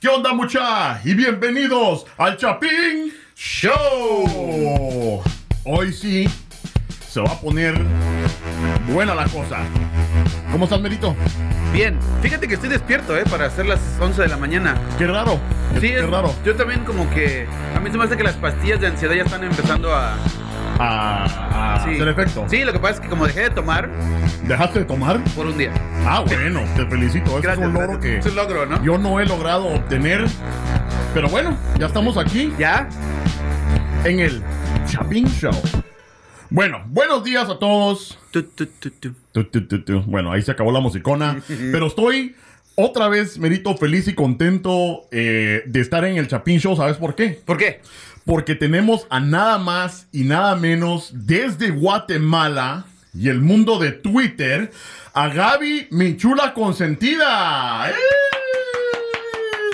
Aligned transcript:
¿Qué 0.00 0.06
onda 0.08 0.32
mucha? 0.32 1.00
Y 1.04 1.12
bienvenidos 1.14 2.06
al 2.18 2.36
Chapín 2.36 3.12
Show. 3.34 5.20
Hoy 5.64 5.92
sí 5.92 6.28
se 7.08 7.20
va 7.20 7.32
a 7.32 7.40
poner 7.40 7.74
buena 8.92 9.16
la 9.16 9.24
cosa. 9.24 9.58
¿Cómo 10.52 10.66
estás, 10.66 10.80
Merito? 10.80 11.16
Bien, 11.72 11.98
fíjate 12.22 12.46
que 12.46 12.54
estoy 12.54 12.68
despierto, 12.68 13.16
¿eh? 13.16 13.24
Para 13.28 13.46
hacer 13.46 13.66
las 13.66 13.80
11 14.00 14.22
de 14.22 14.28
la 14.28 14.36
mañana. 14.36 14.80
Qué 14.98 15.06
raro. 15.08 15.40
Sí, 15.74 15.80
qué 15.88 15.98
es- 15.98 16.08
raro. 16.08 16.32
Yo 16.44 16.54
también 16.54 16.84
como 16.84 17.10
que... 17.10 17.48
A 17.76 17.80
mí 17.80 17.90
se 17.90 17.98
me 17.98 18.04
hace 18.04 18.16
que 18.16 18.22
las 18.22 18.36
pastillas 18.36 18.80
de 18.80 18.86
ansiedad 18.86 19.14
ya 19.16 19.24
están 19.24 19.42
empezando 19.42 19.92
a... 19.92 20.16
A, 20.78 21.74
a 21.74 21.84
sí. 21.84 21.90
hacer 21.94 22.08
efecto. 22.08 22.44
Sí, 22.48 22.64
lo 22.64 22.72
que 22.72 22.78
pasa 22.78 22.94
es 22.94 23.00
que 23.00 23.08
como 23.08 23.26
dejé 23.26 23.42
de 23.42 23.50
tomar 23.50 23.90
¿Dejaste 24.44 24.80
de 24.80 24.84
tomar? 24.84 25.22
por 25.34 25.46
un 25.46 25.58
día. 25.58 25.72
Ah, 26.06 26.20
bueno, 26.26 26.60
te 26.76 26.86
felicito. 26.86 27.32
Gracias, 27.40 27.58
es 27.58 27.66
un 27.66 27.74
logro 27.74 27.88
gracias. 27.98 28.00
que 28.02 28.18
Es 28.18 28.26
un 28.26 28.36
logro, 28.36 28.66
¿no? 28.66 28.82
yo 28.84 28.96
no 28.98 29.20
he 29.20 29.26
logrado 29.26 29.66
obtener. 29.66 30.24
Pero 31.14 31.28
bueno, 31.28 31.56
ya 31.78 31.86
estamos 31.86 32.16
aquí 32.16 32.52
¿Ya? 32.58 32.88
en 34.04 34.20
el 34.20 34.42
Chapín 34.86 35.26
Show. 35.28 35.52
Bueno, 36.50 36.82
buenos 36.86 37.24
días 37.24 37.48
a 37.48 37.58
todos. 37.58 38.18
Tu, 38.30 38.42
tu, 38.44 38.66
tu. 38.66 40.02
Bueno, 40.02 40.32
ahí 40.32 40.42
se 40.42 40.50
acabó 40.52 40.70
la 40.72 40.80
musicona. 40.80 41.40
pero 41.72 41.88
estoy 41.88 42.36
otra 42.74 43.08
vez, 43.08 43.38
Merito, 43.38 43.76
feliz 43.76 44.06
y 44.08 44.14
contento 44.14 45.02
eh, 45.10 45.62
de 45.66 45.80
estar 45.80 46.04
en 46.04 46.16
el 46.16 46.28
Chapín 46.28 46.58
Show. 46.60 46.76
¿Sabes 46.76 46.96
por 46.96 47.14
qué? 47.14 47.40
¿Por 47.44 47.56
qué? 47.58 47.80
Porque 48.28 48.54
tenemos 48.54 49.06
a 49.08 49.20
nada 49.20 49.56
más 49.56 50.06
y 50.12 50.24
nada 50.24 50.54
menos 50.54 51.12
desde 51.14 51.70
Guatemala 51.70 52.84
y 53.14 53.30
el 53.30 53.40
mundo 53.40 53.78
de 53.78 53.92
Twitter 53.92 54.70
a 55.14 55.28
Gaby, 55.28 55.88
mi 55.92 56.14
chula 56.18 56.52
consentida. 56.52 57.88
¡Eh! 57.88 57.94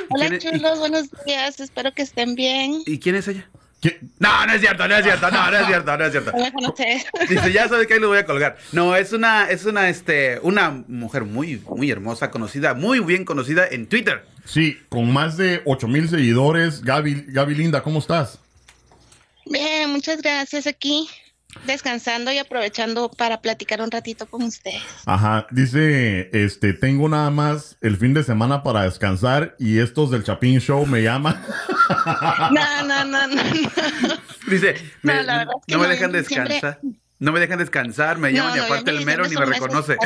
Hola 0.09 0.39
chulos, 0.39 0.79
buenos 0.79 1.09
días, 1.27 1.59
espero 1.59 1.93
que 1.95 2.03
estén 2.03 2.37
bien. 2.37 2.81
¿Y 2.87 3.01
quién 3.01 3.17
es 3.17 3.27
ella? 3.27 3.45
¿Qué? 3.81 3.99
No, 4.21 4.47
no 4.47 4.53
es 4.53 4.61
cierto, 4.61 4.87
no 4.87 4.95
es 4.95 5.03
cierto, 5.03 5.31
no, 5.33 5.51
no 5.51 5.57
es 5.57 5.67
cierto, 5.67 5.97
no 5.97 6.05
es 6.05 6.13
cierto. 6.13 6.31
No 6.31 6.39
me 6.39 6.53
conoces. 6.53 7.07
Dice, 7.29 7.53
ya 7.53 7.69
sabe 7.69 7.89
que 7.89 7.95
ahí 7.95 8.01
lo 8.01 8.07
voy 8.07 8.19
a 8.19 8.25
colgar. 8.25 8.57
No, 8.71 8.95
es 8.95 9.13
una, 9.13 9.51
es 9.51 9.65
una, 9.65 9.89
este, 9.89 10.39
una 10.43 10.71
mujer 10.87 11.25
muy, 11.25 11.61
muy 11.75 11.91
hermosa, 11.91 12.31
conocida, 12.31 12.75
muy 12.75 13.01
bien 13.01 13.25
conocida 13.25 13.67
en 13.67 13.89
Twitter. 13.89 14.25
Sí, 14.45 14.79
con 14.91 15.13
más 15.13 15.37
de 15.37 15.61
8 15.65 15.89
mil 15.89 16.09
seguidores. 16.09 16.83
Gaby, 16.83 17.25
Gaby 17.31 17.57
Linda, 17.57 17.83
¿cómo 17.83 17.99
estás? 17.99 18.44
Bien, 19.47 19.91
muchas 19.91 20.21
gracias 20.23 20.67
aquí, 20.67 21.09
descansando 21.67 22.33
y 22.33 22.39
aprovechando 22.39 23.11
para 23.11 23.41
platicar 23.43 23.81
un 23.83 23.91
ratito 23.91 24.27
con 24.27 24.43
ustedes. 24.43 24.83
Ajá, 25.07 25.47
dice, 25.51 26.31
este, 26.33 26.73
tengo 26.73 27.09
nada 27.09 27.31
más 27.31 27.77
el 27.81 27.97
fin 27.97 28.15
de 28.15 28.25
semana 28.25 28.63
para 28.63 28.83
descansar 28.85 29.55
y 29.59 29.79
estos 29.79 30.11
del 30.11 30.25
Chapín 30.25 30.61
Show 30.61 30.87
me 30.87 31.03
llaman. 31.03 31.41
No, 32.51 32.83
no, 32.87 33.05
no, 33.05 33.27
no. 33.27 33.37
no. 33.37 34.15
Dice, 34.49 34.75
No, 35.03 35.13
me- 35.13 35.23
la 35.23 35.39
verdad 35.39 35.55
es 35.59 35.65
que 35.67 35.73
no 35.75 35.79
me 35.81 35.85
no, 35.85 35.91
dejan 35.91 36.25
siempre- 36.25 36.55
descansar. 36.55 36.81
No 37.19 37.33
me 37.33 37.41
dejan 37.41 37.59
descansar, 37.59 38.19
me 38.19 38.33
llaman 38.33 38.51
No, 38.51 38.57
y 38.57 38.61
aparte 38.67 38.91
el 38.91 39.05
mero 39.05 39.27
ni 39.27 39.35
me 39.37 39.45
reconoce. 39.47 39.97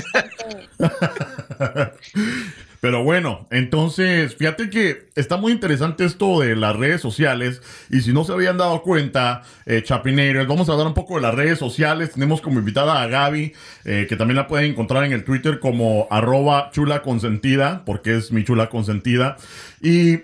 Pero 2.81 3.03
bueno, 3.03 3.49
entonces, 3.51 4.37
fíjate 4.37 4.71
que 4.71 5.09
está 5.17 5.37
muy 5.37 5.53
interesante 5.53 6.05
esto 6.05 6.41
de 6.41 6.55
las 6.55 6.77
redes 6.77 7.01
sociales. 7.01 7.61
Y 7.91 8.03
si 8.03 8.13
no 8.13 8.25
se 8.25 8.33
habían 8.33 8.57
dado 8.57 8.83
cuenta, 8.83 9.43
eh, 9.67 9.83
vamos 10.47 10.69
a 10.69 10.73
hablar 10.73 10.87
un 10.87 10.95
poco 10.95 11.17
de 11.17 11.23
las 11.23 11.35
redes 11.35 11.59
sociales. 11.59 12.13
Tenemos 12.13 12.41
como 12.41 12.61
invitada 12.61 13.03
a 13.03 13.07
Gaby, 13.09 13.53
eh, 13.85 14.07
que 14.09 14.17
también 14.17 14.37
la 14.37 14.47
pueden 14.47 14.71
encontrar 14.71 15.05
en 15.05 15.13
el 15.13 15.25
Twitter 15.25 15.59
como 15.59 16.07
arroba 16.11 16.71
chula 16.73 17.03
consentida, 17.03 17.85
porque 17.85 18.17
es 18.17 18.31
mi 18.31 18.45
chula 18.45 18.69
consentida. 18.69 19.37
Y 19.83 20.21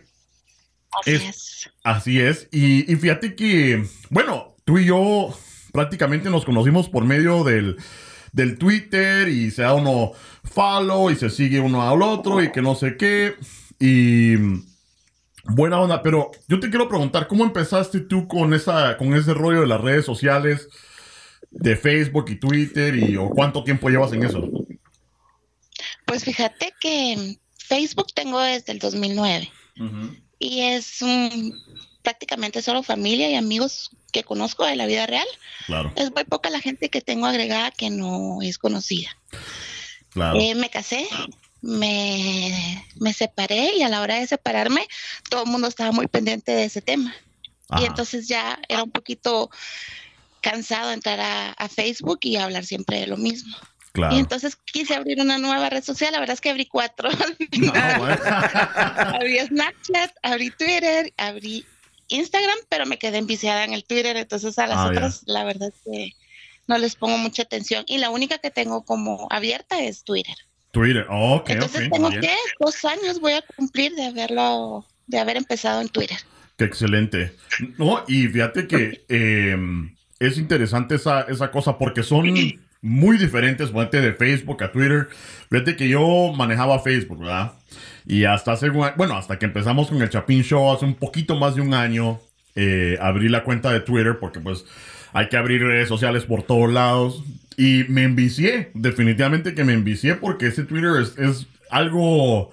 Así 1.01 1.11
Es- 1.11 1.23
es. 1.23 1.71
Así 1.83 2.21
es. 2.21 2.49
Y, 2.53 2.91
y 2.91 2.97
fíjate 2.97 3.35
que, 3.35 3.85
bueno, 4.11 4.55
tú 4.65 4.79
y 4.79 4.87
yo 4.87 5.37
prácticamente 5.73 6.31
nos 6.31 6.45
conocimos 6.45 6.89
por 6.89 7.05
medio 7.05 7.43
del, 7.43 7.77
del 8.35 8.59
Twitter 8.59 9.29
y 9.29 9.51
se 9.51 9.63
da 9.63 9.75
uno 9.75 10.13
follow 10.43 11.11
y 11.11 11.17
se 11.17 11.31
sigue 11.31 11.61
uno 11.61 11.89
al 11.89 12.03
otro 12.03 12.43
y 12.43 12.51
que 12.51 12.61
no 12.61 12.75
sé 12.75 12.97
qué. 12.97 13.37
Y 13.79 14.35
buena 15.45 15.81
onda, 15.81 16.03
pero 16.03 16.33
yo 16.49 16.59
te 16.59 16.69
quiero 16.69 16.89
preguntar, 16.89 17.29
¿cómo 17.29 17.45
empezaste 17.45 18.01
tú 18.01 18.27
con, 18.27 18.53
esa, 18.53 18.97
con 18.99 19.15
ese 19.15 19.35
rollo 19.35 19.61
de 19.61 19.69
las 19.69 19.81
redes 19.81 20.05
sociales? 20.05 20.69
De 21.51 21.77
Facebook 21.77 22.27
y 22.31 22.35
Twitter 22.41 22.97
y 22.97 23.17
o 23.17 23.31
cuánto 23.31 23.63
tiempo 23.63 23.89
llevas 23.89 24.13
en 24.13 24.25
eso. 24.25 24.51
Pues 26.05 26.25
fíjate 26.25 26.75
que 26.81 27.39
Facebook 27.57 28.09
tengo 28.13 28.41
desde 28.41 28.73
el 28.73 28.81
2009 28.81 29.51
y 30.41 30.61
es 30.63 30.99
prácticamente 32.03 32.61
solo 32.61 32.83
familia 32.83 33.31
y 33.31 33.37
amigos 33.37 33.91
que 34.15 34.23
conozco 34.25 34.65
de 34.65 34.77
la 34.77 34.87
vida 34.87 35.07
real. 35.07 35.27
Claro, 35.67 35.93
Es 35.97 36.11
muy 36.15 36.23
poca 36.25 36.49
la 36.49 36.61
gente 36.61 36.89
que 36.89 37.01
tengo 37.01 37.27
agregada 37.27 37.73
que 37.73 37.91
no 37.91 38.39
es 38.43 38.57
conocida. 38.59 39.11
claro. 40.11 40.39
Eh, 40.41 40.55
me 40.55 40.71
casé, 40.71 41.07
me, 41.61 42.87
me 43.01 43.13
separé 43.13 43.75
y 43.77 43.83
a 43.83 43.89
la 43.89 44.01
hora 44.01 44.15
de 44.21 44.27
separarme 44.27 44.87
todo 45.29 45.43
el 45.45 45.51
mundo 45.51 45.67
estaba 45.67 45.91
muy 45.93 46.07
pendiente 46.07 46.53
de 46.53 46.65
ese 46.65 46.81
tema. 46.81 47.13
Y 47.71 47.75
Ajá. 47.75 47.87
entonces 47.87 48.29
ya 48.29 48.59
era 48.69 48.85
un 48.85 48.91
poquito 48.93 49.51
cansado 50.41 50.93
entrar 50.93 51.19
a, 51.21 51.51
a 51.53 51.69
Facebook 51.69 52.21
y 52.23 52.37
hablar 52.37 52.65
siempre 52.65 53.01
de 53.01 53.07
lo 53.09 53.17
mismo. 53.17 53.57
claro. 53.93 54.15
Y 54.15 54.19
entonces 54.21 54.55
quise 54.57 54.95
abrir 54.95 55.21
una 55.21 55.39
nueva 55.39 55.71
red 55.71 55.83
social, 55.83 56.13
la 56.13 56.21
verdad 56.21 56.35
es 56.35 56.41
que 56.41 56.51
abrí 56.51 56.67
cuatro. 56.67 57.09
Bueno. 57.99 58.17
abrí 59.19 59.39
Snapchat, 59.41 60.13
abrí 60.23 60.51
Twitter, 60.51 61.13
abrí 61.17 61.65
Instagram, 62.09 62.57
pero 62.69 62.87
me 62.87 62.99
quedé 62.99 63.19
enviciada 63.19 63.65
en 63.65 63.73
el 63.73 63.85
Twitter, 63.85 64.17
entonces 64.17 64.59
a 64.59 64.67
las 64.67 64.79
Ah, 64.79 64.89
otras 64.89 65.23
la 65.27 65.45
verdad 65.45 65.69
es 65.69 65.83
que 65.85 66.13
no 66.67 66.79
les 66.79 66.97
pongo 66.97 67.19
mucha 67.19 67.43
atención. 67.43 67.85
Y 67.87 67.99
la 67.99 68.11
única 68.11 68.39
que 68.39 68.51
tengo 68.51 68.85
como 68.85 69.27
abierta 69.31 69.83
es 69.83 70.05
Twitter. 70.05 70.35
Twitter, 70.71 71.07
ok, 71.09 71.51
Entonces 71.51 71.89
tengo 71.91 72.11
que 72.11 72.35
dos 72.59 72.85
años 72.85 73.21
voy 73.21 73.33
a 73.33 73.43
cumplir 73.57 73.95
de 73.95 74.07
haberlo, 74.07 74.85
de 75.07 75.19
haber 75.19 75.37
empezado 75.37 75.81
en 75.81 75.89
Twitter. 75.89 76.19
Qué 76.57 76.65
excelente. 76.65 77.33
No, 77.79 78.05
y 78.09 78.27
fíjate 78.29 78.67
que 78.67 79.05
eh, 79.09 79.57
es 80.19 80.39
interesante 80.39 80.97
esa, 80.97 81.23
esa 81.23 81.51
cosa 81.51 81.79
porque 81.79 82.03
son 82.03 82.33
muy 82.81 83.19
diferentes, 83.19 83.71
ponete 83.71 84.01
de 84.01 84.15
Facebook 84.15 84.63
a 84.63 84.73
Twitter. 84.73 85.09
Fíjate 85.51 85.77
que 85.77 85.89
yo 85.89 86.33
manejaba 86.37 86.81
Facebook, 86.81 87.21
¿verdad? 87.21 87.53
Y 88.07 88.25
hasta 88.25 88.53
hace, 88.53 88.69
bueno, 88.69 89.17
hasta 89.17 89.39
que 89.39 89.47
empezamos 89.47 89.89
con 89.89 90.03
el 90.03 90.11
Chapín 90.11 90.43
Show 90.43 90.73
hace 90.73 90.85
un 90.85 90.95
poquito 90.95 91.37
más 91.37 91.55
de 91.55 91.63
un 91.63 91.73
año, 91.73 92.21
eh, 92.55 92.99
abrí 93.01 93.29
la 93.29 93.45
cuenta 93.45 93.73
de 93.73 93.81
Twitter 93.81 94.19
porque 94.21 94.41
pues 94.41 94.65
hay 95.13 95.29
que 95.29 95.37
abrir 95.37 95.63
redes 95.63 95.89
sociales 95.89 96.25
por 96.25 96.43
todos 96.43 96.73
lados. 96.73 97.23
Y 97.57 97.85
me 97.89 98.03
envicié, 98.03 98.71
definitivamente 98.75 99.55
que 99.55 99.65
me 99.65 99.73
envicié 99.73 100.17
porque 100.17 100.49
ese 100.49 100.65
Twitter 100.65 101.01
es, 101.01 101.17
es 101.19 101.47
algo 101.71 102.51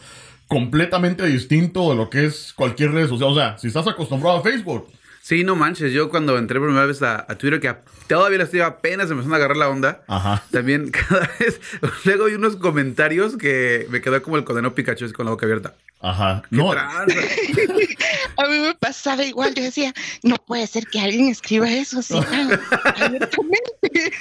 completamente 0.47 1.25
distinto 1.25 1.89
de 1.89 1.95
lo 1.95 2.09
que 2.09 2.25
es 2.25 2.53
cualquier 2.53 2.91
red 2.91 3.07
social. 3.07 3.29
O 3.31 3.35
sea, 3.35 3.57
si 3.57 3.67
estás 3.67 3.87
acostumbrado 3.87 4.37
a 4.37 4.43
Facebook, 4.43 4.87
Sí, 5.23 5.43
no 5.43 5.55
manches, 5.55 5.93
yo 5.93 6.09
cuando 6.09 6.37
entré 6.37 6.57
por 6.59 6.67
primera 6.69 6.87
vez 6.87 7.01
a, 7.03 7.25
a 7.29 7.35
Twitter, 7.37 7.59
que 7.59 7.67
a- 7.69 7.81
todavía 8.07 8.39
le 8.39 8.43
estoy 8.45 8.61
apenas 8.61 9.09
empezando 9.11 9.35
a 9.35 9.37
agarrar 9.37 9.57
la 9.57 9.69
onda, 9.69 10.03
ajá. 10.07 10.43
también 10.51 10.89
cada 11.09 11.29
vez, 11.39 11.61
luego 12.05 12.25
hay 12.25 12.33
unos 12.33 12.55
comentarios 12.55 13.37
que 13.37 13.85
me 13.89 14.01
quedó 14.01 14.21
como 14.23 14.37
el 14.37 14.43
condenado 14.43 14.73
Pikachu 14.73 15.05
así 15.05 15.13
con 15.13 15.25
la 15.25 15.31
boca 15.31 15.45
abierta. 15.45 15.73
Ajá. 16.01 16.41
¿Qué 16.49 16.55
No? 16.55 16.71
A 18.37 18.47
mí 18.47 18.59
me 18.59 18.73
pasaba 18.73 19.23
igual, 19.23 19.53
yo 19.53 19.61
decía, 19.61 19.93
no 20.23 20.37
puede 20.37 20.65
ser 20.65 20.87
que 20.87 20.99
alguien 20.99 21.27
escriba 21.29 21.71
eso 21.71 21.99
así 21.99 22.15
abiertamente. 22.17 23.71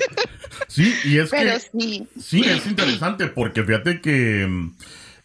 sí, 0.68 0.94
y 1.04 1.18
es 1.18 1.30
Pero 1.30 1.52
que 1.52 1.60
sí, 1.60 2.06
sí, 2.20 2.42
es 2.44 2.66
interesante 2.66 3.26
porque 3.28 3.62
fíjate 3.64 4.00
que 4.02 4.46
mm, 4.46 4.74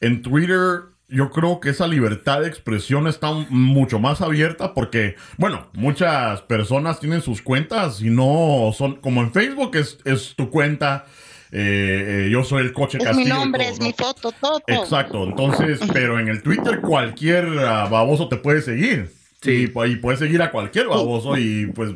en 0.02 0.22
Twitter 0.22 0.84
yo 1.15 1.31
creo 1.31 1.59
que 1.59 1.69
esa 1.69 1.87
libertad 1.87 2.41
de 2.41 2.47
expresión 2.47 3.07
está 3.07 3.31
mucho 3.49 4.00
más 4.00 4.21
abierta 4.21 4.73
porque, 4.73 5.15
bueno, 5.38 5.67
muchas 5.73 6.41
personas 6.44 7.00
tienen 7.00 7.21
sus 7.21 7.41
cuentas 7.41 8.01
y 8.01 8.09
no 8.09 8.71
son, 8.77 8.97
como 8.97 9.21
en 9.21 9.31
Facebook 9.31 9.75
es, 9.75 9.97
es 10.06 10.35
tu 10.35 10.50
cuenta, 10.50 11.06
eh, 11.51 12.25
eh, 12.25 12.29
yo 12.31 12.44
soy 12.44 12.63
el 12.63 12.73
coche 12.73 12.97
es 12.97 13.03
mi 13.03 13.07
Castillo 13.09 13.27
y 13.35 13.39
nombre, 13.39 13.63
todo, 13.63 13.73
es 13.73 13.79
¿no? 13.79 13.85
mi 13.85 13.94
foto, 13.94 14.31
todo. 14.33 14.62
Exacto, 14.67 15.23
entonces, 15.23 15.79
pero 15.94 16.19
en 16.19 16.27
el 16.27 16.44
Twitter 16.44 16.81
cualquier 16.81 17.47
ah, 17.59 17.88
baboso 17.89 18.27
te 18.27 18.35
puede 18.38 18.61
seguir. 18.61 19.11
Sí. 19.41 19.51
Y, 19.51 19.68
pu- 19.68 19.89
y 19.91 19.95
puedes 19.97 20.19
seguir 20.19 20.41
a 20.41 20.51
cualquier 20.51 20.88
baboso 20.88 21.38
y 21.38 21.68
pues, 21.68 21.91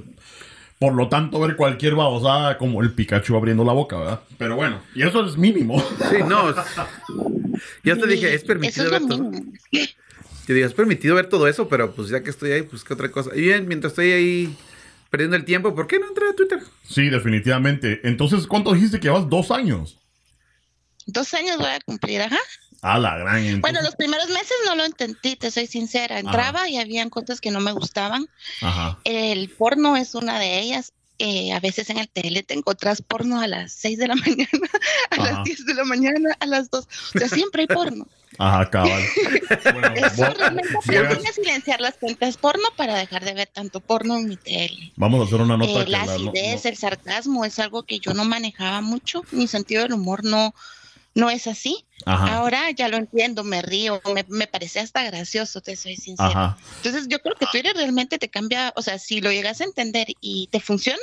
por 0.77 0.94
lo 0.94 1.10
tanto, 1.10 1.39
ver 1.42 1.56
cualquier 1.57 1.95
babosada 1.95 2.57
como 2.57 2.81
el 2.81 2.94
Pikachu 2.94 3.36
abriendo 3.36 3.65
la 3.65 3.74
boca, 3.74 3.98
¿verdad? 3.98 4.19
Pero 4.38 4.56
bueno, 4.56 4.77
y 4.95 5.01
eso 5.01 5.25
es 5.25 5.36
mínimo. 5.36 5.81
Sí, 6.10 6.18
no. 6.27 6.44
Ya 7.84 7.96
te 7.96 8.08
dije, 8.08 8.28
es 8.30 8.36
eso 8.42 8.48
permitido 8.48 8.86
es 8.86 8.92
ver 8.92 9.02
todo. 9.08 9.32
Te 10.48 10.54
digo, 10.54 10.66
es 10.68 10.74
permitido 10.74 11.16
ver 11.16 11.30
todo 11.30 11.48
eso, 11.48 11.68
pero 11.70 11.94
pues 11.94 12.10
ya 12.10 12.24
que 12.24 12.30
estoy 12.32 12.52
ahí, 12.52 12.64
pues 12.64 12.84
qué 12.84 12.94
otra 12.94 13.12
cosa. 13.12 13.32
Y 13.36 13.42
bien, 13.42 13.68
mientras 13.68 13.92
estoy 13.92 14.12
ahí 14.12 14.58
perdiendo 15.10 15.36
el 15.36 15.46
tiempo, 15.46 15.76
¿por 15.76 15.86
qué 15.88 16.00
no 16.00 16.08
entré 16.08 16.28
a 16.30 16.34
Twitter? 16.36 16.60
Sí, 16.88 17.10
definitivamente. 17.10 18.02
Entonces, 18.04 18.48
¿cuánto 18.48 18.74
dijiste 18.74 19.00
que 19.00 19.08
llevas? 19.08 19.30
Dos 19.30 19.52
años. 19.52 20.00
Dos 21.06 21.34
años 21.34 21.58
voy 21.58 21.68
a 21.70 21.80
cumplir, 21.82 22.22
ajá. 22.22 22.38
A 22.82 22.98
la 22.98 23.18
gran. 23.18 23.38
entonces- 23.38 23.62
Bueno, 23.62 23.82
los 23.82 23.96
primeros 23.96 24.30
meses 24.30 24.54
no 24.66 24.76
lo 24.76 24.86
entendí, 24.86 25.36
te 25.36 25.52
soy 25.52 25.68
sincera. 25.68 26.18
Entraba 26.20 26.70
y 26.70 26.78
habían 26.78 27.10
cosas 27.10 27.42
que 27.42 27.52
no 27.52 27.60
me 27.60 27.72
gustaban. 27.72 28.28
Ajá. 28.62 29.00
El 29.04 29.50
porno 29.50 29.98
es 29.98 30.16
una 30.16 30.40
de 30.40 30.60
ellas. 30.60 30.94
Eh, 31.19 31.51
a 31.51 31.60
veces 31.60 31.89
en 31.89 31.98
el 31.98 32.07
tele 32.07 32.44
te 32.44 32.54
encontrás 32.54 33.01
porno 33.01 33.42
a 33.42 33.48
las 33.48 33.74
6 33.74 33.98
de 34.00 34.07
la 34.07 34.16
mañana, 34.16 34.50
a 35.12 35.16
Ajá. 35.21 35.31
las 35.33 35.44
10 35.44 35.66
de 35.66 35.74
la 35.74 35.83
mañana, 35.83 36.36
a 36.39 36.45
las 36.45 36.69
2. 36.71 36.88
O 37.16 37.19
sea, 37.19 37.27
siempre 37.27 37.63
hay 37.63 37.68
porno. 37.68 38.07
Ajá, 38.38 38.69
cabal. 38.69 39.04
Bueno, 39.74 39.94
Eso 39.95 40.25
vos- 40.25 40.38
realmente 40.38 40.69
sí, 40.83 40.95
aprendí 40.95 41.27
a 41.27 41.33
silenciar 41.33 41.81
las 41.81 41.95
cuentas 41.95 42.38
porno 42.38 42.63
para 42.77 42.95
dejar 42.95 43.25
de 43.25 43.33
ver 43.33 43.48
tanto 43.51 43.81
porno 43.81 44.18
en 44.18 44.30
mi 44.30 44.38
tele. 44.38 44.94
Vamos 44.95 45.19
a 45.21 45.24
hacer 45.25 45.42
una 45.42 45.57
nota 45.57 45.81
Eh, 45.81 45.86
que 45.86 45.92
la 45.92 46.06
la- 46.06 46.18
no- 46.18 46.30
acidez, 46.31 46.63
no- 46.63 46.69
el 46.69 46.77
sarcasmo 46.77 47.44
es 47.45 47.60
algo 47.60 47.83
que 47.83 48.00
yo 48.00 48.13
no 48.13 48.24
manejaba 48.24 48.80
mucho. 48.81 49.24
Mi 49.31 49.48
sentido 49.48 49.83
del 49.83 49.94
humor 49.94 50.24
no, 50.24 50.54
no 51.19 51.30
es 51.30 51.48
así. 51.48 51.86
Ajá. 52.06 52.36
Ahora 52.38 52.71
ya 52.71 52.88
lo 52.88 52.98
entiendo, 52.98 53.44
me 53.44 53.62
río, 53.62 54.01
me, 54.13 54.25
me 54.30 54.48
parece 54.48 54.80
hasta 54.80 55.04
gracioso, 55.04 55.62
te 55.62 55.75
soy 55.75 55.95
sincera. 55.98 56.30
Ajá. 56.30 56.57
Entonces 56.77 57.07
yo 57.10 57.19
creo 57.21 57.36
que 57.36 57.45
Twitter 57.48 57.75
realmente 57.75 58.18
te 58.18 58.30
cambia, 58.30 58.74
o 58.75 58.81
sea, 58.81 58.98
si 59.00 59.21
lo 59.21 59.31
llegas 59.31 59.62
a 59.62 59.66
entender 59.66 60.07
y 60.21 60.48
te 60.48 60.60
funciona, 60.60 60.98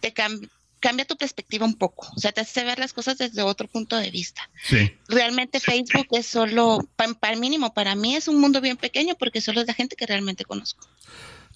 te 0.00 0.12
cam- 0.12 0.50
cambia 0.80 1.06
tu 1.06 1.16
perspectiva 1.16 1.64
un 1.64 1.76
poco, 1.76 2.06
o 2.14 2.18
sea, 2.20 2.30
te 2.32 2.42
hace 2.42 2.62
ver 2.64 2.78
las 2.78 2.92
cosas 2.92 3.16
desde 3.16 3.40
otro 3.42 3.68
punto 3.68 3.96
de 3.96 4.10
vista. 4.10 4.50
Sí. 4.64 4.94
Realmente 5.08 5.58
Facebook 5.60 6.08
es 6.10 6.26
solo, 6.26 6.80
para 6.96 7.32
el 7.32 7.40
mínimo, 7.40 7.72
para 7.72 7.94
mí 7.94 8.16
es 8.16 8.28
un 8.28 8.38
mundo 8.38 8.60
bien 8.60 8.76
pequeño 8.76 9.14
porque 9.14 9.40
solo 9.40 9.62
es 9.62 9.66
la 9.66 9.72
gente 9.72 9.96
que 9.96 10.04
realmente 10.06 10.44
conozco. 10.44 10.86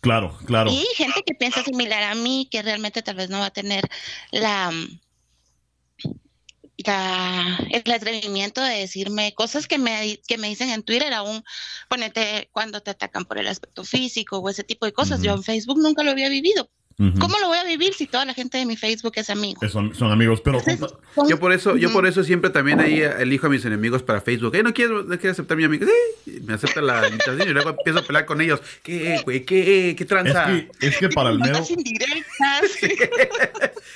Claro, 0.00 0.38
claro. 0.46 0.70
Y 0.70 0.86
gente 0.94 1.24
que 1.26 1.34
piensa 1.34 1.62
similar 1.64 2.04
a 2.04 2.14
mí, 2.14 2.46
que 2.50 2.62
realmente 2.62 3.02
tal 3.02 3.16
vez 3.16 3.28
no 3.28 3.40
va 3.40 3.46
a 3.46 3.50
tener 3.50 3.86
la, 4.30 4.70
la 6.88 7.58
el 7.70 7.92
atrevimiento 7.92 8.62
de 8.62 8.78
decirme 8.78 9.34
cosas 9.34 9.66
que 9.66 9.78
me, 9.78 10.20
que 10.26 10.38
me 10.38 10.48
dicen 10.48 10.70
en 10.70 10.82
Twitter, 10.82 11.12
aún 11.12 11.44
ponete 11.88 12.48
cuando 12.52 12.80
te 12.80 12.90
atacan 12.90 13.24
por 13.24 13.38
el 13.38 13.48
aspecto 13.48 13.84
físico 13.84 14.38
o 14.38 14.48
ese 14.48 14.64
tipo 14.64 14.86
de 14.86 14.92
cosas. 14.92 15.22
Yo 15.22 15.32
en 15.32 15.42
Facebook 15.42 15.78
nunca 15.78 16.02
lo 16.02 16.10
había 16.10 16.28
vivido. 16.28 16.70
¿Cómo 17.20 17.38
lo 17.38 17.46
voy 17.46 17.58
a 17.58 17.62
vivir 17.64 17.94
si 17.94 18.08
toda 18.08 18.24
la 18.24 18.34
gente 18.34 18.58
de 18.58 18.66
mi 18.66 18.76
Facebook 18.76 19.12
es 19.14 19.30
amigo? 19.30 19.60
Son, 19.68 19.94
son 19.94 20.10
amigos, 20.10 20.40
pero 20.40 20.58
Entonces, 20.58 20.96
son- 21.14 21.28
Yo 21.28 21.38
por 21.38 21.52
eso, 21.52 21.76
yo 21.76 21.92
por 21.92 22.08
eso 22.08 22.24
siempre 22.24 22.50
también 22.50 22.80
ahí 22.80 23.00
elijo 23.00 23.46
a 23.46 23.50
mis 23.50 23.64
enemigos 23.64 24.02
para 24.02 24.20
Facebook. 24.20 24.56
Eh, 24.56 24.64
no 24.64 24.74
quiero, 24.74 25.04
no 25.04 25.16
quiero 25.16 25.30
aceptar 25.30 25.54
a 25.54 25.58
mi 25.58 25.64
amigo. 25.64 25.86
Sí, 26.24 26.40
me 26.44 26.54
acepta 26.54 26.80
la 26.80 27.06
invitación 27.06 27.48
y 27.48 27.52
luego 27.52 27.70
empiezo 27.70 28.00
a 28.00 28.02
pelear 28.02 28.26
con 28.26 28.40
ellos. 28.40 28.60
¿Qué, 28.82 29.20
güey? 29.24 29.44
¿Qué? 29.44 29.94
¿Qué 29.96 30.02
es 30.02 30.08
tranza? 30.08 30.46
que, 30.46 30.68
es 30.88 30.96
que 30.98 31.08
para 31.08 31.30
el 31.30 31.38
mero. 31.38 31.60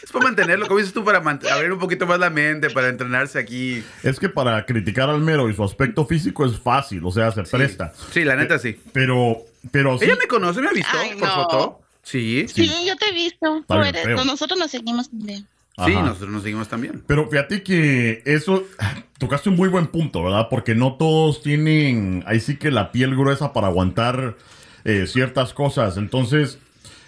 Es 0.03 0.11
para 0.13 0.25
mantenerlo, 0.25 0.67
como 0.67 0.79
dices 0.79 0.93
tú, 0.93 1.05
para 1.05 1.19
abrir 1.19 1.73
un 1.73 1.79
poquito 1.79 2.07
más 2.07 2.19
la 2.19 2.31
mente, 2.31 2.71
para 2.71 2.89
entrenarse 2.89 3.39
aquí. 3.39 3.83
Es 4.03 4.19
que 4.19 4.29
para 4.29 4.65
criticar 4.67 5.09
al 5.11 5.21
mero 5.21 5.49
y 5.49 5.55
su 5.55 5.63
aspecto 5.65 6.07
físico 6.07 6.45
es 6.45 6.59
fácil, 6.59 7.01
o 7.05 7.11
sea, 7.11 7.31
se 7.33 7.43
presta. 7.45 7.93
Sí, 8.13 8.25
la 8.25 8.37
neta 8.37 8.59
sí. 8.59 8.79
Pero, 8.93 9.39
pero 9.71 9.99
sí. 9.99 10.05
¿Ella 10.05 10.17
me 10.21 10.27
conoce? 10.27 10.61
¿Me 10.61 10.69
ha 10.69 10.73
visto 10.73 10.91
Ay, 10.99 11.11
por 11.19 11.29
no. 11.29 11.35
foto? 11.35 11.82
Sí. 12.03 12.47
Sí, 12.49 12.69
yo 12.87 12.97
te 12.97 13.09
he 13.11 13.13
visto. 13.13 13.65
Tú 13.67 13.75
eres- 13.75 14.25
nosotros 14.27 14.59
nos 14.59 14.71
seguimos 14.71 15.09
también. 15.11 15.47
Sí, 15.77 15.93
Ajá. 15.95 16.03
nosotros 16.03 16.31
nos 16.31 16.43
seguimos 16.43 16.69
también. 16.69 17.03
Pero 17.07 17.29
fíjate 17.31 17.63
que 17.63 18.23
eso, 18.27 18.65
tocaste 19.19 19.49
un 19.49 19.57
muy 19.57 19.69
buen 19.69 19.87
punto, 19.87 20.23
¿verdad? 20.23 20.49
Porque 20.51 20.75
no 20.75 20.97
todos 20.97 21.43
tienen, 21.43 22.23
ahí 22.27 22.41
sí 22.41 22.57
que 22.57 22.71
la 22.71 22.93
piel 22.93 23.17
gruesa 23.17 23.53
para 23.53 23.69
aguantar 23.69 24.37
eh, 24.85 25.07
ciertas 25.07 25.53
cosas. 25.55 25.97
Entonces, 25.97 26.59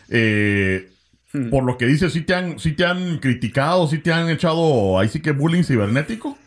eh, 0.09 0.91
Hmm. 1.33 1.51
por 1.51 1.65
lo 1.65 1.77
que 1.77 1.87
dices, 1.87 2.13
sí 2.13 2.21
te 2.21 2.33
han, 2.33 2.61
sí 2.61 2.73
te 2.73 2.87
han 2.87 3.19
criticado, 3.19 3.89
sí 3.89 3.99
te 3.99 4.13
han 4.13 4.31
echado, 4.31 5.01
ahí 5.01 5.09
sí 5.09 5.21
que 5.21 5.33
bullying 5.33 5.65
cibernético. 5.65 6.39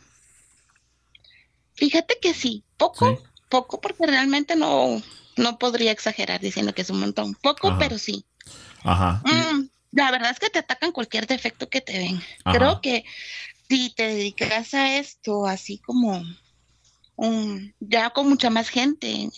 Fíjate 1.76 2.18
que 2.22 2.34
sí, 2.34 2.64
poco, 2.78 3.18
Sí. 3.18 3.24
poco, 3.50 3.82
porque 3.82 4.08
realmente 4.08 4.56
no, 4.56 5.02
no 5.36 5.60
podría 5.60 5.92
exagerar 5.92 6.40
diciendo 6.40 6.74
que 6.74 6.82
es 6.84 6.90
un 6.90 7.00
montón. 7.02 7.36
Poco, 7.36 7.68
Ajá. 7.70 7.80
pero 7.80 7.98
sí. 7.98 8.24
Ajá. 8.88 9.22
Mm, 9.26 9.68
la 9.92 10.12
verdad 10.12 10.32
es 10.32 10.40
que 10.40 10.50
te 10.50 10.60
atacan 10.60 10.92
cualquier 10.92 11.28
defecto 11.28 11.70
que 11.70 11.82
te 11.82 11.98
ven. 11.98 12.22
Ajá. 12.46 12.58
Creo 12.58 12.82
que 12.82 13.04
si 13.68 13.94
te 13.94 14.08
dedicas 14.08 14.74
a 14.74 14.98
esto 14.98 15.46
así 15.46 15.80
como 15.80 16.24
un, 17.18 17.76
ya 17.80 18.12
con 18.12 18.30
mucha 18.30 18.50
más 18.50 18.70
gente, 18.70 19.30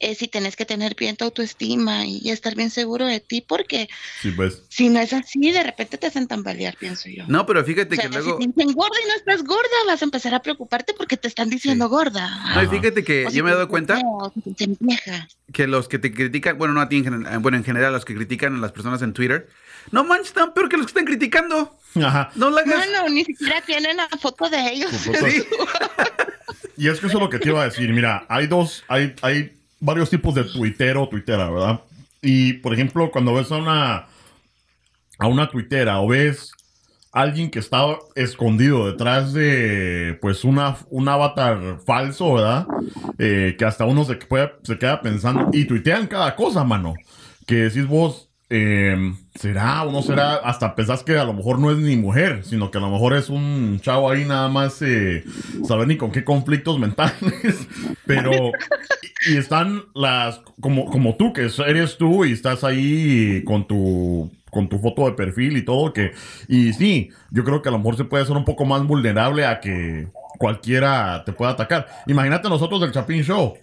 eh, 0.00 0.14
si 0.14 0.28
tenés 0.28 0.54
que 0.56 0.64
tener 0.64 0.94
bien 0.94 1.16
tu 1.16 1.24
autoestima 1.24 2.06
y 2.06 2.30
estar 2.30 2.54
bien 2.54 2.70
seguro 2.70 3.06
de 3.06 3.20
ti, 3.20 3.40
porque 3.40 3.88
Sí, 4.22 4.30
pues. 4.30 4.62
si 4.68 4.88
no 4.88 5.00
es 5.00 5.12
así, 5.12 5.50
de 5.52 5.62
repente 5.62 5.98
te 5.98 6.06
hacen 6.06 6.26
tambalear, 6.28 6.76
pienso 6.76 7.08
yo. 7.08 7.24
No, 7.28 7.46
pero 7.46 7.64
fíjate 7.64 7.94
O 7.94 8.00
sea, 8.00 8.08
que 8.08 8.16
luego. 8.16 8.38
si 8.38 8.46
te 8.46 8.52
dicen 8.52 8.74
gorda 8.74 8.96
y 9.04 9.08
no 9.08 9.14
estás 9.16 9.44
gorda, 9.44 9.68
vas 9.86 10.00
a 10.00 10.04
empezar 10.04 10.34
a 10.34 10.40
preocuparte 10.42 10.94
porque 10.94 11.16
te 11.16 11.26
están 11.28 11.50
diciendo 11.50 11.86
Sí. 11.86 11.90
gorda. 11.90 12.54
No, 12.54 12.62
y 12.62 12.66
fíjate 12.68 13.02
que 13.04 13.26
O 13.26 13.30
si 13.30 13.36
yo 13.38 13.44
me 13.44 13.50
he 13.50 13.54
dado 13.54 13.68
cuenta 13.68 13.98
te 14.56 14.68
que 15.52 15.66
los 15.66 15.88
que 15.88 15.98
te 15.98 16.12
critican, 16.12 16.58
bueno, 16.58 16.74
no 16.74 16.80
a 16.80 16.88
ti 16.88 16.96
en 16.98 17.04
general, 17.04 17.38
bueno, 17.40 17.56
en 17.56 17.64
general, 17.64 17.92
los 17.92 18.04
que 18.04 18.14
critican 18.14 18.54
a 18.56 18.58
las 18.58 18.72
personas 18.72 19.02
en 19.02 19.12
Twitter, 19.12 19.48
no 19.90 20.04
manches, 20.04 20.28
están 20.28 20.52
peor 20.54 20.68
que 20.68 20.76
los 20.76 20.86
que 20.86 20.90
están 20.90 21.06
criticando. 21.06 21.76
Ajá. 21.96 22.30
No 22.34 22.50
la 22.50 22.62
No, 22.64 22.74
hagas. 22.74 22.88
no, 22.92 23.08
ni 23.08 23.24
siquiera 23.24 23.62
tienen 23.62 23.96
la 23.96 24.08
foto 24.20 24.48
de 24.50 24.60
ellos. 24.72 24.90
Sí. 24.92 25.10
Y 26.76 26.88
es 26.88 27.00
que 27.00 27.08
eso 27.08 27.16
es 27.16 27.22
lo 27.22 27.28
que 27.28 27.40
te 27.40 27.48
iba 27.48 27.60
a 27.60 27.64
decir. 27.64 27.92
Mira, 27.92 28.24
hay 28.28 28.46
dos, 28.46 28.84
hay, 28.86 29.12
hay 29.22 29.57
varios 29.80 30.10
tipos 30.10 30.34
de 30.34 30.44
tuitero 30.44 31.02
o 31.04 31.08
tuitera, 31.08 31.50
¿verdad? 31.50 31.80
Y, 32.22 32.54
por 32.54 32.74
ejemplo, 32.74 33.10
cuando 33.10 33.34
ves 33.34 33.50
a 33.52 33.56
una, 33.56 34.06
a 35.18 35.26
una 35.26 35.48
tuitera 35.48 36.00
o 36.00 36.08
ves 36.08 36.52
alguien 37.12 37.50
que 37.50 37.58
está 37.58 37.84
escondido 38.14 38.86
detrás 38.90 39.32
de, 39.32 40.18
pues, 40.20 40.44
una, 40.44 40.76
un 40.90 41.08
avatar 41.08 41.78
falso, 41.86 42.34
¿verdad? 42.34 42.66
Eh, 43.18 43.56
que 43.58 43.64
hasta 43.64 43.84
uno 43.86 44.04
se, 44.04 44.16
puede- 44.16 44.52
se 44.62 44.78
queda 44.78 45.00
pensando 45.00 45.48
y 45.52 45.64
tuitean 45.64 46.06
cada 46.06 46.34
cosa, 46.36 46.64
mano. 46.64 46.94
Que 47.46 47.54
decís 47.56 47.86
vos, 47.86 48.27
eh, 48.50 49.14
¿será 49.34 49.82
o 49.82 49.92
no 49.92 50.02
será? 50.02 50.36
Hasta 50.36 50.74
pensás 50.74 51.02
que 51.02 51.18
a 51.18 51.24
lo 51.24 51.34
mejor 51.34 51.58
no 51.58 51.70
es 51.70 51.76
ni 51.78 51.96
mujer, 51.96 52.44
sino 52.44 52.70
que 52.70 52.78
a 52.78 52.80
lo 52.80 52.90
mejor 52.90 53.14
es 53.14 53.28
un 53.28 53.78
chavo 53.82 54.10
ahí 54.10 54.24
nada 54.24 54.48
más, 54.48 54.80
eh, 54.80 55.24
saber 55.66 55.86
ni 55.86 55.96
con 55.96 56.10
qué 56.10 56.24
conflictos 56.24 56.78
mentales. 56.80 57.68
Pero, 58.06 58.52
y, 59.26 59.36
están 59.36 59.82
las, 59.94 60.40
como, 60.60 60.86
como 60.86 61.16
tú, 61.16 61.32
que 61.32 61.48
eres 61.66 61.98
tú 61.98 62.24
y 62.24 62.32
estás 62.32 62.64
ahí 62.64 63.42
con 63.44 63.66
tu, 63.66 64.32
con 64.50 64.68
tu 64.68 64.78
foto 64.78 65.04
de 65.04 65.12
perfil 65.12 65.58
y 65.58 65.64
todo, 65.64 65.92
que, 65.92 66.12
y 66.48 66.72
sí, 66.72 67.10
yo 67.30 67.44
creo 67.44 67.60
que 67.60 67.68
a 67.68 67.72
lo 67.72 67.78
mejor 67.78 67.96
se 67.96 68.04
puede 68.04 68.24
ser 68.24 68.36
un 68.36 68.46
poco 68.46 68.64
más 68.64 68.82
vulnerable 68.86 69.44
a 69.44 69.60
que 69.60 70.08
cualquiera 70.38 71.22
te 71.26 71.32
pueda 71.32 71.50
atacar. 71.52 71.86
Imagínate 72.06 72.48
nosotros 72.48 72.80
del 72.80 72.92
Chapín 72.92 73.22
Show. 73.22 73.58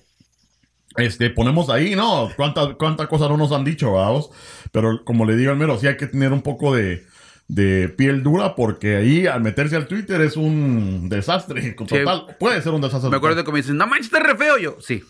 Este, 0.98 1.30
ponemos 1.30 1.70
ahí, 1.70 1.96
¿no? 1.96 2.30
¿Cuántas 2.36 2.76
cuántas 2.76 3.08
cosas 3.08 3.30
no 3.30 3.38
nos 3.38 3.52
han 3.52 3.64
dicho, 3.66 3.92
vamos? 3.94 4.30
Pero 4.72 5.04
como 5.04 5.26
le 5.26 5.36
digo 5.36 5.52
al 5.52 5.58
mero, 5.58 5.78
sí 5.80 5.88
hay 5.88 5.98
que 5.98 6.08
tener 6.08 6.32
un 6.34 6.42
poco 6.42 6.74
de, 6.76 7.06
de 7.48 7.90
piel 7.90 8.24
dura 8.24 8.56
porque 8.56 8.96
ahí 8.98 9.28
al 9.28 9.42
meterse 9.42 9.76
al 9.76 9.88
Twitter 9.88 10.22
es 10.22 10.38
un 10.38 11.10
desastre 11.10 11.72
total. 11.78 12.36
Puede 12.40 12.62
ser 12.62 12.72
un 12.74 12.82
desastre. 12.82 13.10
Me 13.10 13.18
acuerdo 13.18 13.36
total. 13.38 13.46
que 13.46 13.52
me 13.54 13.62
dicen, 13.62 13.78
no 13.78 13.88
manches, 13.88 14.08
estás 14.08 14.24
re 14.24 14.38
feo. 14.38 14.58
Yo, 14.58 14.78
sí. 14.80 15.04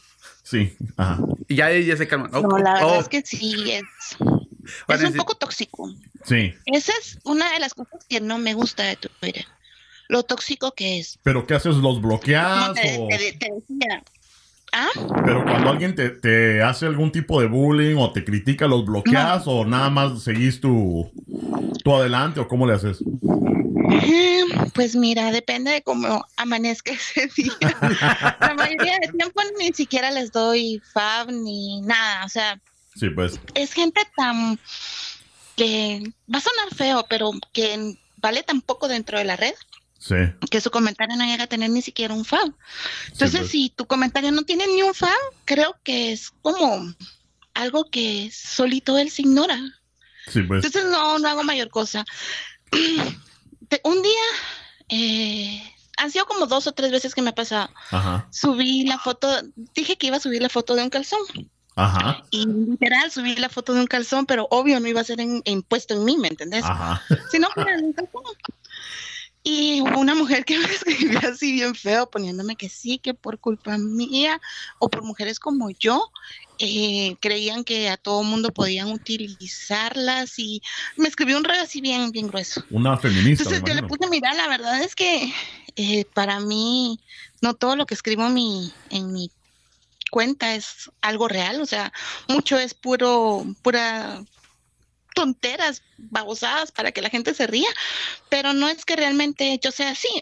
Sí, 0.44 0.76
ajá. 0.98 1.20
Y 1.48 1.56
ya, 1.56 1.72
ya 1.72 1.98
se 1.98 2.08
calman. 2.08 2.30
Oh, 2.34 2.42
No, 2.42 2.58
la 2.60 2.74
verdad 2.74 2.98
oh, 2.98 3.02
es 3.02 3.10
que 3.10 3.22
sí, 3.26 3.56
es, 3.72 3.84
es 4.88 5.04
un 5.04 5.14
poco 5.16 5.34
tóxico. 5.36 5.92
Sí. 6.24 6.54
Esa 6.68 6.92
es 7.02 7.18
una 7.24 7.52
de 7.52 7.60
las 7.60 7.74
cosas 7.74 8.06
que 8.08 8.22
no 8.22 8.38
me 8.38 8.54
gusta 8.54 8.84
de 8.84 8.96
Twitter. 8.96 9.46
Lo 10.08 10.22
tóxico 10.22 10.72
que 10.74 11.00
es. 11.00 11.18
Pero 11.24 11.48
¿qué 11.48 11.56
haces? 11.56 11.78
¿Los 11.78 12.00
bloqueas? 12.00 12.74
te, 12.76 12.98
o- 13.00 13.08
te- 13.08 13.34
te 13.40 13.50
decía. 13.54 14.04
¿Ah? 14.78 14.90
Pero 15.24 15.44
cuando 15.46 15.70
alguien 15.70 15.96
te, 15.96 16.10
te 16.10 16.62
hace 16.62 16.86
algún 16.86 17.10
tipo 17.12 17.40
de 17.40 17.48
bullying 17.48 17.96
o 17.96 18.12
te 18.12 18.26
critica, 18.26 18.68
¿los 18.68 18.84
bloqueas 18.86 19.44
o 19.46 19.64
nada 19.66 19.90
más 19.90 20.22
seguís 20.22 20.60
tu, 20.60 21.10
tu 21.84 21.96
adelante 21.96 22.42
o 22.42 22.48
cómo 22.50 22.68
le 22.68 22.74
haces? 22.74 23.02
Mm, 23.02 24.70
Pues 24.74 24.96
mira, 24.96 25.32
depende 25.32 25.72
de 25.72 25.82
cómo 25.82 26.26
amanezca 26.38 26.92
ese 26.92 27.28
día. 27.38 27.54
La 28.40 28.54
mayoría 28.58 29.00
del 29.00 29.12
tiempo 29.18 29.42
ni 29.60 29.72
siquiera 29.74 30.12
les 30.12 30.32
doy 30.32 30.82
fab 30.94 31.32
ni 31.32 31.82
nada. 31.82 32.26
O 32.26 32.30
sea, 32.30 32.60
Sí, 32.96 33.10
pues. 33.10 33.40
es 33.54 33.72
gente 33.74 34.02
tan 34.18 34.60
que 35.56 36.02
va 36.34 36.40
a 36.40 36.42
sonar 36.42 36.76
feo, 36.76 37.06
pero 37.10 37.32
que 37.54 37.96
vale 38.18 38.44
tan 38.44 38.62
poco 38.62 38.88
dentro 38.88 39.18
de 39.18 39.24
la 39.26 39.36
red 39.38 39.54
Sí. 40.08 40.16
que 40.52 40.62
su 40.62 40.70
comentario 40.70 41.16
no 41.16 41.26
llega 41.26 41.46
a 41.46 41.48
tener 41.48 41.72
ni 41.72 41.82
siquiera 41.82 42.14
un 42.14 42.26
fab. 42.26 42.54
Entonces, 43.12 43.40
pues. 43.40 43.52
si 43.52 43.70
tu 43.72 43.88
comentario 43.88 44.32
no 44.32 44.44
tiene 44.44 44.68
ni 44.68 44.84
un 44.84 44.94
fab, 44.94 45.10
creo 45.46 45.76
que 45.84 46.12
es 46.12 46.32
como 46.44 46.94
algo 47.56 47.90
que 47.90 48.30
solito 48.32 49.00
él 49.00 49.10
se 49.10 49.24
ignora. 49.24 49.60
Sí, 50.28 50.44
pues. 50.44 50.64
Entonces 50.64 50.92
no, 50.92 51.18
no 51.18 51.28
hago 51.28 51.44
mayor 51.44 51.70
cosa. 51.70 52.06
Un 53.84 54.02
día, 54.04 54.22
eh, 54.90 55.62
han 55.98 56.12
sido 56.12 56.26
como 56.28 56.46
dos 56.46 56.68
o 56.68 56.72
tres 56.74 56.92
veces 56.92 57.16
que 57.16 57.22
me 57.24 57.32
ha 57.32 57.36
pasado. 57.36 57.70
Ajá. 57.90 58.28
Subí 58.32 58.86
la 58.86 59.00
foto, 59.00 59.28
dije 59.74 59.98
que 59.98 60.08
iba 60.08 60.18
a 60.18 60.20
subir 60.20 60.42
la 60.42 60.50
foto 60.50 60.76
de 60.76 60.84
un 60.84 60.90
calzón. 60.90 61.20
Ajá. 61.76 62.24
Y 62.32 62.46
literal 62.46 63.12
subí 63.12 63.36
la 63.36 63.50
foto 63.50 63.74
de 63.74 63.82
un 63.82 63.88
calzón, 63.88 64.26
pero 64.26 64.48
obvio 64.52 64.80
no 64.80 64.88
iba 64.88 65.02
a 65.02 65.04
ser 65.04 65.20
en, 65.20 65.42
en- 65.46 65.64
puesto 65.64 65.94
en 65.94 66.06
mí, 66.06 66.16
¿me 66.18 66.28
entendés? 66.30 66.64
Ajá. 66.64 67.02
Si 67.32 67.40
no 67.40 67.50
fuera 67.50 67.78
un 67.80 67.92
calzón. 67.92 68.22
Y 69.48 69.80
hubo 69.80 70.00
una 70.00 70.16
mujer 70.16 70.44
que 70.44 70.58
me 70.60 70.66
escribió 70.66 71.20
así 71.20 71.52
bien 71.52 71.76
feo, 71.76 72.10
poniéndome 72.10 72.56
que 72.56 72.68
sí, 72.68 72.98
que 72.98 73.14
por 73.14 73.40
culpa 73.40 73.78
mía 73.78 74.42
o 74.80 74.90
por 74.90 75.04
mujeres 75.04 75.40
como 75.40 75.70
yo, 75.70 76.12
eh, 76.58 77.16
creían 77.20 77.64
que 77.64 77.90
a 77.90 77.98
todo 77.98 78.24
mundo 78.24 78.52
podían 78.52 78.92
utilizarlas 78.92 80.40
y 80.40 80.64
me 80.98 81.08
escribió 81.08 81.38
un 81.38 81.44
rollo 81.44 81.62
así 81.62 81.80
bien, 81.80 82.12
bien 82.12 82.28
grueso. 82.28 82.64
Una 82.72 82.98
feminista. 82.98 83.44
Entonces 83.44 83.64
yo 83.68 83.76
le 83.80 83.88
puse, 83.88 84.10
mira, 84.10 84.34
la 84.34 84.48
verdad 84.48 84.82
es 84.82 84.96
que 84.96 85.32
eh, 85.76 86.06
para 86.16 86.40
mí 86.40 87.00
no 87.42 87.54
todo 87.54 87.76
lo 87.76 87.86
que 87.86 87.94
escribo 87.94 88.28
mi, 88.30 88.74
en 88.90 89.14
mi 89.14 89.30
cuenta 90.10 90.56
es 90.56 90.90
algo 91.02 91.28
real, 91.28 91.62
o 91.62 91.68
sea, 91.68 91.94
mucho 92.28 92.58
es 92.58 92.74
puro, 92.74 93.46
pura 93.62 94.24
tonteras, 95.16 95.82
babosadas 95.98 96.72
para 96.72 96.92
que 96.92 97.02
la 97.02 97.10
gente 97.10 97.34
se 97.34 97.48
ría, 97.48 97.70
pero 98.30 98.54
no 98.54 98.70
es 98.70 98.86
que 98.86 98.96
realmente 98.96 99.60
yo 99.64 99.72
sea 99.72 99.90
así. 99.90 100.22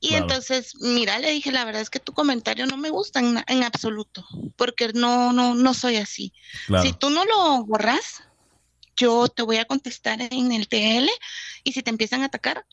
Y 0.00 0.14
entonces, 0.14 0.76
mira, 0.80 1.18
le 1.18 1.32
dije, 1.32 1.50
la 1.50 1.64
verdad 1.64 1.82
es 1.82 1.90
que 1.90 1.98
tu 1.98 2.12
comentario 2.12 2.66
no 2.66 2.76
me 2.76 2.88
gusta 2.88 3.18
en, 3.20 3.64
absoluto, 3.64 4.24
porque 4.56 4.92
no, 4.94 5.32
no, 5.32 5.54
no 5.54 5.74
soy 5.74 5.96
así. 5.96 6.32
Si 6.82 6.92
tú 6.92 7.10
no 7.10 7.24
lo 7.24 7.64
borras, 7.64 8.22
yo 8.96 9.28
te 9.28 9.42
voy 9.42 9.56
a 9.56 9.64
contestar 9.64 10.20
en 10.20 10.52
el 10.52 10.68
TL 10.68 11.10
y 11.64 11.72
si 11.72 11.82
te 11.82 11.90
empiezan 11.90 12.22
a 12.22 12.26
atacar, 12.26 12.64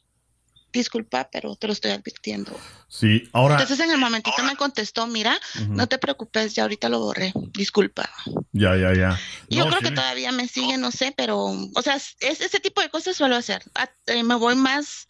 disculpa, 0.79 1.29
pero 1.31 1.55
te 1.55 1.67
lo 1.67 1.73
estoy 1.73 1.91
advirtiendo. 1.91 2.51
Sí, 2.87 3.27
ahora. 3.33 3.55
Entonces 3.55 3.79
en 3.83 3.91
el 3.91 3.97
momentito 3.97 4.43
me 4.43 4.55
contestó, 4.55 5.07
mira, 5.07 5.39
no 5.69 5.87
te 5.87 5.97
preocupes, 5.97 6.53
ya 6.53 6.63
ahorita 6.63 6.89
lo 6.89 6.99
borré, 6.99 7.33
disculpa. 7.53 8.09
Ya, 8.51 8.75
ya, 8.75 8.93
ya. 8.93 9.19
Yo 9.49 9.67
creo 9.67 9.79
que 9.79 9.91
todavía 9.91 10.31
me 10.31 10.47
sigue, 10.47 10.77
no 10.77 10.91
sé, 10.91 11.13
pero, 11.15 11.39
o 11.39 11.81
sea, 11.81 11.95
es, 11.95 12.15
ese 12.19 12.59
tipo 12.59 12.81
de 12.81 12.89
cosas 12.89 13.15
suelo 13.15 13.35
hacer. 13.35 13.63
Eh, 14.07 14.23
me 14.23 14.35
voy 14.35 14.55
más 14.55 15.07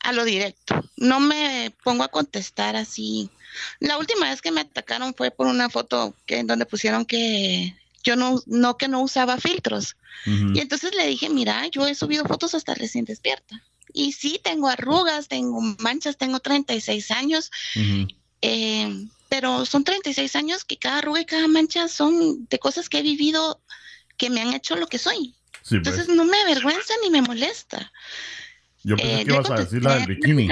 a 0.00 0.12
lo 0.12 0.24
directo. 0.24 0.82
No 0.96 1.20
me 1.20 1.72
pongo 1.82 2.04
a 2.04 2.08
contestar 2.08 2.76
así. 2.76 3.30
La 3.80 3.98
última 3.98 4.28
vez 4.30 4.40
que 4.40 4.52
me 4.52 4.62
atacaron 4.62 5.14
fue 5.14 5.30
por 5.30 5.46
una 5.46 5.68
foto 5.68 6.14
que 6.26 6.38
en 6.38 6.46
donde 6.46 6.66
pusieron 6.66 7.04
que 7.04 7.76
yo 8.02 8.16
no, 8.16 8.42
no 8.46 8.76
que 8.76 8.88
no 8.88 9.00
usaba 9.00 9.38
filtros. 9.38 9.96
Y 10.24 10.60
entonces 10.60 10.94
le 10.94 11.06
dije, 11.06 11.28
mira, 11.30 11.66
yo 11.68 11.86
he 11.86 11.94
subido 11.94 12.24
fotos 12.24 12.54
hasta 12.54 12.74
recién 12.74 13.04
despierta. 13.04 13.62
Y 13.92 14.12
sí, 14.12 14.40
tengo 14.42 14.68
arrugas, 14.68 15.28
tengo 15.28 15.60
manchas, 15.78 16.16
tengo 16.16 16.40
36 16.40 17.10
años, 17.10 17.50
eh, 18.40 19.06
pero 19.28 19.64
son 19.66 19.84
36 19.84 20.36
años 20.36 20.64
que 20.64 20.76
cada 20.76 20.98
arruga 20.98 21.20
y 21.20 21.26
cada 21.26 21.48
mancha 21.48 21.88
son 21.88 22.46
de 22.48 22.58
cosas 22.58 22.88
que 22.88 22.98
he 22.98 23.02
vivido 23.02 23.62
que 24.16 24.30
me 24.30 24.40
han 24.40 24.52
hecho 24.54 24.76
lo 24.76 24.86
que 24.86 24.98
soy. 24.98 25.34
Pues. 25.52 25.72
Entonces 25.72 26.08
no 26.08 26.24
me 26.24 26.40
avergüenza 26.40 26.94
ni 27.02 27.10
me 27.10 27.22
molesta. 27.22 27.92
Yo 28.84 28.96
pensé 28.96 29.20
eh, 29.20 29.24
que 29.24 29.32
ibas 29.32 29.50
a 29.50 29.54
decir 29.54 29.82
la 29.82 29.94
del 29.94 30.06
bikini. 30.06 30.48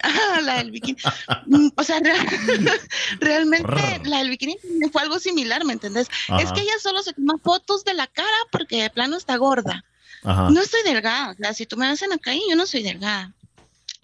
ah, 0.00 0.40
la 0.42 0.58
del 0.58 0.70
bikini. 0.70 0.98
Mm, 1.46 1.68
o 1.76 1.84
sea, 1.84 2.00
realmente 3.20 4.00
la 4.04 4.18
del 4.18 4.30
bikini 4.30 4.56
fue 4.90 5.02
algo 5.02 5.18
similar, 5.18 5.64
¿me 5.66 5.74
entendés? 5.74 6.08
Es 6.40 6.50
que 6.52 6.62
ella 6.62 6.78
solo 6.80 7.02
se 7.02 7.12
toma 7.12 7.36
fotos 7.38 7.84
de 7.84 7.92
la 7.92 8.06
cara 8.06 8.36
porque 8.50 8.82
de 8.82 8.90
plano 8.90 9.16
está 9.16 9.36
gorda. 9.36 9.84
No 10.24 10.60
estoy 10.60 10.82
delgada, 10.84 11.30
o 11.30 11.34
sea, 11.34 11.54
si 11.54 11.66
tú 11.66 11.76
me 11.76 11.88
ves 11.88 12.02
en 12.02 12.10
la 12.10 12.18
calle, 12.18 12.40
yo 12.48 12.56
no 12.56 12.66
soy 12.66 12.82
delgada. 12.82 13.32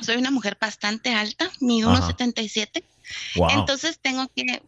Soy 0.01 0.17
una 0.17 0.31
mujer 0.31 0.57
bastante 0.61 1.15
alta, 1.15 1.51
mido 1.61 1.89
unos 1.91 2.07
77. 2.07 2.85
Entonces 3.51 3.99
tengo 4.01 4.29
que, 4.35 4.63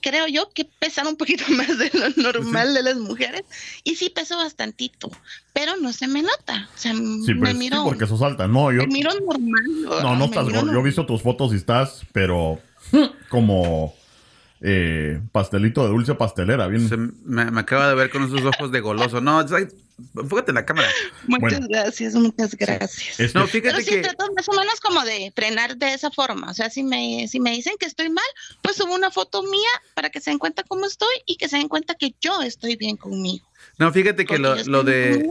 creo 0.00 0.26
yo, 0.26 0.50
que 0.52 0.64
pesar 0.64 1.06
un 1.06 1.16
poquito 1.16 1.44
más 1.50 1.78
de 1.78 1.90
lo 1.94 2.22
normal 2.22 2.74
de 2.74 2.82
las 2.82 2.96
mujeres. 2.96 3.44
Y 3.84 3.96
sí 3.96 4.10
peso 4.10 4.36
bastantito, 4.36 5.10
pero 5.52 5.76
no 5.76 5.92
se 5.92 6.08
me 6.08 6.22
nota. 6.22 6.68
O 6.74 6.78
sea, 6.78 6.94
me 6.94 7.54
miro. 7.54 7.76
Sí, 7.78 7.82
porque 7.84 8.06
sos 8.06 8.22
alta. 8.22 8.48
No, 8.48 8.72
yo. 8.72 8.82
Me 8.82 8.88
miro 8.88 9.10
normal. 9.20 10.02
No, 10.02 10.16
no 10.16 10.24
estás 10.26 10.48
gordo. 10.48 10.72
Yo 10.72 10.80
he 10.80 10.82
visto 10.82 11.06
tus 11.06 11.22
fotos 11.22 11.52
y 11.52 11.56
estás, 11.56 12.02
pero 12.12 12.60
como 13.28 13.94
eh, 14.62 15.20
pastelito 15.32 15.82
de 15.82 15.88
dulce 15.88 16.14
pastelera. 16.14 16.68
Bien. 16.68 17.14
me, 17.24 17.42
acaba 17.60 17.88
de 17.88 17.94
ver 17.94 18.10
con 18.10 18.24
esos 18.24 18.42
ojos 18.44 18.70
de 18.70 18.80
goloso. 18.80 19.20
No, 19.20 19.40
enfócate 19.40 20.50
en 20.50 20.54
la 20.54 20.64
cámara. 20.64 20.88
Muchas 21.26 21.66
gracias, 21.66 22.14
muchas 22.14 22.54
gracias. 22.54 23.20
Este, 23.20 23.38
no, 23.38 23.46
fíjate 23.46 23.82
Pero 23.84 23.96
sí, 23.96 24.02
trato 24.02 24.32
más 24.34 24.48
o 24.48 24.52
menos 24.52 24.80
como 24.80 25.04
de 25.04 25.32
frenar 25.34 25.76
de 25.76 25.94
esa 25.94 26.10
forma. 26.10 26.50
O 26.50 26.54
sea, 26.54 26.70
si 26.70 26.82
me, 26.82 27.26
si 27.28 27.40
me 27.40 27.50
dicen 27.50 27.74
que 27.78 27.86
estoy 27.86 28.08
mal, 28.08 28.24
pues 28.62 28.76
subo 28.76 28.94
una 28.94 29.10
foto 29.10 29.42
mía 29.42 29.70
para 29.94 30.10
que 30.10 30.20
se 30.20 30.30
den 30.30 30.38
cuenta 30.38 30.62
cómo 30.62 30.86
estoy 30.86 31.14
y 31.26 31.36
que 31.36 31.48
se 31.48 31.56
den 31.56 31.68
cuenta 31.68 31.94
que 31.94 32.14
yo 32.20 32.40
estoy 32.42 32.76
bien 32.76 32.96
conmigo. 32.96 33.46
No, 33.78 33.90
fíjate 33.90 34.26
que 34.26 34.38
lo, 34.38 34.54
lo 34.64 34.84
de 34.84 35.26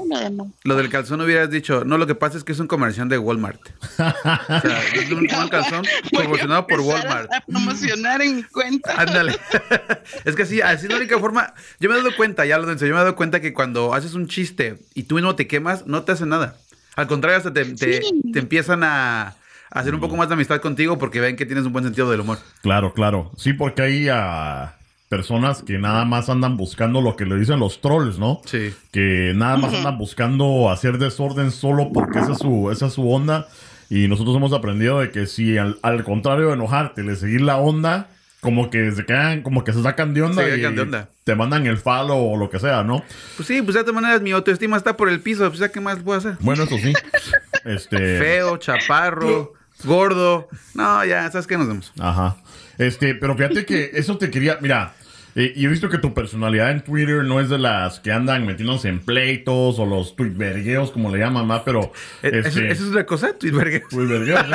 lo 0.63 0.75
del 0.75 0.89
calzón 0.89 1.21
hubieras 1.21 1.49
dicho, 1.49 1.85
no, 1.85 1.97
lo 1.97 2.07
que 2.07 2.15
pasa 2.15 2.37
es 2.37 2.43
que 2.43 2.51
es 2.51 2.59
un 2.59 2.67
comercial 2.67 3.07
de 3.07 3.17
Walmart. 3.17 3.61
o 3.81 3.95
sea, 3.95 4.83
es 4.93 5.11
un, 5.11 5.27
calzón 5.27 5.85
promocionado 6.11 6.65
por 6.67 6.79
Walmart. 6.79 7.31
A, 7.31 7.41
promocionar 7.41 8.21
en 8.21 8.37
mi 8.37 8.43
cuenta. 8.43 8.99
Ándale. 8.99 9.37
es 10.25 10.35
que 10.35 10.43
así, 10.43 10.59
así 10.59 10.87
es 10.87 10.91
la 10.91 10.97
única 10.97 11.19
forma. 11.19 11.53
Yo 11.79 11.89
me 11.89 11.95
he 11.95 11.99
dado 11.99 12.15
cuenta, 12.15 12.45
ya 12.45 12.57
lo 12.57 12.65
dense, 12.65 12.87
yo 12.87 12.93
me 12.93 12.99
he 12.99 13.03
dado 13.03 13.15
cuenta 13.15 13.41
que 13.41 13.53
cuando 13.53 13.93
haces 13.93 14.15
un 14.15 14.27
chiste 14.27 14.79
y 14.95 15.03
tú 15.03 15.15
mismo 15.15 15.35
te 15.35 15.47
quemas, 15.47 15.85
no 15.85 16.03
te 16.03 16.11
hace 16.11 16.25
nada. 16.25 16.57
Al 16.95 17.07
contrario, 17.07 17.37
hasta 17.37 17.53
te, 17.53 17.65
te, 17.65 18.01
empiezan 18.33 18.83
a 18.83 19.35
hacer 19.69 19.93
un 19.93 20.01
poco 20.01 20.17
más 20.17 20.27
de 20.27 20.33
amistad 20.33 20.59
contigo 20.59 20.97
porque 20.97 21.21
ven 21.21 21.35
que 21.35 21.45
tienes 21.45 21.65
un 21.65 21.73
buen 21.73 21.85
sentido 21.85 22.09
del 22.09 22.19
humor. 22.19 22.39
Claro, 22.61 22.93
claro. 22.93 23.31
Sí, 23.37 23.53
porque 23.53 23.81
ahí 23.81 24.09
a 24.09 24.75
personas 25.11 25.61
que 25.61 25.77
nada 25.77 26.05
más 26.05 26.29
andan 26.29 26.55
buscando 26.55 27.01
lo 27.01 27.17
que 27.17 27.25
le 27.25 27.35
dicen 27.35 27.59
los 27.59 27.81
trolls, 27.81 28.17
¿no? 28.17 28.41
Sí. 28.45 28.73
Que 28.93 29.33
nada 29.35 29.57
más 29.57 29.73
andan 29.73 29.97
buscando 29.97 30.71
hacer 30.71 30.99
desorden 30.99 31.51
solo 31.51 31.91
porque 31.93 32.19
esa 32.19 32.31
es 32.31 32.37
su, 32.37 32.71
esa 32.71 32.85
es 32.85 32.93
su 32.93 33.11
onda. 33.11 33.49
Y 33.89 34.07
nosotros 34.07 34.37
hemos 34.37 34.53
aprendido 34.53 35.01
de 35.01 35.11
que 35.11 35.27
si 35.27 35.57
al, 35.57 36.03
contrario 36.05 36.47
de 36.47 36.53
enojarte, 36.53 37.03
le 37.03 37.17
seguir 37.17 37.41
la 37.41 37.57
onda, 37.57 38.07
como 38.39 38.69
que 38.69 38.89
se 38.93 39.05
quedan, 39.05 39.41
como 39.41 39.65
que 39.65 39.73
se 39.73 39.83
sacan 39.83 40.13
de 40.13 40.21
onda, 40.21 40.47
y, 40.47 40.61
de 40.61 40.81
onda. 40.81 41.09
te 41.25 41.35
mandan 41.35 41.67
el 41.67 41.77
falo 41.77 42.15
o 42.15 42.37
lo 42.37 42.49
que 42.49 42.59
sea, 42.59 42.85
¿no? 42.85 43.03
Pues 43.35 43.47
sí, 43.47 43.61
pues 43.61 43.75
de 43.75 43.81
todas 43.81 43.95
maneras 43.95 44.21
mi 44.21 44.31
autoestima 44.31 44.77
está 44.77 44.95
por 44.95 45.09
el 45.09 45.19
piso, 45.19 45.45
pues 45.49 45.59
ya 45.59 45.73
qué 45.73 45.81
más 45.81 45.99
puedo 45.99 46.19
hacer. 46.19 46.37
Bueno, 46.39 46.63
eso 46.63 46.77
sí. 46.77 46.93
este... 47.65 48.17
Feo, 48.17 48.55
chaparro, 48.55 49.55
gordo. 49.83 50.47
No, 50.73 51.03
ya, 51.03 51.29
¿sabes 51.29 51.47
qué 51.47 51.57
nos 51.57 51.67
vemos? 51.67 51.91
Ajá. 51.99 52.37
Este, 52.77 53.13
pero 53.13 53.35
fíjate 53.35 53.65
que 53.65 53.91
eso 53.93 54.17
te 54.17 54.31
quería, 54.31 54.57
mira, 54.61 54.93
y 55.35 55.65
he 55.65 55.67
visto 55.67 55.89
que 55.89 55.97
tu 55.97 56.13
personalidad 56.13 56.71
en 56.71 56.81
Twitter 56.81 57.23
no 57.23 57.39
es 57.39 57.49
de 57.49 57.57
las 57.57 57.99
que 57.99 58.11
andan 58.11 58.45
metiéndose 58.45 58.89
en 58.89 58.99
pleitos 58.99 59.79
o 59.79 59.85
los 59.85 60.15
tweetvergueos, 60.15 60.91
como 60.91 61.09
le 61.09 61.19
llaman 61.19 61.47
más, 61.47 61.61
pero... 61.63 61.93
¿E-, 62.21 62.39
¿Eso, 62.39 62.47
este, 62.47 62.71
es 62.71 62.81
una 62.81 63.05
cosa? 63.05 63.33
Tweetvergueos. 63.37 63.89
Tweetvergueos, 63.89 64.45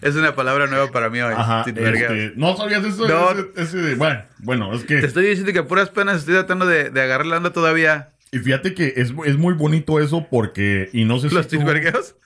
Es 0.00 0.14
una 0.14 0.34
palabra 0.34 0.66
nueva 0.66 0.90
para 0.90 1.10
mí 1.10 1.20
hoy. 1.20 1.34
Ajá, 1.36 1.64
este, 1.66 2.32
¿No 2.36 2.56
sabías 2.56 2.84
eso? 2.84 3.08
No. 3.08 3.30
Ese, 3.56 3.96
bueno, 3.96 4.22
bueno, 4.38 4.72
es 4.74 4.84
que... 4.84 5.00
Te 5.00 5.06
estoy 5.06 5.26
diciendo 5.26 5.52
que 5.52 5.58
a 5.60 5.66
puras 5.66 5.90
penas 5.90 6.18
estoy 6.18 6.34
tratando 6.34 6.66
de, 6.66 6.90
de 6.90 7.02
agarrar 7.02 7.26
la 7.26 7.38
onda 7.38 7.52
todavía. 7.52 8.13
Y 8.34 8.40
fíjate 8.40 8.74
que 8.74 8.94
es, 8.96 9.14
es, 9.26 9.36
muy 9.36 9.54
bonito 9.54 10.00
eso 10.00 10.26
porque, 10.28 10.90
y 10.92 11.04
no 11.04 11.20
sé 11.20 11.28
si... 11.28 11.36
¿Los 11.36 11.46
tú, 11.46 11.58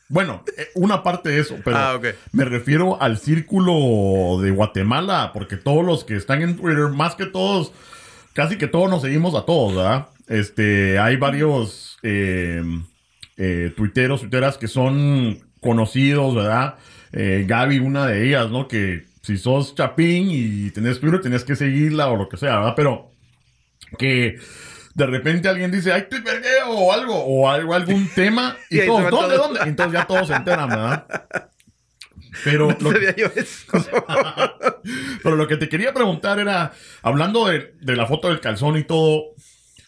Bueno, 0.09 0.43
eh, 0.57 0.69
una 0.75 1.03
parte 1.03 1.29
de 1.29 1.41
eso, 1.41 1.57
pero 1.63 1.77
ah, 1.77 2.01
me 2.33 2.47
refiero 2.47 3.01
al 3.03 3.19
círculo 3.19 4.41
de 4.41 4.51
Guatemala, 4.51 5.33
porque 5.35 5.59
todos 5.59 5.85
los 5.85 6.05
que 6.05 6.17
están 6.17 6.41
en 6.41 6.57
Twitter, 6.57 6.89
más 6.89 7.15
que 7.15 7.27
todos, 7.27 7.73
casi 8.33 8.57
que 8.57 8.69
todos 8.69 8.89
nos 8.89 9.03
seguimos 9.03 9.35
a 9.35 9.45
todos, 9.45 9.77
¿verdad? 9.77 10.09
Este, 10.29 10.99
hay 10.99 11.17
varios 11.17 11.99
eh, 12.03 12.63
eh, 13.37 13.73
tuiteros, 13.77 14.23
tuiteras 14.23 14.57
que 14.57 14.67
son 14.67 15.39
conocidos, 15.61 16.35
¿verdad? 16.35 16.77
Eh, 17.13 17.45
Gaby, 17.47 17.81
una 17.81 18.07
de 18.07 18.27
ellas, 18.27 18.51
¿no? 18.51 18.67
Que 18.67 19.05
si 19.21 19.37
sos 19.37 19.75
chapín 19.75 20.29
y 20.31 20.71
tenés 20.71 21.01
Twitter, 21.01 21.21
tenés 21.21 21.45
que 21.45 21.55
seguirla 21.55 22.09
o 22.09 22.17
lo 22.17 22.31
que 22.31 22.39
sea, 22.39 22.61
¿verdad? 22.61 22.75
Pero 22.77 23.11
que 23.99 24.39
de 24.99 25.07
repente 25.07 25.49
alguien 25.49 25.71
dice, 25.71 25.93
ay, 25.93 26.07
te 26.11 26.17
o 26.67 26.93
algo, 26.93 27.15
o 27.15 27.49
algo, 27.49 27.73
algún 27.73 28.09
tema, 28.17 28.57
y, 28.69 28.85
todos, 28.85 29.09
¿dónde, 29.11 29.37
dónde? 29.37 29.61
Entonces 29.63 29.93
ya 29.93 30.07
todos 30.07 30.27
se 30.27 30.35
enteran, 30.35 30.69
¿verdad? 30.69 31.07
Pero 32.45 32.69
lo, 32.69 32.91
que, 32.91 33.17
pero 35.25 35.35
lo 35.35 35.49
que 35.49 35.57
te 35.57 35.69
quería 35.69 35.93
preguntar 35.93 36.39
era, 36.39 36.73
hablando 37.03 37.49
de, 37.49 37.75
de, 37.81 37.97
la 37.97 38.07
foto 38.07 38.29
del 38.29 38.39
calzón 38.39 38.77
y 38.77 38.85
todo, 38.85 39.35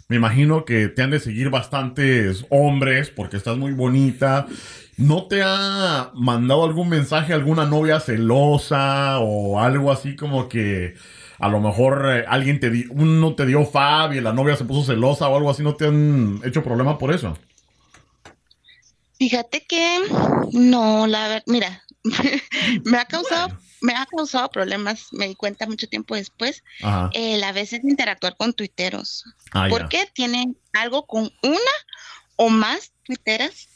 me 0.09 0.17
imagino 0.17 0.65
que 0.65 0.89
te 0.89 1.03
han 1.03 1.11
de 1.11 1.21
seguir 1.21 1.51
bastantes 1.51 2.47
hombres 2.49 3.11
porque 3.11 3.37
estás 3.37 3.57
muy 3.57 3.73
bonita. 3.73 4.49
¿No 4.97 5.29
te 5.29 5.43
ha 5.45 6.11
mandado 6.15 6.65
algún 6.65 6.89
mensaje 6.89 7.35
alguna 7.35 7.67
novia 7.67 8.01
celosa 8.01 9.21
o 9.21 9.61
algo 9.61 9.93
así 9.93 10.17
como 10.17 10.49
que 10.49 10.95
a 11.41 11.49
lo 11.49 11.61
mejor 11.61 12.05
eh, 12.09 12.25
alguien 12.29 12.61
te 12.61 12.71
dio, 12.71 12.87
uno 12.91 13.35
te 13.35 13.47
dio 13.47 13.65
fab 13.67 14.13
y 14.13 14.21
la 14.21 14.33
novia 14.33 14.57
se 14.57 14.65
puso 14.65 14.85
celosa 14.93 15.29
o 15.29 15.37
algo 15.37 15.51
así, 15.51 15.63
¿no 15.63 15.75
te 15.75 15.87
han 15.87 16.41
hecho 16.45 16.63
problema 16.63 16.99
por 16.99 17.13
eso? 17.13 17.37
Fíjate 19.19 19.67
que 19.67 19.99
no, 20.53 21.07
la 21.07 21.29
verdad, 21.29 21.43
mira, 21.47 21.83
me 22.85 22.97
ha 22.99 23.05
causado, 23.05 23.49
me 23.83 23.93
ha 23.95 24.07
causado 24.07 24.49
problemas, 24.51 25.09
me 25.13 25.29
di 25.29 25.35
cuenta 25.35 25.67
mucho 25.67 25.89
tiempo 25.89 26.15
después, 26.15 26.63
el 27.13 27.45
a 27.45 27.53
veces 27.53 27.81
interactuar 27.85 28.37
con 28.39 28.55
tuiteros, 28.55 29.25
ah, 29.53 29.67
porque 29.69 30.07
tienen 30.15 30.57
algo 30.73 31.07
con 31.07 31.31
una 31.43 31.73
o 32.37 32.49
más 32.49 32.93
tuiteras 33.05 33.69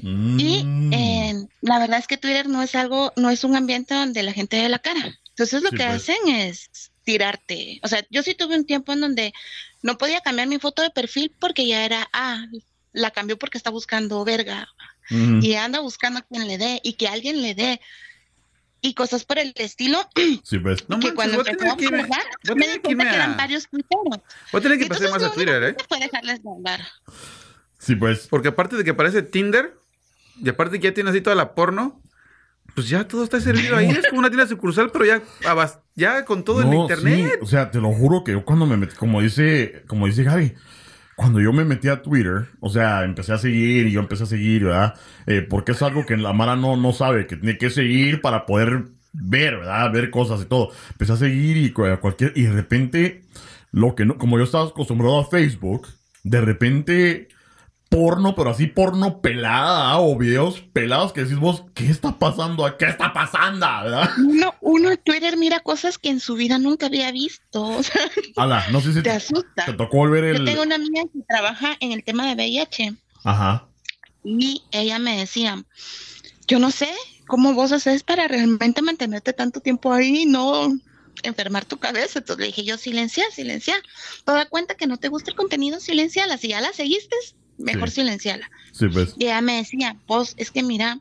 Y 0.00 0.64
Mm. 0.64 0.92
eh, 0.94 1.34
la 1.60 1.78
verdad 1.80 1.98
es 1.98 2.06
que 2.06 2.16
Twitter 2.16 2.48
no 2.48 2.62
es 2.62 2.74
algo, 2.76 3.12
no 3.16 3.30
es 3.30 3.42
un 3.44 3.56
ambiente 3.56 3.94
donde 3.94 4.22
la 4.22 4.32
gente 4.32 4.56
dé 4.56 4.68
la 4.68 4.78
cara. 4.78 5.00
Entonces 5.30 5.62
lo 5.62 5.70
Sí, 5.70 5.76
que 5.76 5.84
pues. 5.84 6.02
hacen 6.02 6.16
es 6.28 6.70
tirarte. 7.12 7.80
O 7.82 7.88
sea, 7.88 8.04
yo 8.10 8.22
sí 8.22 8.34
tuve 8.34 8.54
un 8.54 8.66
tiempo 8.66 8.92
en 8.92 9.00
donde 9.00 9.32
no 9.80 9.96
podía 9.96 10.20
cambiar 10.20 10.46
mi 10.46 10.58
foto 10.58 10.82
de 10.82 10.90
perfil 10.90 11.32
porque 11.40 11.66
ya 11.66 11.82
era, 11.86 12.06
ah, 12.12 12.44
la 12.92 13.10
cambió 13.10 13.38
porque 13.38 13.56
está 13.56 13.70
buscando 13.70 14.22
verga 14.26 14.68
Mm. 15.10 15.40
y 15.42 15.54
anda 15.54 15.80
buscando 15.80 16.18
a 16.18 16.22
quien 16.22 16.46
le 16.46 16.58
dé 16.58 16.80
y 16.84 16.92
que 16.92 17.08
alguien 17.08 17.40
le 17.40 17.54
dé 17.54 17.80
y 18.82 18.92
cosas 18.92 19.24
por 19.24 19.38
el 19.38 19.54
estilo. 19.56 20.06
Sí, 20.44 20.58
pues. 20.58 20.86
No 20.90 21.00
que 21.00 21.12
manches, 21.12 21.14
cuando 21.14 21.40
empezó 21.46 21.64
a 21.64 21.70
jugar, 21.76 22.26
me 22.54 22.68
di 22.68 22.78
cuenta 22.80 23.04
que 23.04 23.10
a- 23.10 23.14
eran 23.14 23.36
varios 23.38 23.66
tuiteros. 23.70 24.20
Voy 24.52 24.58
a 24.58 24.62
tener 24.62 24.78
que 24.78 24.84
pasar 24.86 25.10
más 25.10 25.22
a 25.22 25.32
Twitter, 25.32 25.62
¿eh? 25.62 25.76
no 25.78 25.84
puede 25.88 26.02
dejarles 26.02 26.42
de 26.42 26.50
hablar. 26.50 26.86
Sí, 27.78 27.96
pues. 27.96 28.26
Porque 28.26 28.48
aparte 28.48 28.76
de 28.76 28.84
que 28.84 28.90
aparece 28.90 29.22
Tinder, 29.22 29.78
y 30.44 30.46
aparte 30.50 30.78
que 30.78 30.88
ya 30.88 30.92
tiene 30.94 31.08
así 31.08 31.22
toda 31.22 31.36
la 31.36 31.54
porno, 31.54 32.02
pues 32.74 32.88
ya 32.88 33.06
todo 33.08 33.24
está 33.24 33.40
servido 33.40 33.76
ahí. 33.76 33.88
Es 33.90 34.06
como 34.08 34.20
una 34.20 34.28
tienda 34.30 34.46
sucursal, 34.46 34.90
pero 34.92 35.04
ya, 35.04 35.22
ya 35.94 36.24
con 36.24 36.44
todo 36.44 36.62
el 36.62 36.70
No, 36.70 36.82
internet. 36.82 37.26
sí, 37.32 37.38
o 37.42 37.46
sea, 37.46 37.70
te 37.70 37.80
lo 37.80 37.92
juro 37.92 38.22
que 38.24 38.32
yo 38.32 38.44
cuando 38.44 38.66
me 38.66 38.76
metí, 38.76 38.94
como 38.94 39.20
dice, 39.20 39.82
como 39.88 40.06
dice 40.06 40.22
Gaby, 40.22 40.54
cuando 41.16 41.40
yo 41.40 41.52
me 41.52 41.64
metí 41.64 41.88
a 41.88 42.02
Twitter, 42.02 42.46
o 42.60 42.70
sea, 42.70 43.02
empecé 43.02 43.32
a 43.32 43.38
seguir 43.38 43.88
y 43.88 43.92
yo 43.92 44.00
empecé 44.00 44.22
a 44.22 44.26
seguir, 44.26 44.64
¿verdad? 44.64 44.94
Eh, 45.26 45.42
porque 45.42 45.72
es 45.72 45.82
algo 45.82 46.06
que 46.06 46.16
la 46.16 46.32
Mara 46.32 46.54
no, 46.54 46.76
no 46.76 46.92
sabe, 46.92 47.26
que 47.26 47.36
tiene 47.36 47.58
que 47.58 47.70
seguir 47.70 48.20
para 48.20 48.46
poder 48.46 48.84
ver, 49.12 49.56
¿verdad? 49.56 49.90
Ver 49.90 50.10
cosas 50.10 50.42
y 50.42 50.44
todo. 50.44 50.70
Empecé 50.92 51.14
a 51.14 51.16
seguir 51.16 51.56
y 51.56 51.72
cu- 51.72 51.82
cualquier, 52.00 52.32
y 52.36 52.42
de 52.42 52.52
repente, 52.52 53.24
lo 53.72 53.96
que 53.96 54.04
no, 54.04 54.16
como 54.16 54.38
yo 54.38 54.44
estaba 54.44 54.66
acostumbrado 54.68 55.18
a 55.18 55.28
Facebook, 55.28 55.88
de 56.22 56.40
repente 56.40 57.28
porno, 57.88 58.34
pero 58.34 58.50
así 58.50 58.66
porno 58.66 59.20
pelada, 59.20 59.90
¿ah? 59.90 60.00
o 60.00 60.16
videos 60.16 60.60
pelados 60.72 61.12
que 61.12 61.22
decís 61.22 61.38
vos, 61.38 61.64
¿qué 61.74 61.86
está 61.90 62.18
pasando? 62.18 62.76
¿Qué 62.76 62.86
está 62.86 63.12
pasando? 63.12 63.66
¿Verdad? 63.66 64.10
Uno, 64.18 64.54
uno 64.60 64.90
en 64.90 64.98
Twitter 64.98 65.36
mira 65.36 65.60
cosas 65.60 65.98
que 65.98 66.10
en 66.10 66.20
su 66.20 66.34
vida 66.34 66.58
nunca 66.58 66.86
había 66.86 67.10
visto. 67.12 67.62
O 67.62 67.82
sea, 67.82 68.02
Ala, 68.36 68.66
no 68.70 68.80
sé 68.80 68.88
si 68.88 68.96
te 68.96 69.04
te, 69.04 69.10
asusta. 69.10 69.64
te 69.64 69.72
tocó 69.72 70.08
ver 70.08 70.24
el... 70.24 70.38
Yo 70.38 70.44
tengo 70.44 70.62
una 70.62 70.74
amiga 70.74 71.02
que 71.12 71.20
trabaja 71.26 71.76
en 71.80 71.92
el 71.92 72.04
tema 72.04 72.26
de 72.26 72.34
VIH 72.34 72.94
Ajá. 73.24 73.66
y 74.22 74.62
ella 74.70 74.98
me 74.98 75.16
decía, 75.16 75.62
yo 76.46 76.58
no 76.58 76.70
sé 76.70 76.90
cómo 77.26 77.54
vos 77.54 77.72
haces 77.72 78.02
para 78.02 78.28
realmente 78.28 78.82
mantenerte 78.82 79.32
tanto 79.32 79.60
tiempo 79.60 79.92
ahí 79.92 80.22
y 80.22 80.26
no 80.26 80.78
enfermar 81.22 81.64
tu 81.64 81.78
cabeza. 81.78 82.18
Entonces 82.18 82.40
le 82.40 82.46
dije 82.46 82.64
yo, 82.64 82.76
silencia, 82.76 83.24
silencia. 83.30 83.74
Toda 84.24 84.46
cuenta 84.46 84.74
que 84.74 84.86
no 84.86 84.98
te 84.98 85.08
gusta 85.08 85.30
el 85.30 85.36
contenido, 85.36 85.80
silenciala. 85.80 86.38
Si 86.38 86.48
ya 86.48 86.60
la 86.60 86.72
seguiste, 86.72 87.16
mejor 87.58 87.90
Sí. 87.90 87.96
silenciala. 87.96 88.50
Sí, 88.72 88.86
pues. 88.88 89.14
Y 89.18 89.24
ella 89.24 89.40
me 89.40 89.56
decía, 89.56 89.96
vos, 90.06 90.34
es 90.36 90.50
que 90.50 90.62
mira, 90.62 91.00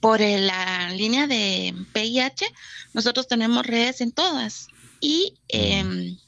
por 0.00 0.20
la 0.20 0.90
línea 0.90 1.26
de 1.26 1.74
VIH, 1.94 2.46
nosotros 2.92 3.26
tenemos 3.26 3.66
redes 3.66 4.00
en 4.00 4.12
todas. 4.12 4.68
Y 5.00 5.34
em, 5.48 6.18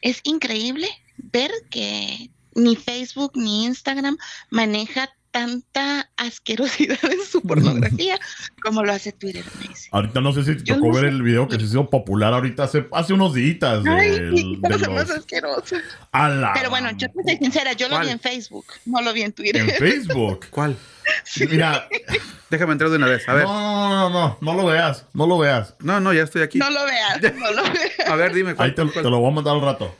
es 0.00 0.20
increíble 0.24 0.88
ver 1.16 1.50
que 1.70 2.30
ni 2.54 2.76
Facebook 2.76 3.32
ni 3.34 3.64
Instagram 3.64 4.16
maneja 4.50 5.10
tanta 5.30 6.10
asquerosidad 6.16 6.98
en 7.04 7.24
su 7.30 7.42
pornografía 7.42 8.18
como 8.62 8.82
lo 8.84 8.92
hace 8.92 9.12
Twitter, 9.12 9.44
me 9.60 9.68
dice. 9.68 9.88
Ahorita 9.92 10.20
no 10.20 10.32
sé 10.32 10.44
si 10.44 10.56
te 10.56 10.64
Yo 10.64 10.74
tocó 10.76 10.88
no 10.88 10.94
ver 10.94 11.04
sé. 11.04 11.08
el 11.10 11.22
video 11.22 11.48
que 11.48 11.56
se 11.56 11.64
hizo 11.66 11.88
popular 11.88 12.32
ahorita 12.34 12.64
hace, 12.64 12.86
hace 12.92 13.12
unos 13.12 13.34
días. 13.34 13.58
Ay, 13.86 14.10
del- 14.10 14.60
de 14.60 14.68
más 14.68 14.80
los- 15.08 15.10
asquerosa. 15.18 15.76
a 16.12 16.28
la- 16.28 16.52
Pero 16.54 16.70
bueno, 16.70 16.90
yo 16.96 17.08
te 17.08 17.22
soy 17.24 17.36
sincera, 17.36 17.72
yo 17.74 17.88
lo 17.88 17.94
¿Cuál? 17.96 18.06
vi 18.06 18.12
en 18.12 18.20
Facebook, 18.20 18.66
no 18.86 19.00
lo 19.02 19.12
vi 19.12 19.22
en 19.22 19.32
Twitter. 19.32 19.62
En 19.68 19.70
Facebook. 19.76 20.46
¿Cuál? 20.50 20.76
Mira, 21.50 21.88
Déjame 22.50 22.72
entrar 22.72 22.88
de 22.90 22.96
una 22.96 23.06
vez. 23.08 23.28
A 23.28 23.34
ver. 23.34 23.44
no, 23.44 23.88
no, 23.90 24.08
no, 24.08 24.10
no, 24.10 24.38
no 24.40 24.54
lo 24.54 24.66
veas, 24.66 25.04
no 25.12 25.26
lo 25.26 25.36
veas. 25.38 25.74
No, 25.80 26.00
no, 26.00 26.14
ya 26.14 26.22
estoy 26.22 26.40
aquí. 26.42 26.58
No 26.58 26.70
lo 26.70 26.82
veas, 26.86 27.20
no 27.34 27.50
lo 27.52 27.62
veas. 27.62 28.08
A 28.08 28.16
ver, 28.16 28.32
dime 28.32 28.54
cuál. 28.54 28.70
Ahí 28.70 28.74
te, 28.74 28.82
cuál. 28.82 29.04
te 29.04 29.10
lo 29.10 29.18
voy 29.20 29.30
a 29.30 29.34
mandar 29.34 29.54
al 29.54 29.60
rato. 29.60 29.94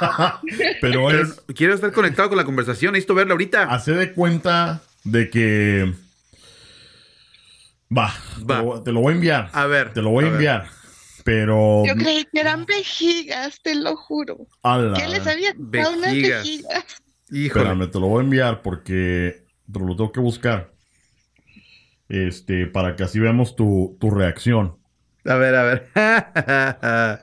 Pero 0.80 1.06
Pero 1.08 1.10
es, 1.10 1.40
quiero 1.54 1.74
estar 1.74 1.92
conectado 1.92 2.28
con 2.28 2.38
la 2.38 2.44
conversación. 2.44 2.92
Necesito 2.92 3.14
verla 3.14 3.32
ahorita. 3.32 3.64
hace 3.64 3.92
de 3.92 4.12
cuenta 4.12 4.82
de 5.04 5.30
que... 5.30 5.92
Va, 7.96 8.12
Va. 8.50 8.58
Te, 8.58 8.64
lo, 8.64 8.82
te 8.82 8.92
lo 8.92 9.00
voy 9.00 9.12
a 9.12 9.16
enviar. 9.16 9.50
A 9.52 9.66
ver. 9.66 9.92
Te 9.92 10.02
lo 10.02 10.10
voy 10.10 10.24
a 10.24 10.28
enviar. 10.28 10.66
Pero... 11.22 11.84
Yo 11.86 11.94
creí 11.94 12.26
que 12.32 12.40
eran 12.40 12.66
vejigas, 12.66 13.60
te 13.62 13.74
lo 13.74 13.96
juro. 13.96 14.46
a 14.62 14.78
la- 14.78 14.98
¿Qué 14.98 15.08
les 15.08 15.26
había 15.26 15.52
quitado 15.54 15.92
unas 15.92 16.12
Vejigas. 16.12 16.46
Híjole. 17.30 17.46
Espérame, 17.64 17.90
te 17.90 18.00
lo 18.00 18.08
voy 18.08 18.20
a 18.20 18.24
enviar 18.24 18.62
porque 18.62 19.44
te 19.72 19.78
lo 19.78 19.96
tengo 19.96 20.12
que 20.12 20.20
buscar. 20.20 20.72
Este, 22.08 22.66
para 22.66 22.94
que 22.96 23.04
así 23.04 23.18
veamos 23.18 23.56
tu, 23.56 23.96
tu 24.00 24.10
reacción. 24.10 24.76
A 25.24 25.34
ver, 25.36 25.54
a 25.54 25.62
ver. 25.64 25.88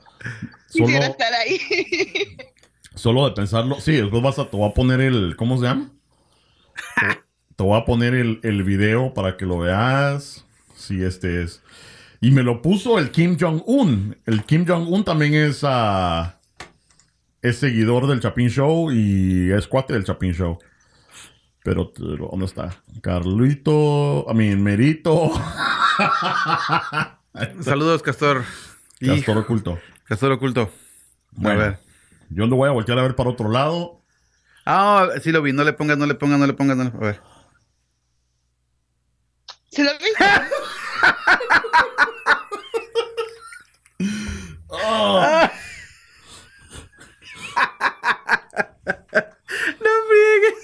Quisiera 0.72 1.02
Solo, 1.02 1.12
estar 1.12 1.32
ahí. 1.34 1.58
solo 2.94 3.24
de 3.26 3.32
pensarlo. 3.32 3.80
Sí, 3.80 3.92
después 3.92 4.22
vas 4.22 4.38
a, 4.38 4.48
te 4.48 4.56
voy 4.56 4.68
a 4.68 4.74
poner 4.74 5.00
el. 5.00 5.36
¿Cómo 5.36 5.56
se 5.58 5.64
llama? 5.64 5.90
Te, 6.96 7.22
te 7.56 7.62
voy 7.64 7.78
a 7.78 7.84
poner 7.84 8.14
el, 8.14 8.40
el 8.42 8.62
video 8.62 9.14
para 9.14 9.36
que 9.36 9.46
lo 9.46 9.58
veas. 9.58 10.44
Sí, 10.74 11.02
este 11.02 11.42
es. 11.42 11.62
Y 12.20 12.30
me 12.30 12.42
lo 12.42 12.62
puso 12.62 12.98
el 12.98 13.10
Kim 13.10 13.36
Jong-un. 13.38 14.16
El 14.26 14.44
Kim 14.44 14.64
Jong-un 14.66 15.04
también 15.04 15.34
es, 15.34 15.62
ah, 15.64 16.38
es 17.42 17.58
seguidor 17.58 18.06
del 18.06 18.20
Chapin 18.20 18.48
Show 18.48 18.92
y 18.92 19.50
es 19.50 19.66
cuate 19.66 19.94
del 19.94 20.04
Chapin 20.04 20.32
Show. 20.32 20.58
Pero, 21.64 21.92
¿dónde 21.96 22.46
está? 22.46 22.76
Carlito, 23.00 24.28
a 24.28 24.34
mí, 24.34 24.54
Merito. 24.56 25.32
Saludos, 27.60 28.02
Castor. 28.02 28.44
Castor 29.00 29.16
Hijo, 29.16 29.32
oculto. 29.32 29.78
Castor 30.04 30.32
oculto. 30.32 30.70
Bueno, 31.32 31.60
A 31.60 31.64
ver. 31.64 31.78
Yo 32.34 32.46
lo 32.46 32.56
voy 32.56 32.68
a 32.68 32.72
voltear 32.72 32.98
a 32.98 33.02
ver 33.02 33.14
para 33.14 33.30
otro 33.30 33.50
lado. 33.50 34.02
Ah, 34.64 35.08
sí 35.22 35.32
lo 35.32 35.42
vi. 35.42 35.52
No 35.52 35.64
le 35.64 35.72
pongas, 35.72 35.98
no 35.98 36.06
le 36.06 36.14
pongas, 36.14 36.38
no 36.38 36.46
le 36.46 36.52
pongas. 36.52 36.76
No 36.76 36.84
le... 36.84 36.90
A 36.90 36.98
ver. 36.98 37.20
¿Se 39.70 39.82
lo 39.82 39.90
viste? 39.92 40.24
¡Ah! 44.84 45.52
No 49.80 49.90
friegues. 50.08 50.54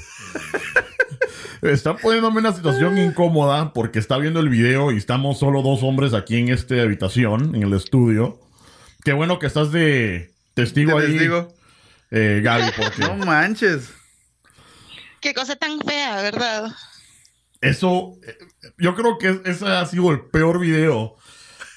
Está 1.62 1.96
poniéndome 1.96 2.40
en 2.40 2.46
una 2.46 2.54
situación 2.54 2.98
incómoda 2.98 3.72
porque 3.72 3.98
está 3.98 4.18
viendo 4.18 4.40
el 4.40 4.48
video 4.48 4.92
y 4.92 4.96
estamos 4.96 5.38
solo 5.38 5.62
dos 5.62 5.82
hombres 5.82 6.14
aquí 6.14 6.38
en 6.38 6.48
esta 6.48 6.80
habitación, 6.80 7.54
en 7.54 7.62
el 7.62 7.74
estudio. 7.74 8.40
Qué 9.04 9.12
bueno 9.12 9.38
que 9.38 9.46
estás 9.46 9.72
de 9.72 10.32
testigo 10.54 10.98
Te 10.98 11.06
ahí. 11.06 11.30
Eh, 12.10 12.40
Gaby, 12.42 12.70
porque 12.76 13.00
No 13.02 13.16
manches. 13.16 13.90
Qué 15.20 15.34
cosa 15.34 15.56
tan 15.56 15.80
fea, 15.80 16.22
¿verdad? 16.22 16.72
eso, 17.60 18.12
eh, 18.24 18.38
yo 18.78 18.94
creo 18.94 19.18
que 19.18 19.40
ese 19.44 19.66
ha 19.66 19.84
sido 19.86 20.12
el 20.12 20.20
peor 20.26 20.60
video 20.60 21.16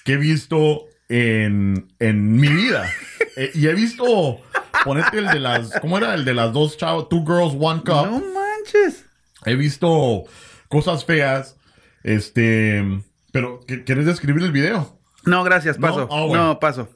que 0.06 0.14
he 0.14 0.18
visto 0.18 0.84
en, 1.10 1.92
en 2.00 2.36
mi 2.40 2.50
vida. 2.50 2.88
Eh, 3.36 3.52
y 3.56 3.68
he 3.68 3.74
visto, 3.74 4.40
ponete 4.84 5.18
el 5.18 5.28
de 5.28 5.40
las, 5.40 5.72
¿cómo 5.82 5.98
era? 5.98 6.14
El 6.14 6.24
de 6.26 6.34
las 6.36 6.54
dos 6.54 6.78
chavos, 6.78 7.10
Two 7.10 7.26
Girls, 7.26 7.56
One 7.60 7.80
Cup. 7.82 8.06
No 8.06 8.22
manches. 8.22 9.06
He 9.46 9.56
visto 9.56 10.24
cosas 10.68 11.04
feas, 11.06 11.56
este, 12.04 12.84
pero 13.32 13.60
¿qu- 13.62 13.84
¿quieres 13.84 14.06
describir 14.06 14.44
el 14.44 14.52
video? 14.52 15.00
No, 15.26 15.44
gracias, 15.44 15.80
No, 15.80 15.88
paso. 15.88 16.08
ah, 16.12 16.26
bueno. 16.26 16.46
No, 16.46 16.60
paso. 16.60 16.90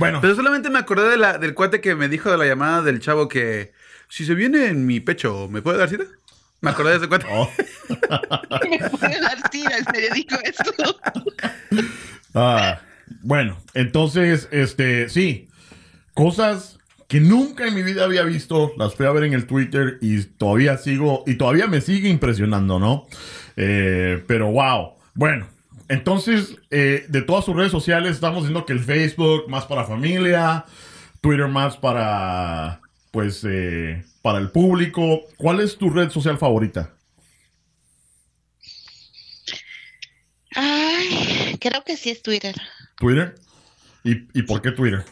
Bueno, 0.00 0.20
Pero 0.22 0.34
solamente 0.34 0.70
me 0.70 0.78
acordé 0.78 1.10
de 1.10 1.18
la, 1.18 1.36
del 1.36 1.52
cuate 1.52 1.82
que 1.82 1.94
me 1.94 2.08
dijo 2.08 2.30
de 2.30 2.38
la 2.38 2.46
llamada 2.46 2.80
del 2.80 3.00
chavo 3.00 3.28
que 3.28 3.72
si 4.08 4.24
se 4.24 4.34
viene 4.34 4.68
en 4.68 4.86
mi 4.86 4.98
pecho, 4.98 5.46
¿me 5.50 5.60
puede 5.60 5.76
dar 5.76 5.90
cita? 5.90 6.04
Me 6.62 6.70
acordé 6.70 6.92
de 6.92 6.96
ese 6.96 7.08
cuate. 7.08 7.26
oh, 7.30 7.50
Me 8.70 8.88
puede 8.88 9.20
dar 9.20 9.50
tira, 9.50 9.76
en 9.76 9.84
serio 9.84 10.08
dijo 10.14 10.36
eso. 10.42 10.98
ah, 12.34 12.80
bueno, 13.20 13.58
entonces, 13.74 14.48
este, 14.52 15.10
sí, 15.10 15.50
cosas 16.14 16.78
que 17.06 17.20
nunca 17.20 17.66
en 17.66 17.74
mi 17.74 17.82
vida 17.82 18.04
había 18.04 18.22
visto, 18.22 18.72
las 18.78 18.94
fui 18.94 19.04
a 19.04 19.10
ver 19.12 19.24
en 19.24 19.34
el 19.34 19.46
Twitter 19.46 19.98
y 20.00 20.22
todavía 20.22 20.78
sigo, 20.78 21.24
y 21.26 21.34
todavía 21.34 21.66
me 21.66 21.82
sigue 21.82 22.08
impresionando, 22.08 22.78
¿no? 22.78 23.06
Eh, 23.56 24.24
pero 24.26 24.50
wow, 24.50 24.94
bueno. 25.12 25.59
Entonces, 25.90 26.56
eh, 26.70 27.04
de 27.08 27.20
todas 27.22 27.44
sus 27.44 27.56
redes 27.56 27.72
sociales, 27.72 28.12
estamos 28.12 28.44
diciendo 28.44 28.64
que 28.64 28.72
el 28.72 28.78
Facebook 28.78 29.48
más 29.48 29.66
para 29.66 29.84
familia, 29.84 30.64
Twitter 31.20 31.48
más 31.48 31.76
para, 31.76 32.80
pues, 33.10 33.44
eh, 33.44 34.04
para 34.22 34.38
el 34.38 34.52
público. 34.52 35.22
¿Cuál 35.36 35.58
es 35.58 35.76
tu 35.76 35.90
red 35.90 36.10
social 36.10 36.38
favorita? 36.38 36.94
Ay, 40.54 41.58
creo 41.60 41.82
que 41.84 41.96
sí 41.96 42.10
es 42.10 42.22
Twitter. 42.22 42.54
¿Twitter? 42.94 43.34
¿Y, 44.04 44.12
y 44.38 44.42
por 44.42 44.62
qué 44.62 44.70
Twitter? 44.70 45.04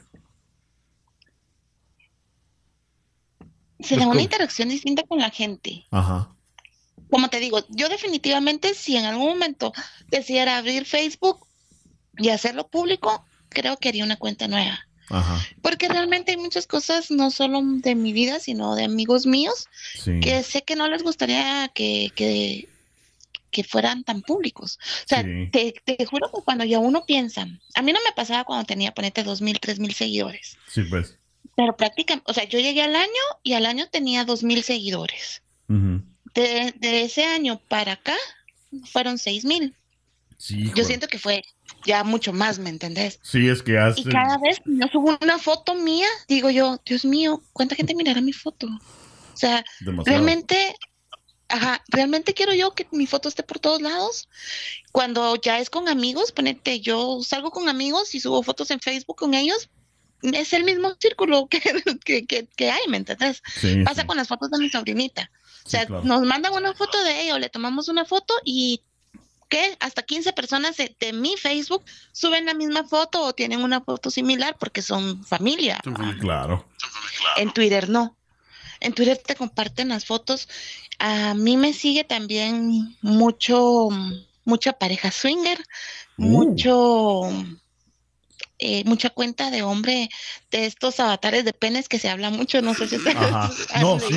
Se 3.81 3.97
da 3.97 4.07
una 4.07 4.23
interacción 4.23 4.69
distinta 4.69 5.03
con 5.09 5.19
la 5.19 5.31
gente. 5.31 5.87
Ajá. 5.91 6.38
Como 7.11 7.29
te 7.29 7.40
digo, 7.40 7.64
yo 7.71 7.88
definitivamente 7.88 8.75
si 8.75 8.97
en 8.97 9.05
algún 9.05 9.29
momento 9.29 9.73
decidiera 10.09 10.59
abrir 10.59 10.85
Facebook 10.85 11.47
y 12.18 12.29
hacerlo 12.31 12.68
público, 12.68 13.25
creo 13.49 13.77
que 13.77 13.88
haría 13.88 14.05
una 14.05 14.16
cuenta 14.16 14.49
nueva. 14.49 14.85
Ajá. 15.11 15.40
Porque 15.62 15.88
realmente 15.88 16.33
hay 16.33 16.37
muchas 16.37 16.66
cosas, 16.66 17.11
no 17.11 17.31
solo 17.31 17.62
de 17.64 17.94
mi 17.94 18.12
vida, 18.12 18.40
sino 18.40 18.75
de 18.75 18.85
amigos 18.85 19.25
míos, 19.25 19.66
Sí. 19.94 20.21
que 20.21 20.42
sé 20.42 20.62
que 20.62 20.77
no 20.77 20.87
les 20.88 21.03
gustaría 21.03 21.71
que, 21.75 22.11
que, 22.14 22.68
que 23.51 23.64
fueran 23.64 24.05
tan 24.05 24.21
públicos. 24.21 24.79
O 25.05 25.09
sea, 25.09 25.23
Sí. 25.23 25.49
te, 25.51 25.75
te 25.97 26.05
juro 26.05 26.31
que 26.31 26.42
cuando 26.44 26.64
ya 26.64 26.79
uno 26.79 27.07
piensa, 27.07 27.47
a 27.75 27.83
mí 27.83 27.92
no 27.92 28.01
me 28.07 28.12
pasaba 28.14 28.44
cuando 28.44 28.66
tenía, 28.66 28.92
ponete, 28.92 29.23
dos 29.23 29.40
mil, 29.40 29.59
tres 29.61 29.79
mil 29.79 29.94
seguidores, 29.94 30.59
Sí, 30.71 30.83
pues. 30.83 31.16
pero 31.57 31.75
prácticamente, 31.75 32.31
o 32.31 32.35
sea, 32.35 32.44
yo 32.44 32.59
llegué 32.59 32.83
al 32.83 32.94
año 32.94 33.09
y 33.42 33.55
al 33.55 33.64
año 33.64 33.88
tenía 33.88 34.25
dos 34.27 34.42
mil 34.42 34.62
seguidores. 34.62 35.42
Ujú. 35.71 36.03
De, 36.35 36.75
de 36.79 37.03
ese 37.03 37.25
año 37.25 37.61
para 37.69 37.93
acá 37.93 38.17
fueron 38.93 39.19
seis 39.19 39.45
mil. 39.45 39.75
Sí, 40.37 40.71
Yo 40.75 40.85
siento 40.85 41.09
que 41.09 41.19
fue 41.19 41.43
ya 41.85 42.05
mucho 42.05 42.33
más, 42.33 42.59
¿me 42.61 42.71
entendés? 42.71 43.19
Sí, 43.23 43.49
es 43.49 43.61
que 43.62 43.77
hace. 43.77 44.01
Y 44.01 44.05
cada 44.05 44.38
vez 44.38 44.59
que 44.64 44.71
yo 44.77 44.87
subo 44.93 45.19
una 45.21 45.38
foto 45.38 45.75
mía, 45.75 46.07
digo 46.29 46.49
yo, 46.49 46.81
Dios 46.87 47.05
mío, 47.05 47.43
¿cuánta 47.53 47.75
gente 47.75 47.95
mirará 47.95 48.21
mi 48.21 48.33
foto? 48.33 48.69
O 48.69 49.37
sea, 49.37 49.64
demasiado. 49.81 50.05
realmente, 50.17 50.77
ajá, 51.49 51.83
realmente 51.88 52.35
quiero 52.35 52.55
yo 52.55 52.73
que 52.73 52.87
mi 52.93 53.07
foto 53.07 53.29
esté 53.29 53.43
por 53.43 53.59
todos 53.59 53.83
lados. 53.83 54.29
Cuando 54.93 55.35
ya 55.37 55.59
es 55.59 55.71
con 55.71 55.88
amigos, 55.88 56.31
ponete, 56.31 56.81
yo 56.81 57.21
salgo 57.23 57.51
con 57.51 57.69
amigos 57.69 58.14
y 58.14 58.21
subo 58.21 58.43
fotos 58.45 58.71
en 58.71 58.79
Facebook 58.81 59.17
con 59.17 59.35
ellos, 59.35 59.69
es 60.23 60.53
el 60.53 60.64
mismo 60.64 60.95
círculo 61.01 61.49
que, 61.49 61.61
que, 62.05 62.27
que, 62.27 62.47
que 62.47 62.71
hay, 62.71 62.87
¿me 62.88 62.99
entiendes? 62.99 63.43
Sí, 63.61 63.83
Pasa 63.85 64.03
sí. 64.03 64.07
con 64.07 64.17
las 64.17 64.29
fotos 64.29 64.51
de 64.51 64.59
mi 64.59 64.69
sobrinita. 64.71 65.31
O 65.64 65.68
Sí, 65.68 65.77
sea, 65.77 65.87
claro. 65.87 66.05
nos 66.05 66.23
mandan 66.23 66.53
una 66.55 66.75
foto 66.75 67.03
de 67.03 67.23
ella 67.23 67.35
o 67.35 67.38
le 67.38 67.49
tomamos 67.51 67.88
una 67.88 68.05
foto 68.05 68.35
y 68.44 68.83
¿qué? 69.49 69.77
Hasta 69.81 70.03
15 70.03 70.33
personas 70.33 70.77
de, 70.77 70.94
de 71.01 71.12
mi 71.12 71.37
Facebook 71.37 71.83
suben 72.12 72.47
la 72.47 72.55
misma 72.55 72.85
foto 72.85 73.23
o 73.23 73.33
tienen 73.33 73.62
una 73.62 73.81
foto 73.81 74.11
similar 74.11 74.57
porque 74.59 74.83
son 74.83 75.25
familia. 75.25 75.81
Son 75.85 75.97
familia. 75.97 76.21
Claro. 76.21 76.64
En 77.37 77.53
Twitter 77.53 77.88
no. 77.88 78.14
En 78.81 78.92
Twitter 78.92 79.18
te 79.18 79.35
comparten 79.35 79.88
las 79.88 80.05
fotos. 80.05 80.49
A 80.99 81.35
mí 81.35 81.57
me 81.57 81.73
sigue 81.73 82.05
también 82.05 82.97
mucho, 83.03 83.88
mucha 84.44 84.73
pareja 84.73 85.11
swinger, 85.11 85.59
Uh. 86.16 86.23
mucho, 86.25 87.21
eh, 88.59 88.83
mucha 88.85 89.11
cuenta 89.11 89.51
de 89.51 89.62
hombre 89.62 90.09
de 90.51 90.66
estos 90.66 90.99
avatares 91.01 91.44
de 91.44 91.53
penes 91.53 91.88
que 91.88 91.99
se 91.99 92.09
habla 92.09 92.31
mucho. 92.31 92.61
No 92.62 92.75
sé 92.75 92.88
si 92.88 92.97
ustedes 92.97 93.16
No, 93.81 94.01
sí. 94.01 94.14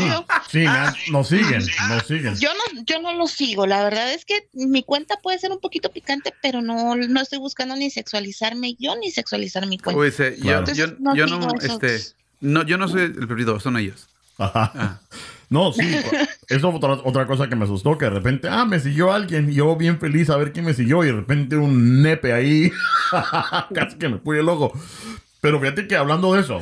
Sí, 0.51 0.65
han- 0.65 0.95
nos 1.11 1.27
siguen, 1.29 1.63
nos 1.89 2.07
siguen. 2.07 2.35
Yo 2.37 2.49
no, 2.53 2.81
yo 2.85 3.01
no 3.01 3.13
lo 3.13 3.27
sigo. 3.27 3.67
La 3.67 3.83
verdad 3.83 4.11
es 4.13 4.25
que 4.25 4.47
mi 4.53 4.83
cuenta 4.83 5.17
puede 5.17 5.37
ser 5.39 5.51
un 5.51 5.59
poquito 5.59 5.91
picante, 5.91 6.33
pero 6.41 6.61
no, 6.61 6.95
no 6.95 7.21
estoy 7.21 7.39
buscando 7.39 7.75
ni 7.75 7.89
sexualizarme 7.89 8.75
yo 8.79 8.95
ni 8.97 9.11
sexualizar 9.11 9.65
mi 9.67 9.77
cuenta. 9.77 9.99
Claro. 10.37 10.65
yo, 10.73 10.87
no 10.99 11.15
yo 11.15 11.25
no, 11.27 11.47
este, 11.61 12.01
no, 12.39 12.63
yo 12.65 12.77
no 12.77 12.87
soy 12.87 13.01
el 13.03 13.13
preferido, 13.13 13.59
son 13.59 13.77
ellos. 13.77 14.07
Ajá. 14.37 14.71
Ah. 14.75 14.99
No, 15.49 15.73
sí. 15.73 15.81
Eso 16.51 16.69
fue 16.69 16.79
otra, 16.79 17.01
otra 17.05 17.25
cosa 17.25 17.47
que 17.47 17.55
me 17.55 17.63
asustó, 17.63 17.97
que 17.97 18.05
de 18.05 18.11
repente, 18.11 18.49
ah, 18.49 18.65
me 18.65 18.77
siguió 18.79 19.13
alguien 19.13 19.49
y 19.49 19.55
yo 19.55 19.73
bien 19.77 19.99
feliz 19.99 20.29
a 20.29 20.35
ver 20.35 20.51
quién 20.51 20.65
me 20.65 20.73
siguió 20.73 21.01
y 21.03 21.07
de 21.07 21.13
repente 21.13 21.55
un 21.55 22.01
nepe 22.01 22.33
ahí. 22.33 22.71
Casi 23.73 23.97
que 23.97 24.09
me 24.09 24.17
puse 24.17 24.41
el 24.41 24.49
ojo. 24.49 24.73
Pero 25.39 25.61
fíjate 25.61 25.87
que 25.87 25.95
hablando 25.95 26.33
de 26.33 26.41
eso, 26.41 26.59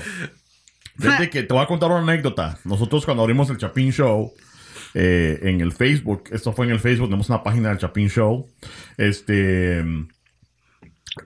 fíjate 0.99 1.32
que 1.32 1.41
te 1.41 1.54
voy 1.54 1.63
a 1.63 1.65
contar 1.65 1.89
una 1.89 2.02
anécdota. 2.02 2.60
Nosotros 2.65 3.04
cuando 3.04 3.23
abrimos 3.23 3.49
el 3.49 3.58
Chapin 3.58 3.91
Show 3.91 4.32
eh, 4.93 5.39
en 5.41 5.60
el 5.60 5.71
Facebook, 5.71 6.25
esto 6.32 6.54
fue 6.54 6.67
en 6.67 6.71
el 6.73 6.80
Facebook, 6.80 7.08
tenemos 7.08 7.30
una 7.30 7.41
página 7.41 7.69
del 7.69 7.80
Chapin 7.80 8.10
Show, 8.10 8.47
este... 8.97 9.84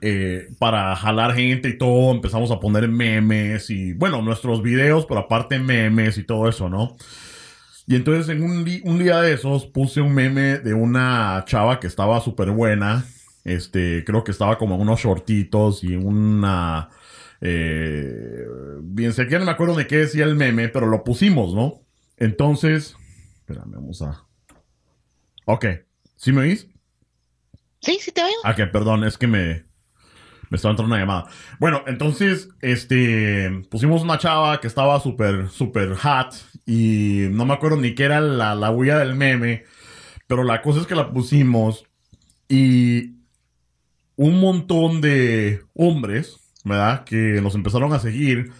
eh, 0.00 0.48
para 0.58 0.96
jalar 0.96 1.34
gente 1.34 1.68
y 1.68 1.76
todo, 1.76 2.12
empezamos 2.12 2.50
a 2.50 2.60
poner 2.60 2.88
memes 2.88 3.68
y, 3.68 3.92
bueno, 3.92 4.22
nuestros 4.22 4.62
videos, 4.62 5.04
pero 5.04 5.20
aparte 5.20 5.58
memes 5.58 6.16
y 6.16 6.24
todo 6.24 6.48
eso, 6.48 6.70
¿no? 6.70 6.96
Y 7.86 7.96
entonces 7.96 8.28
en 8.34 8.42
un, 8.42 8.66
un 8.84 8.98
día 8.98 9.20
de 9.20 9.34
esos 9.34 9.66
puse 9.66 10.00
un 10.00 10.14
meme 10.14 10.58
de 10.58 10.72
una 10.74 11.44
chava 11.46 11.80
que 11.80 11.86
estaba 11.86 12.20
súper 12.20 12.50
buena. 12.50 13.04
Este, 13.44 14.04
creo 14.04 14.24
que 14.24 14.30
estaba 14.30 14.56
como 14.56 14.76
unos 14.76 15.00
shortitos 15.00 15.84
y 15.84 15.96
una... 15.96 16.88
eh, 17.42 18.46
bien, 18.80 19.12
sé 19.12 19.26
que 19.26 19.38
no 19.38 19.44
me 19.44 19.50
acuerdo 19.50 19.76
de 19.76 19.86
qué 19.86 19.98
decía 19.98 20.24
el 20.24 20.34
meme, 20.34 20.68
pero 20.70 20.86
lo 20.86 21.04
pusimos, 21.04 21.54
¿no? 21.54 21.82
Entonces... 22.16 22.96
Espérame, 23.40 23.72
vamos 23.72 24.00
a... 24.00 24.24
Ok. 25.44 25.66
¿Sí 26.16 26.32
me 26.32 26.40
oís? 26.40 26.68
Sí, 27.80 27.98
sí 28.00 28.12
te 28.12 28.22
oigo. 28.22 28.40
Ah, 28.44 28.54
que 28.54 28.66
perdón, 28.66 29.04
es 29.04 29.18
que 29.18 29.26
me, 29.26 29.66
me 30.50 30.56
estaba 30.56 30.72
entrando 30.72 30.94
una 30.94 31.00
llamada. 31.00 31.26
Bueno, 31.58 31.82
entonces, 31.86 32.48
este, 32.60 33.62
pusimos 33.70 34.02
una 34.02 34.18
chava 34.18 34.60
que 34.60 34.66
estaba 34.66 35.00
súper, 35.00 35.48
súper 35.48 35.94
hot 35.94 36.34
y 36.66 37.26
no 37.30 37.44
me 37.44 37.54
acuerdo 37.54 37.76
ni 37.76 37.94
qué 37.94 38.04
era 38.04 38.20
la, 38.20 38.54
la 38.54 38.70
huella 38.70 38.98
del 38.98 39.14
meme, 39.14 39.64
pero 40.26 40.44
la 40.44 40.62
cosa 40.62 40.80
es 40.80 40.86
que 40.86 40.94
la 40.94 41.12
pusimos 41.12 41.84
y 42.48 43.14
un 44.16 44.40
montón 44.40 45.00
de 45.00 45.62
hombres, 45.74 46.36
¿verdad? 46.64 47.04
Que 47.04 47.40
nos 47.42 47.54
empezaron 47.54 47.92
a 47.92 47.98
seguir, 47.98 48.52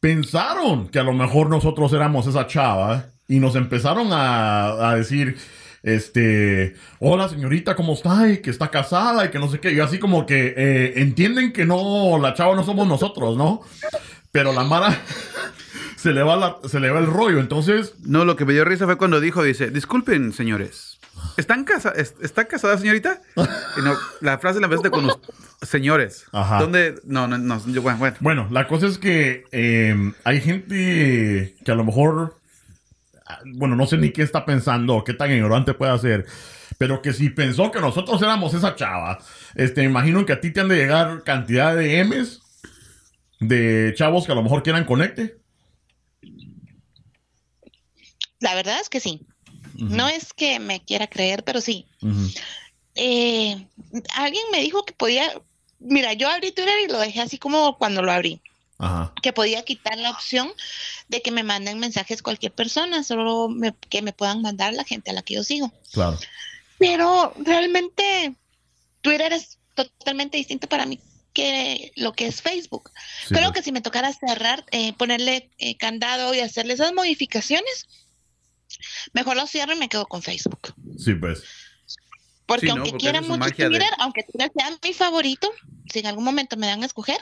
pensaron 0.00 0.88
que 0.88 0.98
a 0.98 1.04
lo 1.04 1.12
mejor 1.12 1.48
nosotros 1.48 1.92
éramos 1.92 2.26
esa 2.26 2.46
chava 2.46 3.06
y 3.28 3.38
nos 3.38 3.54
empezaron 3.54 4.08
a, 4.12 4.90
a 4.90 4.96
decir, 4.96 5.36
este, 5.82 6.74
hola 6.98 7.28
señorita, 7.28 7.74
¿cómo 7.76 7.94
está? 7.94 8.28
Y 8.30 8.38
que 8.38 8.50
está 8.50 8.68
casada 8.70 9.24
y 9.24 9.30
que 9.30 9.38
no 9.38 9.48
sé 9.50 9.60
qué. 9.60 9.72
Y 9.72 9.80
así 9.80 9.98
como 9.98 10.26
que 10.26 10.54
eh, 10.56 10.92
entienden 10.96 11.52
que 11.52 11.64
no, 11.66 12.18
la 12.20 12.34
chava 12.34 12.54
no 12.54 12.64
somos 12.64 12.86
nosotros, 12.86 13.36
¿no? 13.36 13.62
Pero 14.32 14.52
la 14.52 14.64
Mara 14.64 14.96
se 15.96 16.12
le 16.12 16.22
va 16.22 16.36
la- 16.36 16.56
se 16.68 16.80
le 16.80 16.90
va 16.90 16.98
el 17.00 17.06
rollo. 17.06 17.40
Entonces, 17.40 17.94
No, 18.04 18.24
lo 18.24 18.36
que 18.36 18.44
me 18.44 18.52
dio 18.52 18.64
risa 18.64 18.84
fue 18.86 18.96
cuando 18.98 19.20
dijo, 19.20 19.42
dice, 19.42 19.70
disculpen, 19.70 20.32
señores. 20.32 20.98
¿Están 21.36 21.64
casa 21.64 21.92
es- 21.96 22.14
¿Está 22.22 22.46
casada, 22.46 22.78
señorita? 22.78 23.20
No, 23.36 23.94
la 24.20 24.38
frase 24.38 24.60
la 24.60 24.66
empezaste 24.66 24.90
con 24.90 25.06
los 25.06 25.18
señores. 25.62 26.24
Ajá. 26.32 26.58
¿Dónde? 26.60 26.96
No, 27.04 27.26
no, 27.28 27.38
no. 27.38 27.60
yo- 27.68 27.82
bueno, 27.82 27.98
bueno. 27.98 28.16
bueno, 28.20 28.48
la 28.50 28.66
cosa 28.68 28.86
es 28.86 28.98
que 28.98 29.44
eh, 29.52 30.12
hay 30.24 30.40
gente 30.40 31.54
que 31.64 31.72
a 31.72 31.74
lo 31.74 31.84
mejor, 31.84 32.38
bueno, 33.44 33.76
no 33.76 33.86
sé 33.86 33.96
ni 33.96 34.10
qué 34.10 34.22
está 34.22 34.44
pensando 34.44 34.96
o 34.96 35.04
qué 35.04 35.14
tan 35.14 35.30
ignorante 35.30 35.74
puede 35.74 35.98
ser, 35.98 36.26
pero 36.78 37.02
que 37.02 37.12
si 37.12 37.30
pensó 37.30 37.70
que 37.70 37.80
nosotros 37.80 38.20
éramos 38.22 38.54
esa 38.54 38.74
chava, 38.76 39.18
este, 39.54 39.82
imagino 39.82 40.24
que 40.24 40.32
a 40.32 40.40
ti 40.40 40.50
te 40.50 40.60
han 40.60 40.68
de 40.68 40.76
llegar 40.76 41.22
cantidad 41.24 41.76
de 41.76 42.04
M's 42.04 42.40
de 43.40 43.94
chavos 43.96 44.26
que 44.26 44.32
a 44.32 44.34
lo 44.34 44.42
mejor 44.42 44.62
quieran 44.62 44.84
conecte. 44.84 45.38
La 48.38 48.54
verdad 48.54 48.78
es 48.80 48.88
que 48.88 49.00
sí. 49.00 49.26
No 49.74 50.08
es 50.08 50.32
que 50.32 50.60
me 50.60 50.84
quiera 50.84 51.06
creer, 51.06 51.42
pero 51.42 51.60
sí. 51.60 51.86
Eh, 52.94 53.66
alguien 54.16 54.44
me 54.52 54.60
dijo 54.60 54.84
que 54.84 54.92
podía, 54.92 55.32
mira, 55.78 56.12
yo 56.12 56.28
abrí 56.28 56.52
Twitter 56.52 56.74
y 56.84 56.92
lo 56.92 56.98
dejé 56.98 57.20
así 57.20 57.38
como 57.38 57.78
cuando 57.78 58.02
lo 58.02 58.12
abrí, 58.12 58.42
Ajá. 58.80 59.12
que 59.22 59.32
podía 59.32 59.62
quitar 59.64 59.96
la 59.98 60.10
opción 60.10 60.50
de 61.08 61.20
que 61.22 61.30
me 61.30 61.42
manden 61.42 61.78
mensajes 61.78 62.22
cualquier 62.22 62.52
persona, 62.52 63.02
solo 63.04 63.48
me- 63.48 63.74
que 63.88 64.02
me 64.02 64.12
puedan 64.12 64.40
mandar 64.42 64.72
la 64.74 64.84
gente 64.84 65.10
a 65.10 65.14
la 65.14 65.22
que 65.22 65.34
yo 65.34 65.44
sigo. 65.44 65.72
Claro. 65.92 66.18
Pero 66.78 67.34
realmente 67.36 68.34
Twitter 69.02 69.32
es 69.34 69.58
totalmente 69.74 70.36
distinto 70.38 70.66
para 70.68 70.86
mí 70.86 70.98
que 71.32 71.92
lo 71.96 72.12
que 72.12 72.26
es 72.26 72.42
Facebook. 72.42 72.90
Sí, 73.28 73.34
Creo 73.34 73.50
pues. 73.50 73.60
que 73.60 73.62
si 73.62 73.70
me 73.72 73.80
tocara 73.82 74.12
cerrar, 74.12 74.64
eh, 74.72 74.92
ponerle 74.94 75.50
eh, 75.58 75.76
candado 75.76 76.34
y 76.34 76.40
hacerle 76.40 76.72
esas 76.74 76.92
modificaciones, 76.92 77.86
mejor 79.12 79.36
lo 79.36 79.46
cierro 79.46 79.74
y 79.74 79.78
me 79.78 79.88
quedo 79.88 80.06
con 80.06 80.22
Facebook. 80.22 80.74
Sí, 80.98 81.14
pues. 81.14 81.42
Porque 82.46 82.66
Sí, 82.66 82.72
¿no? 82.72 82.72
aunque 82.76 82.90
Porque 82.90 83.02
quiera 83.02 83.20
mucho 83.20 83.44
de- 83.44 83.52
Twitter, 83.68 83.90
aunque 83.98 84.22
Twitter 84.24 84.50
sea 84.56 84.76
mi 84.82 84.92
favorito, 84.92 85.50
si 85.92 86.00
en 86.00 86.06
algún 86.06 86.24
momento 86.24 86.56
me 86.56 86.66
dan 86.66 86.82
a 86.82 86.86
escoger, 86.86 87.18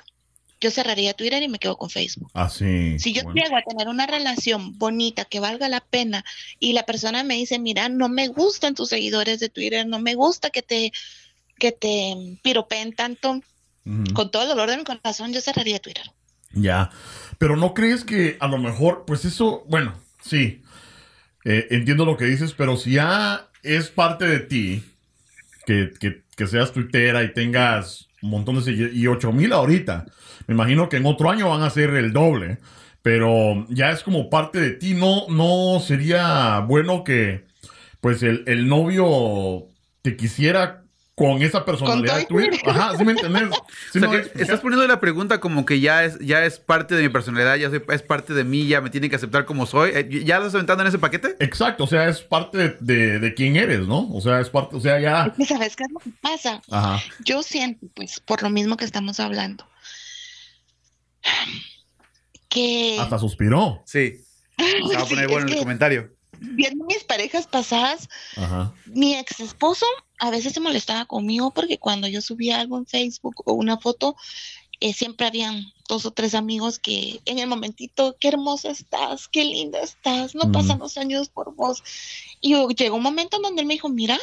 yo 0.61 0.71
cerraría 0.71 1.15
Twitter 1.15 1.43
y 1.43 1.49
me 1.49 1.59
quedo 1.59 1.77
con 1.77 1.91
Facebook. 1.91 2.31
Así. 2.35 2.99
Si 2.99 3.13
yo 3.13 3.23
bueno. 3.23 3.41
llego 3.41 3.57
a 3.57 3.63
tener 3.63 3.89
una 3.89 4.07
relación 4.07 4.77
bonita 4.79 5.25
que 5.25 5.41
valga 5.41 5.69
la 5.69 5.81
pena 5.81 6.25
y 6.59 6.73
la 6.73 6.85
persona 6.85 7.23
me 7.23 7.35
dice, 7.35 7.59
mira, 7.59 7.89
no 7.89 8.09
me 8.09 8.29
gustan 8.29 8.75
tus 8.75 8.89
seguidores 8.89 9.41
de 9.41 9.49
Twitter, 9.49 9.87
no 9.87 10.01
me 10.01 10.15
gusta 10.15 10.51
que 10.51 10.63
te 10.63 10.93
que 11.59 11.73
te 11.73 12.39
piropeen 12.43 12.93
tanto, 12.95 13.41
con 14.15 14.31
todo 14.31 14.43
el 14.43 14.49
dolor 14.49 14.71
de 14.71 14.77
mi 14.77 14.85
corazón, 14.85 15.33
yo 15.33 15.41
cerraría 15.41 15.81
Twitter. 15.81 16.05
Ya. 16.53 16.91
Pero 17.39 17.57
no 17.57 17.75
crees 17.75 18.05
que 18.05 18.37
a 18.39 18.47
lo 18.47 18.59
mejor, 18.59 19.05
pues 19.07 19.25
eso, 19.25 19.65
bueno, 19.69 19.95
sí. 20.23 20.63
Eh, 21.45 21.67
entiendo 21.71 22.05
lo 22.05 22.17
que 22.17 22.27
dices, 22.27 22.53
pero 22.53 22.77
si 22.77 22.93
ya 22.93 23.49
es 23.63 23.89
parte 23.89 24.27
de 24.27 24.41
ti, 24.41 24.85
que, 25.67 25.91
que, 25.99 26.23
que 26.37 26.47
seas 26.47 26.73
tuitera 26.73 27.25
y 27.25 27.33
tengas 27.33 28.08
un 28.23 28.31
montón 28.31 28.63
de 28.63 28.91
y 28.93 29.07
8 29.07 29.33
mil 29.33 29.53
ahorita, 29.53 30.07
me 30.47 30.55
imagino 30.55 30.89
que 30.89 30.97
en 30.97 31.07
otro 31.07 31.31
año 31.31 31.49
van 31.49 31.63
a 31.63 31.71
ser 31.71 31.91
el 31.91 32.13
doble, 32.13 32.59
pero 33.03 33.67
ya 33.69 33.91
es 33.91 34.03
como 34.03 34.29
parte 34.29 34.61
de 34.61 34.71
ti, 34.73 34.95
no, 34.95 35.29
no 35.29 35.81
sería 35.81 36.61
bueno 36.61 37.05
que, 37.05 37.45
pues 38.01 38.23
el, 38.23 38.45
el 38.47 38.69
novio 38.69 39.67
te 40.03 40.17
quisiera 40.17 40.85
con 41.19 41.43
esa 41.43 41.65
personalidad 41.65 42.21
y 42.21 42.27
tuya. 42.27 42.49
Ajá, 42.65 42.97
¿sí 42.97 43.05
me 43.05 43.11
entendés? 43.13 43.43
¿Sí 43.93 43.99
O 43.99 44.01
sea, 44.01 44.01
me 44.01 44.01
que 44.03 44.07
voy 44.07 44.17
a 44.17 44.21
explicar? 44.21 44.43
estás 44.43 44.61
poniendo 44.61 44.87
la 44.87 45.01
pregunta 45.01 45.41
como 45.41 45.67
que 45.67 45.81
ya 45.81 46.05
es, 46.05 46.17
ya 46.21 46.45
es 46.45 46.61
parte 46.61 46.95
de 46.95 47.03
mi 47.03 47.09
personalidad, 47.09 47.57
ya 47.57 47.69
soy- 47.71 47.83
es 47.89 48.03
parte 48.03 48.35
de 48.35 48.45
mí, 48.45 48.69
ya 48.69 48.81
me 48.81 48.89
tienen 48.91 49.11
que 49.11 49.17
aceptar 49.17 49.45
como 49.45 49.67
soy. 49.67 49.91
Eh, 49.95 50.23
¿Ya 50.25 50.37
estás 50.37 50.55
aventando 50.55 50.83
en 50.85 50.89
ese 50.89 50.99
paquete? 50.99 51.35
Exacto, 51.41 51.85
o 51.85 51.87
sea, 51.89 52.09
es 52.09 52.21
parte 52.21 52.77
de, 52.81 53.19
de, 53.19 53.35
quién 53.35 53.57
eres, 53.57 53.81
¿no? 53.89 54.09
O 54.13 54.21
sea, 54.21 54.41
es 54.41 54.49
parte, 54.49 54.77
o 54.77 54.81
sea, 54.81 55.01
ya. 55.01 55.27
Es 55.27 55.49
que, 55.49 55.55
¿Sabes 55.55 55.75
qué 55.75 55.83
es 55.85 55.91
lo 55.91 55.99
que 55.99 56.11
pasa? 56.21 56.63
Ajá. 56.71 57.03
Yo 57.25 57.43
siento, 57.43 57.87
pues, 57.95 58.21
por 58.21 58.43
lo 58.43 58.51
mismo 58.51 58.77
que 58.77 58.85
estamos 58.85 59.19
hablando, 59.19 59.67
que 62.49 62.97
Hasta 63.01 63.19
suspiró. 63.19 63.83
Sí. 63.87 64.25
Se 64.59 64.97
va 64.97 65.03
a 65.03 65.07
poner 65.07 65.29
bueno 65.29 65.43
en 65.47 65.49
el 65.49 65.55
que 65.55 65.61
comentario. 65.61 66.11
viendo 66.41 66.85
mis 66.85 67.05
parejas 67.05 67.47
pasadas, 67.47 68.09
Ajá. 68.37 68.73
mi 68.87 69.17
ex 69.17 69.41
esposo 69.41 69.87
a 70.19 70.31
veces 70.31 70.53
se 70.53 70.61
molestaba 70.61 71.05
conmigo 71.07 71.53
porque 71.53 71.79
cuando 71.79 72.09
yo 72.09 72.21
subía 72.21 72.61
algo 72.61 72.77
en 72.79 72.87
Facebook 72.87 73.43
o 73.45 73.53
una 73.53 73.79
foto, 73.79 74.17
eh, 74.81 74.93
siempre 74.93 75.27
habían 75.27 75.65
dos 75.89 76.07
o 76.07 76.13
tres 76.13 76.35
amigos 76.35 76.79
que 76.79 77.21
en 77.25 77.39
el 77.41 77.49
momentito, 77.49 78.17
qué 78.21 78.29
hermosa 78.29 78.71
estás, 78.71 79.27
qué 79.29 79.45
linda 79.45 79.81
estás, 79.81 80.35
no 80.35 80.53
pasan 80.53 80.79
los 80.79 80.97
años 80.99 81.29
por 81.29 81.55
vos. 81.55 81.83
Y 82.41 82.51
yo- 82.51 82.69
llegó 82.69 82.97
un 82.97 83.03
momento 83.03 83.37
en 83.37 83.43
donde 83.43 83.63
él 83.63 83.67
me 83.67 83.75
dijo, 83.75 83.89
mira, 83.89 84.19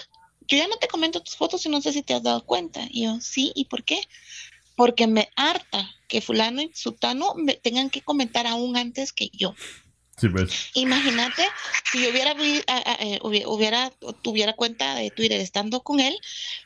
yo 0.48 0.58
ya 0.58 0.68
no 0.68 0.78
te 0.78 0.88
comento 0.88 1.22
tus 1.22 1.36
fotos 1.36 1.66
y 1.66 1.70
no 1.70 1.82
sé 1.82 1.92
si 1.92 2.04
te 2.04 2.14
has 2.14 2.24
dado 2.24 2.46
cuenta. 2.46 2.88
Y 2.90 3.04
yo, 3.04 3.20
sí, 3.20 3.52
¿y 3.56 3.66
por 3.66 3.84
qué? 3.84 4.00
Porque 4.76 5.08
me 5.08 5.30
harta 5.36 5.90
que 6.08 6.22
fulano 6.22 6.62
y 6.62 6.72
sutano 6.74 7.34
me 7.36 7.56
tengan 7.56 7.90
que 7.90 8.02
comentar 8.02 8.46
aún 8.48 8.78
antes 8.78 9.12
que 9.12 9.30
yo. 9.34 9.56
Sí, 10.18 10.30
pues. 10.30 10.70
Imagínate 10.76 11.44
si 11.92 12.02
yo 12.02 12.10
hubiera, 12.10 12.32
eh, 12.32 13.20
hubi- 13.22 13.44
hubiera, 13.46 13.92
tuviera 14.22 14.54
cuenta 14.54 14.96
de 14.96 15.12
Twitter 15.12 15.42
estando 15.42 15.82
con 15.82 16.00
él, 16.00 16.16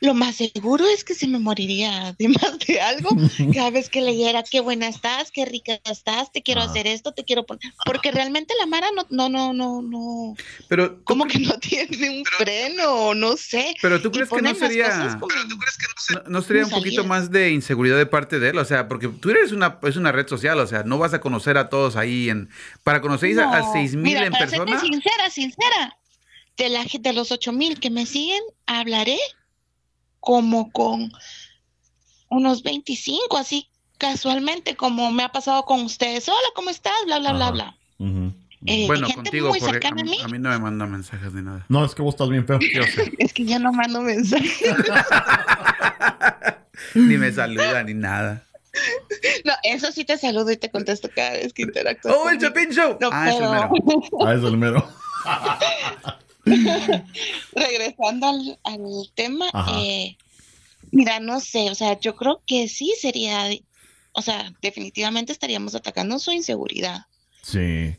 lo 0.01 0.13
más 0.13 0.35
seguro 0.35 0.87
es 0.87 1.03
que 1.03 1.15
se 1.15 1.27
me 1.27 1.39
moriría 1.39 2.15
de 2.19 2.27
más 2.29 2.59
de 2.59 2.79
algo 2.79 3.09
cada 3.55 3.71
vez 3.71 3.89
que 3.89 4.01
leyera 4.01 4.43
qué 4.43 4.59
buena 4.59 4.87
estás, 4.87 5.31
qué 5.31 5.45
rica 5.45 5.79
estás, 5.85 6.31
te 6.31 6.43
quiero 6.43 6.61
Ajá. 6.61 6.69
hacer 6.69 6.85
esto, 6.85 7.11
te 7.11 7.23
quiero 7.23 7.43
poner, 7.45 7.73
porque 7.85 8.11
realmente 8.11 8.53
la 8.59 8.67
Mara 8.67 8.87
no, 8.95 9.07
no, 9.09 9.29
no, 9.29 9.51
no, 9.53 9.81
no, 9.81 10.35
Pero, 10.67 10.91
¿tú, 10.97 11.03
como 11.03 11.25
que 11.25 11.39
no 11.39 11.53
tiene 11.59 12.19
un 12.19 12.25
freno, 12.25 13.15
no 13.15 13.35
sé. 13.35 13.73
pero 13.81 13.99
tú 13.99 14.11
crees 14.11 14.29
que 14.29 14.41
no 14.43 14.53
ponen 14.53 14.59
las 14.59 14.59
cosas 14.59 14.99
sería... 15.01 15.19
como- 15.19 15.29
¿No, 16.11 16.23
no 16.29 16.41
sería 16.41 16.65
un 16.65 16.71
poquito 16.71 17.03
más 17.03 17.29
de 17.31 17.51
inseguridad 17.51 17.97
de 17.97 18.05
parte 18.05 18.39
de 18.39 18.49
él? 18.49 18.57
O 18.57 18.65
sea, 18.65 18.87
porque 18.87 19.07
Twitter 19.07 19.43
es 19.43 19.51
una, 19.51 19.79
es 19.83 19.95
una 19.95 20.11
red 20.11 20.27
social, 20.27 20.59
o 20.59 20.65
sea, 20.67 20.83
no 20.83 20.97
vas 20.97 21.13
a 21.13 21.21
conocer 21.21 21.57
a 21.57 21.69
todos 21.69 21.95
ahí 21.95 22.29
en... 22.29 22.49
Para 22.83 22.99
conocer 23.01 23.29
a, 23.43 23.57
a 23.57 23.61
No, 23.61 23.73
6 23.73 23.95
mil 23.95 24.17
en 24.17 24.31
para 24.31 24.45
persona... 24.47 24.71
serte 24.79 24.87
sincera, 24.87 25.29
sincera, 25.29 25.97
de, 26.57 26.69
la, 26.69 26.83
ge- 26.83 26.99
de 26.99 27.13
los 27.13 27.31
8 27.31 27.51
mil 27.51 27.79
que 27.79 27.89
me 27.89 28.05
siguen, 28.05 28.41
hablaré 28.65 29.17
como 30.19 30.71
con 30.71 31.11
unos 32.29 32.63
25, 32.63 33.37
así 33.37 33.67
casualmente, 33.97 34.75
como 34.75 35.11
me 35.11 35.23
ha 35.23 35.29
pasado 35.29 35.65
con 35.65 35.81
ustedes. 35.81 36.27
Hola, 36.29 36.37
¿cómo 36.55 36.69
estás? 36.69 36.93
Bla, 37.05 37.19
bla, 37.19 37.33
bla, 37.33 37.51
bla. 37.51 37.77
Ujú. 37.97 38.33
Eh, 38.65 38.87
Bueno, 38.87 39.07
contigo, 39.13 39.49
porque 39.49 39.63
a 39.65 39.69
cercana 39.69 40.01
a 40.01 40.03
mí, 40.03 40.11
mí. 40.11 40.17
a 40.21 40.27
mí 40.27 40.37
no 40.37 40.49
me 40.49 40.59
mandan 40.59 40.91
mensajes 40.91 41.33
ni 41.33 41.41
nada. 41.41 41.65
No, 41.69 41.85
es 41.85 41.95
que 41.95 42.01
vos 42.01 42.13
estás 42.13 42.29
bien 42.29 42.45
feo. 42.45 42.59
Yo 42.59 42.83
sé. 42.83 43.13
Es 43.17 43.33
que 43.33 43.45
yo 43.45 43.57
no 43.59 43.71
mando 43.71 44.01
mensajes. 44.01 44.61
ni 46.95 47.17
me 47.17 47.31
saluda 47.31 47.83
ni 47.83 47.93
nada. 47.93 48.43
No, 49.45 49.53
eso 49.63 49.91
sí 49.91 50.05
te 50.05 50.17
saludo 50.17 50.51
y 50.51 50.57
te 50.57 50.69
contesto 50.69 51.09
cada 51.13 51.31
vez 51.31 51.53
que 51.53 51.63
interactúo. 51.63 52.11
¡Oh, 52.13 52.29
el. 52.29 52.37
Chapin 52.39 52.69
Show! 52.71 52.97
No, 53.01 53.09
ah, 53.11 53.29
es 53.29 53.35
el 53.35 53.49
mero. 53.49 53.69
Ah, 54.25 54.33
es 54.33 54.43
el 54.43 54.57
mero. 54.57 54.89
regresando 57.53 58.27
al, 58.27 58.59
al 58.63 59.11
tema, 59.15 59.45
eh, 59.77 60.17
mira, 60.91 61.19
no 61.19 61.39
sé, 61.39 61.69
o 61.69 61.75
sea, 61.75 61.99
yo 61.99 62.15
creo 62.15 62.41
que 62.45 62.67
sí 62.67 62.93
sería, 62.99 63.49
o 64.13 64.21
sea, 64.21 64.51
definitivamente 64.61 65.31
estaríamos 65.31 65.75
atacando 65.75 66.19
su 66.19 66.31
inseguridad. 66.31 67.05
Sí. 67.43 67.95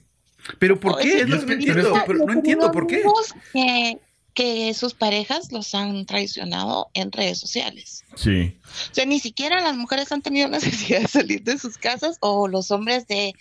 ¿Pero 0.59 0.81
por 0.81 0.99
qué? 0.99 1.21
Es 1.21 1.29
lo 1.29 1.39
que 1.41 1.47
no 1.47 1.53
entiendo. 1.53 1.93
pero- 1.93 2.05
pero 2.07 2.27
no 2.27 2.33
entiendo 2.33 2.73
por 2.73 2.87
qué. 2.87 3.03
Que, 3.53 3.99
que 4.35 4.73
sus 4.75 4.95
parejas 4.95 5.53
los 5.53 5.75
han 5.75 6.07
traicionado 6.07 6.91
en 6.95 7.13
redes 7.13 7.39
sociales. 7.39 8.05
Sí. 8.17 8.57
O 8.91 8.95
sea, 8.95 9.05
ni 9.07 9.19
siquiera 9.21 9.61
las 9.61 9.77
mujeres 9.77 10.13
han 10.13 10.23
tenido 10.23 10.49
necesidad 10.51 11.01
de 11.01 11.09
salir 11.09 11.43
de 11.43 11.59
sus 11.59 11.77
casas 11.79 12.17
o 12.21 12.49
los 12.49 12.71
hombres 12.71 13.07
de, 13.07 13.35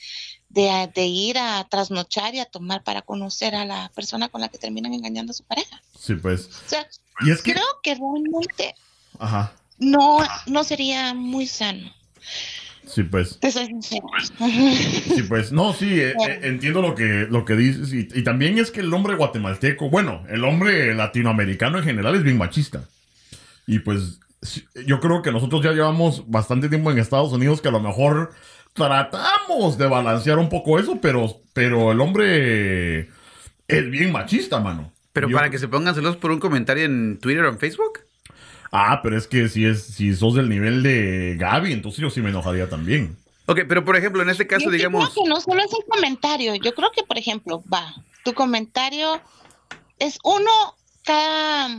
de, 0.49 0.89
de 0.93 1.05
ir 1.05 1.37
a 1.37 1.67
trasnochar 1.69 2.33
y 2.35 2.39
a 2.39 2.45
tomar 2.45 2.83
para 2.83 3.01
conocer 3.01 3.55
a 3.55 3.65
la 3.65 3.91
persona 3.95 4.29
con 4.29 4.41
la 4.41 4.49
que 4.49 4.57
terminan 4.57 4.93
engañando 4.93 5.31
a 5.31 5.35
su 5.35 5.43
pareja. 5.43 5.81
Sí, 5.97 6.15
pues. 6.15 6.47
O 6.65 6.69
sea, 6.69 6.87
Y 7.21 7.31
es 7.31 7.41
que. 7.41 7.53
creo 7.53 7.65
que 7.83 7.95
realmente 7.95 8.75
Ajá. 9.19 9.53
no, 9.77 10.19
no 10.47 10.63
sería 10.63 11.13
muy 11.13 11.45
sano. 11.47 11.93
Sí, 12.85 13.03
pues. 13.03 13.39
Te 13.39 13.51
soy 13.51 13.67
sincera. 13.67 14.05
Sí, 14.39 15.23
pues. 15.27 15.51
No, 15.51 15.73
sí, 15.73 15.99
eh, 15.99 16.13
eh, 16.27 16.39
entiendo 16.43 16.81
lo 16.81 16.95
que, 16.95 17.27
lo 17.29 17.45
que 17.45 17.55
dices. 17.55 17.93
Y, 17.93 18.07
y 18.13 18.23
también 18.23 18.57
es 18.57 18.71
que 18.71 18.79
el 18.81 18.93
hombre 18.93 19.15
guatemalteco, 19.15 19.89
bueno, 19.89 20.23
el 20.29 20.43
hombre 20.43 20.93
latinoamericano 20.95 21.77
en 21.79 21.83
general 21.83 22.15
es 22.15 22.23
bien 22.23 22.37
machista. 22.37 22.83
Y 23.67 23.79
pues. 23.79 24.19
Yo 24.85 25.01
creo 25.01 25.21
que 25.21 25.33
nosotros 25.33 25.61
ya 25.61 25.73
llevamos 25.73 26.23
bastante 26.29 26.69
tiempo 26.69 26.91
en 26.91 26.97
Estados 26.97 27.33
Unidos 27.33 27.59
que 27.61 27.67
a 27.67 27.71
lo 27.71 27.81
mejor 27.81 28.31
tratamos 28.73 29.77
de 29.77 29.85
balancear 29.87 30.39
un 30.39 30.47
poco 30.47 30.79
eso, 30.79 30.99
pero, 31.01 31.41
pero 31.51 31.91
el 31.91 31.99
hombre 31.99 33.09
es 33.67 33.91
bien 33.91 34.13
machista, 34.13 34.61
mano. 34.61 34.93
Pero 35.11 35.27
Yo- 35.27 35.35
para 35.35 35.49
que 35.49 35.59
se 35.59 35.67
pongan 35.67 35.93
celos 35.93 36.15
por 36.15 36.31
un 36.31 36.39
comentario 36.39 36.85
en 36.85 37.19
Twitter 37.19 37.43
o 37.43 37.49
en 37.49 37.59
Facebook. 37.59 37.99
Ah, 38.71 38.99
pero 39.01 39.17
es 39.17 39.27
que 39.27 39.49
si 39.49 39.65
es 39.65 39.83
si 39.83 40.15
sos 40.15 40.35
del 40.35 40.47
nivel 40.49 40.83
de 40.83 41.35
Gaby, 41.39 41.73
entonces 41.73 41.99
yo 42.01 42.09
sí 42.09 42.21
me 42.21 42.29
enojaría 42.29 42.69
también. 42.69 43.17
Ok, 43.47 43.61
pero 43.67 43.83
por 43.83 43.95
ejemplo, 43.95 44.21
en 44.21 44.29
este 44.29 44.45
caso, 44.45 44.65
Yo 44.65 44.71
digamos. 44.71 45.09
creo 45.09 45.23
que 45.23 45.29
no 45.29 45.41
solo 45.41 45.61
es 45.63 45.71
el 45.73 45.83
comentario. 45.89 46.53
Yo 46.55 46.73
creo 46.75 46.91
que, 46.91 47.01
por 47.03 47.17
ejemplo, 47.17 47.63
va, 47.73 47.95
tu 48.23 48.33
comentario 48.33 49.19
es 49.97 50.19
uno 50.23 50.51
cada 51.03 51.69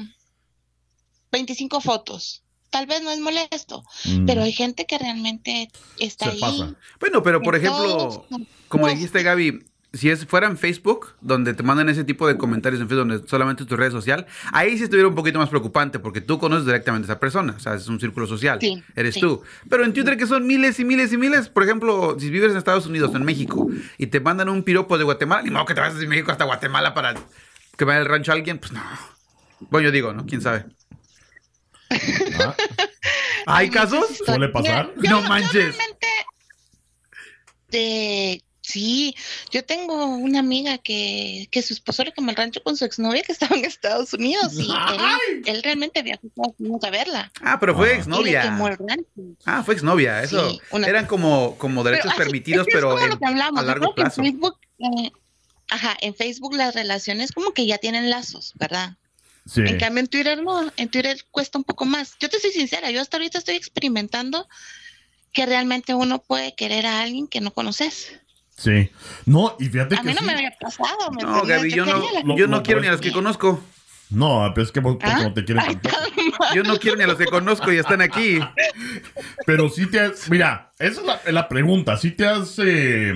25 1.33 1.81
fotos. 1.81 2.43
Tal 2.71 2.87
vez 2.87 3.03
no 3.03 3.11
es 3.11 3.19
molesto, 3.21 3.83
Mm, 4.05 4.27
pero 4.27 4.43
hay 4.43 4.53
gente 4.53 4.87
que 4.87 4.97
realmente 4.99 5.71
está 5.99 6.27
se 6.27 6.31
ahí. 6.33 6.41
pasa. 6.41 6.75
Bueno, 7.01 7.23
pero 7.23 7.41
por 7.43 7.57
ejemplo, 7.57 7.83
todos- 7.85 8.21
como 8.69 8.89
dijiste, 8.89 9.23
Gaby, 9.23 9.65
si 9.93 10.09
es 10.09 10.25
fuera 10.27 10.47
en 10.47 10.57
Facebook, 10.57 11.15
donde 11.21 11.53
te 11.55 11.63
mandan 11.63 11.89
ese 11.89 12.05
tipo 12.05 12.29
de 12.29 12.37
comentarios 12.39 12.81
en 12.81 12.89
Facebook, 12.89 13.09
donde 13.09 13.29
solamente 13.29 13.65
es 13.65 13.69
tu 13.69 13.77
red 13.77 13.91
social, 13.91 14.27
ahí 14.53 14.79
sí 14.79 14.85
estuviera 14.85 15.09
un 15.09 15.15
poquito 15.15 15.39
más 15.39 15.49
preocupante, 15.49 15.99
porque 15.99 16.21
tú 16.21 16.39
conoces 16.39 16.65
directamente 16.67 17.07
a 17.07 17.13
esa 17.13 17.21
persona, 17.21 17.55
o 17.57 17.61
sea, 17.61 17.75
es 17.75 17.89
un 17.89 17.99
círculo 17.99 18.27
social, 18.27 18.59
Sí, 18.61 18.83
eres 18.95 19.15
sí. 19.15 19.21
tú. 19.21 19.43
Pero 19.69 19.85
en 19.85 19.93
Twitter, 19.93 20.17
que 20.17 20.27
son 20.27 20.47
miles 20.47 20.79
y 20.79 20.85
miles 20.85 21.13
y 21.13 21.17
miles, 21.17 21.49
por 21.49 21.65
ejemplo, 21.65 22.17
si 22.21 22.31
vives 22.31 22.53
en 22.53 22.57
Estados 22.59 22.87
Unidos 22.87 23.11
o 23.13 23.17
en 23.17 23.25
México 23.25 23.69
y 23.99 24.07
te 24.07 24.21
mandan 24.21 24.49
un 24.49 24.63
piropo 24.63 24.97
de 24.97 25.05
Guatemala, 25.05 25.43
ni 25.43 25.51
modo 25.51 25.67
que 25.67 25.75
te 25.75 25.81
vayas 25.81 25.99
de 25.99 26.07
México 26.07 26.31
hasta 26.31 26.45
Guatemala 26.45 26.95
para 26.95 27.15
que 27.77 27.85
vaya 27.85 27.99
al 28.01 28.07
rancho 28.07 28.31
a 28.31 28.35
alguien, 28.37 28.59
pues 28.59 28.73
no. 28.73 28.83
Bueno, 29.71 29.87
yo 29.87 29.93
digo, 29.93 30.13
¿no? 30.13 30.25
¿Quién 30.27 30.41
sabe? 30.41 30.67
Ah, 32.39 32.55
¿Hay 33.47 33.71
casos? 33.71 34.07
¿Suele 34.25 34.49
pasar? 34.51 34.93
Mira, 34.97 35.11
No 35.11 35.23
manches. 35.23 35.77
Yo 35.77 35.83
realmente, 37.73 38.45
sí, 38.71 39.15
yo 39.51 39.65
tengo 39.65 40.07
una 40.07 40.39
amiga 40.41 40.79
que, 40.79 41.49
que 41.51 41.63
su 41.63 41.75
esposo 41.75 42.05
le 42.05 42.13
quemó 42.13 42.31
el 42.31 42.37
rancho 42.37 42.63
con 42.63 42.77
su 42.77 42.85
exnovia 42.85 43.23
que 43.23 43.33
estaba 43.33 43.57
en 43.57 43.65
Estados 43.65 44.13
Unidos 44.15 44.55
y 44.55 44.71
él, 44.71 45.43
él 45.47 45.63
realmente 45.63 46.03
viajó 46.03 46.29
a 46.83 46.91
verla. 46.91 47.31
Ah, 47.43 47.59
pero 47.61 47.75
fue 47.77 47.89
Ah. 47.89 47.91
Y 47.91 47.95
le 47.95 47.99
exnovia. 47.99 48.43
quemó 48.43 48.69
el 48.69 48.77
rancho. 48.79 49.37
Ah, 49.45 49.63
fue 49.65 49.75
exnovia, 49.75 50.23
eso. 50.23 50.51
Sí, 50.51 50.61
una- 50.71 50.87
Eran 50.87 51.07
como, 51.07 51.57
como 51.59 51.83
derechos 51.85 52.13
Pero 52.15 52.25
permitidos, 52.25 52.67
pero 52.73 52.99
en- 52.99 53.11
lo 53.11 53.19
que 53.19 53.27
hablamos, 53.27 53.59
a 53.61 53.63
yo 53.63 53.67
largo 53.69 53.93
creo 53.93 53.95
que 53.95 54.01
en 54.03 54.05
plazo. 54.07 54.23
Facebook, 54.23 54.59
eh, 54.79 55.11
ajá, 55.69 55.97
en 56.01 56.15
Facebook 56.15 56.55
las 56.55 56.75
relaciones 56.75 57.33
como 57.33 57.53
que 57.53 57.67
ya 57.67 57.79
tienen 57.79 58.09
lazos, 58.11 58.53
¿verdad? 58.57 58.97
sí. 59.47 59.63
En 59.67 59.79
cambio 59.79 60.01
en 60.01 60.07
Twitter 60.07 60.41
no, 60.43 60.71
en 60.77 60.89
Twitter 60.89 61.25
cuesta 61.31 61.59
un 61.59 61.65
poco 61.65 61.85
más. 61.85 62.15
Yo 62.21 62.29
te 62.29 62.39
soy 62.39 62.53
sincera, 62.53 62.91
yo 62.91 63.01
hasta 63.01 63.17
ahorita 63.17 63.39
estoy 63.39 63.57
experimentando 63.57 64.47
que 65.33 65.47
realmente 65.47 65.95
uno 65.95 66.21
puede 66.21 66.55
querer 66.55 66.87
a 66.87 67.01
alguien 67.03 67.27
que 67.29 67.41
no 67.41 67.53
conoces. 67.53 68.13
Sí. 68.63 68.91
No, 69.25 69.57
y 69.59 69.67
fíjate 69.71 69.95
A 69.95 70.03
que 70.03 70.09
mí 70.09 70.13
no 70.15 70.21
sí. 70.21 70.27
me 70.27 70.33
había 70.35 70.53
pasado. 70.61 71.11
¿me 71.17 71.23
No? 71.23 71.43
Gaby, 71.47 71.73
yo 71.73 71.87
no, 71.87 71.99
la- 72.13 72.37
yo 72.37 72.47
no 72.47 72.63
quiero 72.63 72.81
ni 72.83 72.89
a 72.89 72.93
los 72.93 73.01
que 73.01 73.11
conozco. 73.13 73.63
No, 74.11 74.51
pero 74.55 74.65
es 74.67 74.73
que 74.73 74.81
vos- 74.81 74.97
porque 75.01 75.07
¿Ah? 75.11 75.23
no 75.23 75.33
te 75.33 75.45
quieren 75.45 75.65
Ay. 75.67 75.79
Yo 76.55 76.63
no 76.65 76.79
quiero 76.79 76.97
ni 76.99 77.05
a 77.05 77.07
los 77.07 77.17
que 77.17 77.27
conozco 77.27 77.73
y 77.73 77.79
están 77.79 78.03
aquí. 78.03 78.39
Pero 79.47 79.69
sí 79.71 79.87
te 79.87 80.01
has. 80.01 80.29
Mira, 80.29 80.73
esa 80.79 81.01
es 81.01 81.07
la, 81.07 81.21
la 81.33 81.49
pregunta. 81.49 81.97
Si 81.97 82.11
te 82.11 82.27
has. 82.27 82.59
eh, 82.59 83.15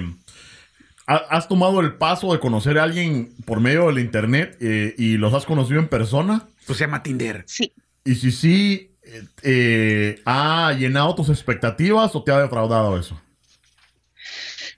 ha- 1.06 1.16
has 1.30 1.48
tomado 1.48 1.80
el 1.80 1.94
paso 1.96 2.32
de 2.32 2.38
conocer 2.40 2.78
a 2.78 2.84
alguien 2.84 3.34
por 3.44 3.60
medio 3.60 3.88
del 3.88 3.98
internet 3.98 4.56
eh, 4.60 4.94
y 4.96 5.16
los 5.18 5.34
has 5.34 5.44
conocido 5.44 5.78
en 5.80 5.88
persona. 5.88 6.46
Pues 6.66 6.78
se 6.78 6.84
llama 6.84 7.02
Tinder. 7.02 7.44
Sí, 7.46 7.72
Y 8.04 8.14
si 8.14 8.30
sí, 8.32 8.92
eh, 9.02 9.22
eh, 9.42 10.22
¿ha 10.24 10.72
llenado 10.78 11.14
tus 11.14 11.28
expectativas 11.28 12.14
o 12.14 12.22
te 12.22 12.32
ha 12.32 12.38
defraudado 12.38 12.96
eso? 12.98 13.20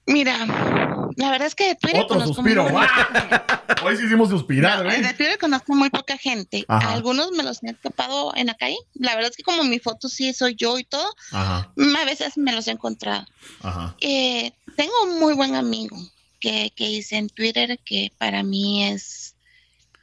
Mira, 0.06 0.46
la 1.16 1.30
verdad 1.30 1.48
es 1.48 1.54
que 1.54 1.68
de 1.68 1.74
Twitter 1.74 2.02
Otro 2.02 2.16
conozco 2.18 2.34
suspiro. 2.36 2.68
muy-. 2.68 2.86
Hoy 3.84 3.96
sí 3.96 4.04
hicimos 4.06 4.28
suspirar, 4.30 4.82
De 4.84 4.96
¿eh? 4.96 5.14
Twitter 5.14 5.38
conozco 5.38 5.74
muy 5.74 5.90
poca 5.90 6.16
gente. 6.16 6.64
Ajá. 6.68 6.92
Algunos 6.92 7.32
me 7.32 7.42
los 7.42 7.62
he 7.62 7.72
topado 7.74 8.32
en 8.36 8.46
la 8.46 8.54
calle. 8.54 8.76
La 8.94 9.14
verdad 9.14 9.30
es 9.30 9.36
que 9.36 9.42
como 9.42 9.64
mi 9.64 9.78
foto 9.78 10.08
sí 10.08 10.32
soy 10.32 10.54
yo 10.54 10.78
y 10.78 10.84
todo, 10.84 11.06
Ajá, 11.32 11.72
a 12.00 12.04
veces 12.04 12.36
me 12.36 12.52
los 12.52 12.68
he 12.68 12.72
encontrado. 12.72 13.26
ajá. 13.62 13.96
Eh, 14.00 14.52
tengo 14.76 14.92
un 15.04 15.18
muy 15.18 15.34
buen 15.34 15.54
amigo 15.54 15.96
que, 16.40 16.72
que 16.76 16.88
hice 16.90 17.16
en 17.16 17.28
Twitter 17.28 17.78
que 17.84 18.12
para 18.18 18.42
mí 18.42 18.84
es 18.84 19.34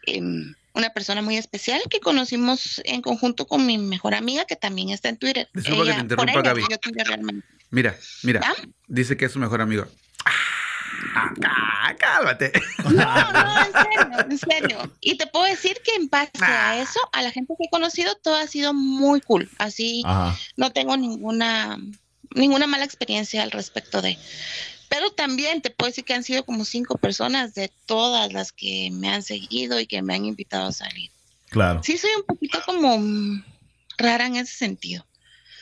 em, 0.05 0.53
una 0.73 0.89
persona 0.91 1.21
muy 1.21 1.37
especial 1.37 1.81
que 1.89 1.99
conocimos 1.99 2.81
en 2.85 3.01
conjunto 3.01 3.47
con 3.47 3.65
mi 3.65 3.77
mejor 3.77 4.15
amiga 4.15 4.45
que 4.45 4.55
también 4.55 4.89
está 4.89 5.09
en 5.09 5.17
Twitter. 5.17 5.47
Disculpa 5.53 5.83
que 5.85 5.89
te 5.91 6.15
por 6.15 6.29
interrumpa, 6.29 6.31
ella 6.33 6.41
Gaby. 6.41 6.61
yo. 6.61 7.41
Mira, 7.69 7.95
mira. 8.23 8.41
¿Ah? 8.43 8.53
Dice 8.87 9.17
que 9.17 9.25
es 9.25 9.31
su 9.31 9.39
mejor 9.39 9.61
amigo. 9.61 9.85
Ah, 11.15 11.31
ah, 11.45 11.95
cálmate. 11.99 12.51
No, 12.83 12.91
no, 12.91 13.65
en 13.65 13.71
serio, 13.73 14.25
en 14.29 14.37
serio. 14.37 14.93
Y 15.01 15.17
te 15.17 15.27
puedo 15.27 15.45
decir 15.45 15.77
que 15.83 15.95
en 15.95 16.09
base 16.09 16.31
Ah. 16.41 16.71
a 16.71 16.81
eso, 16.81 16.99
a 17.11 17.21
la 17.21 17.31
gente 17.31 17.53
que 17.57 17.65
he 17.65 17.69
conocido, 17.69 18.15
todo 18.15 18.35
ha 18.35 18.47
sido 18.47 18.73
muy 18.73 19.21
cool. 19.21 19.49
Así 19.57 20.01
Ajá. 20.05 20.37
no 20.55 20.71
tengo 20.71 20.95
ninguna, 20.97 21.77
ninguna 22.35 22.67
mala 22.67 22.85
experiencia 22.85 23.43
al 23.43 23.51
respecto 23.51 24.01
de. 24.01 24.17
Pero 24.93 25.09
también 25.09 25.63
te 25.63 25.71
puedo 25.71 25.89
decir 25.89 26.05
que 26.05 26.13
han 26.13 26.23
sido 26.23 26.45
como 26.45 26.65
cinco 26.65 26.99
personas 26.99 27.55
de 27.55 27.71
todas 27.87 28.31
las 28.31 28.51
que 28.51 28.91
me 28.91 29.09
han 29.09 29.23
seguido 29.23 29.79
y 29.79 29.87
que 29.87 30.03
me 30.03 30.13
han 30.13 30.23
invitado 30.25 30.67
a 30.67 30.71
salir. 30.71 31.09
Claro. 31.49 31.81
Sí, 31.83 31.97
soy 31.97 32.11
un 32.15 32.23
poquito 32.27 32.59
como 32.63 32.99
rara 33.97 34.27
en 34.27 34.35
ese 34.35 34.55
sentido. 34.55 35.03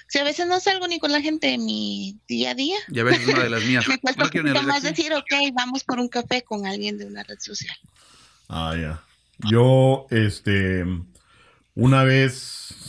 Si 0.09 0.19
a 0.19 0.25
veces 0.25 0.47
no 0.47 0.59
salgo 0.59 0.85
ni 0.89 0.99
con 0.99 1.13
la 1.13 1.21
gente 1.21 1.47
de 1.47 1.57
mi 1.57 2.19
día 2.27 2.51
a 2.51 2.55
día, 2.55 2.75
Ya 2.89 3.05
ves, 3.05 3.21
es 3.21 3.27
una 3.29 3.43
de 3.43 3.49
las 3.51 3.63
mías. 3.63 3.87
me 3.87 3.99
cuesta 3.99 4.29
No 4.43 4.59
un 4.59 4.67
más 4.67 4.83
decir, 4.83 5.13
ok, 5.13 5.53
vamos 5.53 5.85
por 5.85 6.01
un 6.01 6.09
café 6.09 6.41
con 6.41 6.65
alguien 6.65 6.97
de 6.97 7.05
una 7.05 7.23
red 7.23 7.39
social. 7.39 7.77
Ah, 8.49 8.75
ya. 8.77 9.01
Yo, 9.49 10.07
este, 10.09 10.83
una 11.73 12.03
vez 12.03 12.33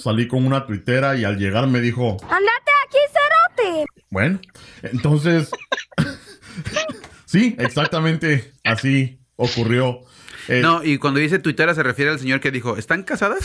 salí 0.02 0.26
con 0.26 0.44
una 0.44 0.66
tuitera 0.66 1.16
y 1.16 1.22
al 1.22 1.38
llegar 1.38 1.68
me 1.68 1.80
dijo, 1.80 2.16
¡Andate 2.22 2.72
aquí, 2.84 2.98
cerote! 3.12 3.86
bueno, 4.10 4.40
entonces, 4.82 5.48
sí, 7.26 7.54
exactamente 7.58 8.52
así 8.64 9.18
ocurrió. 9.36 10.00
Eh, 10.48 10.60
No, 10.60 10.82
y 10.82 10.98
cuando 10.98 11.20
dice 11.20 11.38
tuitera 11.38 11.74
se 11.74 11.82
refiere 11.82 12.10
al 12.10 12.18
señor 12.18 12.40
que 12.40 12.50
dijo, 12.50 12.76
¿están 12.76 13.02
casadas? 13.04 13.40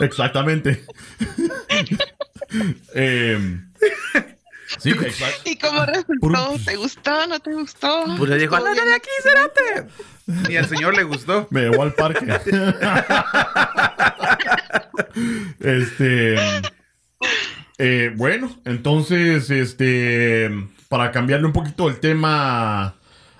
Exactamente. 0.00 0.84
Em, 2.94 3.70
sí, 4.78 4.90
exacto. 4.90 5.50
¿Y 5.50 5.58
cómo 5.58 5.84
resultó? 5.84 6.56
¿Te 6.64 6.76
gustó? 6.76 7.26
¿No 7.26 7.40
te 7.40 7.52
gustó? 7.52 8.04
Pues 8.16 8.30
le 8.30 8.38
dijo, 8.38 8.56
¿Estuvo 8.56 8.70
¡andate 8.70 8.82
bien? 8.84 8.88
de 8.88 8.94
aquí, 8.94 9.08
cerote! 9.22 10.52
Y 10.52 10.56
al 10.56 10.68
señor 10.68 10.94
le 10.96 11.02
gustó. 11.02 11.48
Me 11.50 11.62
llevó 11.62 11.82
al 11.82 11.92
parque. 11.94 12.24
este. 15.60 16.36
Eh, 17.78 18.12
bueno, 18.16 18.56
entonces, 18.64 19.50
este. 19.50 20.50
Para 20.88 21.10
cambiarle 21.10 21.46
un 21.46 21.52
poquito 21.52 21.88
el 21.88 21.98
tema 21.98 22.96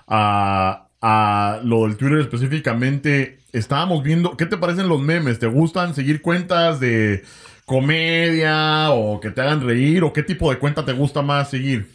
a, 0.07 0.87
a 1.01 1.59
lo 1.63 1.87
del 1.87 1.95
Twitter 1.95 2.19
específicamente, 2.19 3.39
estábamos 3.53 4.03
viendo. 4.03 4.35
¿Qué 4.35 4.45
te 4.45 4.57
parecen 4.57 4.89
los 4.89 5.01
memes? 5.01 5.39
¿Te 5.39 5.47
gustan 5.47 5.95
seguir 5.95 6.21
cuentas 6.21 6.79
de 6.79 7.23
comedia 7.65 8.91
o 8.91 9.19
que 9.19 9.31
te 9.31 9.41
hagan 9.41 9.65
reír? 9.65 10.03
¿O 10.03 10.13
qué 10.13 10.23
tipo 10.23 10.49
de 10.49 10.59
cuenta 10.59 10.85
te 10.85 10.93
gusta 10.93 11.21
más 11.21 11.49
seguir? 11.49 11.89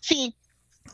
Sí, 0.00 0.34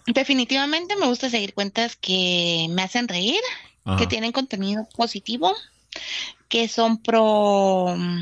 definitivamente 0.06 0.96
me 0.96 1.06
gusta 1.06 1.28
seguir 1.30 1.54
cuentas 1.54 1.96
que 1.96 2.66
me 2.70 2.82
hacen 2.82 3.08
reír, 3.08 3.40
Ajá. 3.84 3.98
que 3.98 4.06
tienen 4.06 4.32
contenido 4.32 4.88
positivo, 4.96 5.54
que 6.48 6.68
son 6.68 7.02
pro 7.02 7.94
mm, 7.96 8.20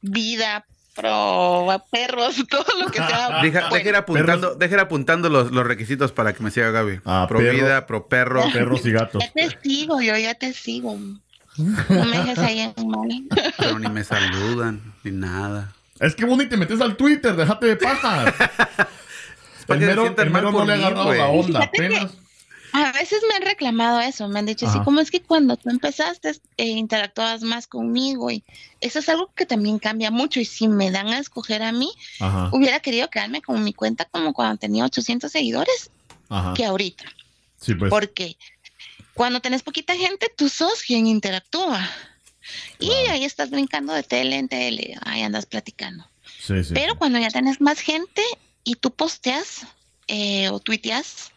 vida, 0.00 0.66
pro 0.96 1.84
perros, 1.90 2.36
todo 2.50 2.64
lo 2.82 2.90
que 2.90 2.98
sea. 2.98 3.38
Deja, 3.42 3.60
bueno. 3.68 3.74
deja 3.76 3.88
ir 3.90 3.96
apuntando, 3.96 4.54
deja 4.54 4.74
ir 4.74 4.80
apuntando 4.80 5.28
los, 5.28 5.52
los 5.52 5.66
requisitos 5.66 6.12
para 6.12 6.32
que 6.32 6.42
me 6.42 6.50
siga 6.50 6.70
Gaby. 6.70 7.00
Ah, 7.04 7.26
pro 7.28 7.38
perro. 7.38 7.52
vida, 7.52 7.86
pro 7.86 8.08
perro. 8.08 8.42
Perros 8.52 8.84
y 8.86 8.92
gatos. 8.92 9.22
Ya 9.22 9.30
te 9.32 9.58
sigo, 9.62 10.00
yo 10.00 10.16
ya 10.16 10.34
te 10.34 10.52
sigo. 10.52 10.96
No 11.58 12.04
me 12.04 12.18
dejes 12.18 12.38
ahí 12.38 12.60
en 12.60 12.88
mal. 12.88 13.08
Pero 13.58 13.78
ni 13.78 13.88
me 13.88 14.04
saludan, 14.04 14.80
ni 15.04 15.10
nada. 15.10 15.72
Es 16.00 16.14
que 16.14 16.24
vos 16.26 16.36
ni 16.36 16.46
te 16.46 16.56
metes 16.56 16.80
al 16.80 16.96
Twitter, 16.96 17.34
déjate 17.34 17.66
de 17.66 17.76
pajas. 17.76 18.34
El 19.68 19.80
mero, 19.80 20.14
el 20.16 20.30
mal 20.30 20.42
mero 20.44 20.52
no 20.52 20.64
le 20.64 20.72
ha 20.72 20.76
agarrado 20.76 21.14
la 21.14 21.26
onda, 21.26 21.60
que- 21.70 21.86
apenas. 21.86 22.12
A 22.84 22.92
veces 22.92 23.20
me 23.28 23.34
han 23.36 23.42
reclamado 23.42 24.00
eso, 24.00 24.28
me 24.28 24.38
han 24.38 24.46
dicho 24.46 24.66
así 24.66 24.76
Ajá. 24.76 24.84
como 24.84 25.00
es 25.00 25.10
que 25.10 25.22
cuando 25.22 25.56
tú 25.56 25.70
empezaste 25.70 26.32
eh, 26.56 26.66
interactuabas 26.66 27.42
más 27.42 27.66
conmigo 27.66 28.30
y 28.30 28.44
eso 28.80 28.98
es 28.98 29.08
algo 29.08 29.30
que 29.34 29.46
también 29.46 29.78
cambia 29.78 30.10
mucho 30.10 30.40
y 30.40 30.44
si 30.44 30.68
me 30.68 30.90
dan 30.90 31.08
a 31.08 31.18
escoger 31.18 31.62
a 31.62 31.72
mí, 31.72 31.90
Ajá, 32.20 32.50
hubiera 32.52 32.80
querido 32.80 33.08
quedarme 33.08 33.40
con 33.40 33.62
mi 33.64 33.72
cuenta 33.72 34.04
como 34.04 34.32
cuando 34.34 34.58
tenía 34.58 34.84
800 34.84 35.32
seguidores 35.32 35.90
ajá. 36.28 36.52
que 36.54 36.64
ahorita, 36.64 37.04
Sí, 37.60 37.74
pues. 37.74 37.88
porque 37.90 38.36
cuando 39.14 39.40
tenés 39.40 39.62
poquita 39.62 39.96
gente 39.96 40.30
tú 40.36 40.48
sos 40.50 40.82
quien 40.82 41.06
interactúa 41.06 41.88
y 42.78 42.90
ahí 42.90 43.24
estás 43.24 43.50
brincando 43.50 43.92
de 43.94 44.02
tele 44.02 44.36
en 44.36 44.48
tele, 44.48 44.96
ahí 45.02 45.22
andas 45.22 45.46
platicando. 45.46 46.06
Sí, 46.38 46.62
sí. 46.62 46.74
Pero 46.74 46.96
cuando 46.96 47.18
ya 47.18 47.30
tenés 47.30 47.60
más 47.60 47.80
gente 47.80 48.22
y 48.64 48.74
tú 48.76 48.90
posteas 48.90 49.66
eh, 50.08 50.48
o 50.50 50.60
tuiteas, 50.60 51.32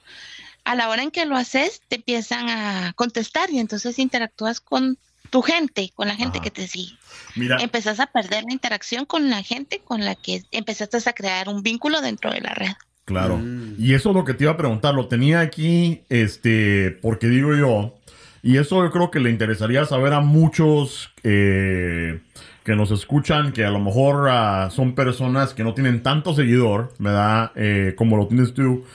a 0.70 0.76
la 0.76 0.88
hora 0.88 1.02
en 1.02 1.10
que 1.10 1.26
lo 1.26 1.36
haces, 1.36 1.82
te 1.88 1.96
empiezan 1.96 2.48
a 2.48 2.94
contestar 2.94 3.50
y 3.50 3.58
entonces 3.58 3.98
interactúas 3.98 4.62
con 4.62 5.00
tu 5.32 5.42
gente, 5.42 5.92
con 5.96 6.08
la 6.08 6.16
gente 6.16 6.38
Ajá. 6.38 6.44
que 6.44 6.52
te 6.52 6.68
sigue. 6.68 6.96
Mira, 7.36 7.58
Empezás 7.60 8.00
a 8.00 8.06
perder 8.06 8.44
la 8.44 8.54
interacción 8.54 9.06
con 9.06 9.32
la 9.32 9.42
gente 9.42 9.82
con 9.84 10.06
la 10.06 10.14
que 10.14 10.44
empezaste 10.52 10.98
a 11.10 11.14
crear 11.14 11.50
un 11.50 11.64
vínculo 11.64 12.02
dentro 12.02 12.32
de 12.32 12.42
la 12.42 12.54
red. 12.54 12.74
claro. 13.06 13.38
Mm. 13.38 13.78
Y 13.80 13.96
eso 13.96 14.10
es 14.10 14.16
lo 14.16 14.24
que 14.24 14.36
te 14.36 14.44
iba 14.44 14.52
a 14.54 14.58
preguntar. 14.58 14.94
Lo 14.94 15.08
tenía 15.08 15.40
aquí, 15.40 16.04
este, 16.08 16.92
porque 17.02 17.26
digo 17.30 17.56
yo, 17.56 17.98
y 18.44 18.58
eso 18.58 18.84
yo 18.84 18.92
creo 18.92 19.10
que 19.10 19.20
le 19.20 19.32
interesaría 19.32 19.86
saber 19.86 20.14
a 20.14 20.20
muchos 20.20 21.10
eh, 21.24 22.22
que 22.64 22.76
nos 22.76 22.92
escuchan, 22.92 23.54
que 23.54 23.66
a 23.66 23.72
lo 23.72 23.80
mejor 23.80 24.30
ah, 24.30 24.70
son 24.70 24.94
personas 24.94 25.56
que 25.56 25.64
no 25.64 25.74
tienen 25.74 26.04
tanto 26.04 26.36
seguidor, 26.36 26.94
¿verdad? 27.00 27.54
Eh, 27.56 27.96
como 27.98 28.18
lo 28.18 28.28
tienes 28.28 28.54
tú, 28.54 28.86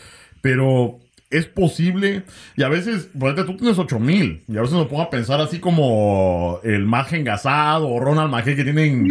pero 0.40 1.00
es 1.36 1.46
posible, 1.46 2.22
y 2.56 2.62
a 2.62 2.68
veces, 2.68 3.08
pues 3.18 3.34
tú 3.34 3.56
tienes 3.56 3.78
8000, 3.78 4.44
y 4.48 4.56
a 4.56 4.60
veces 4.62 4.76
me 4.76 4.84
pongo 4.86 5.02
a 5.02 5.10
pensar 5.10 5.40
así 5.40 5.58
como 5.58 6.60
el 6.64 6.84
Maje 6.86 7.16
Engasado 7.16 7.88
o 7.88 8.00
Ronald 8.00 8.30
Maje 8.30 8.56
que 8.56 8.64
tienen 8.64 9.08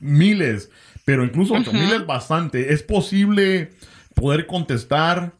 miles, 0.00 0.70
pero 1.04 1.24
incluso 1.24 1.54
8000 1.54 1.84
Ujú. 1.84 1.94
es 1.94 2.06
bastante. 2.06 2.72
Es 2.72 2.82
posible 2.82 3.70
poder 4.14 4.46
contestar 4.46 5.32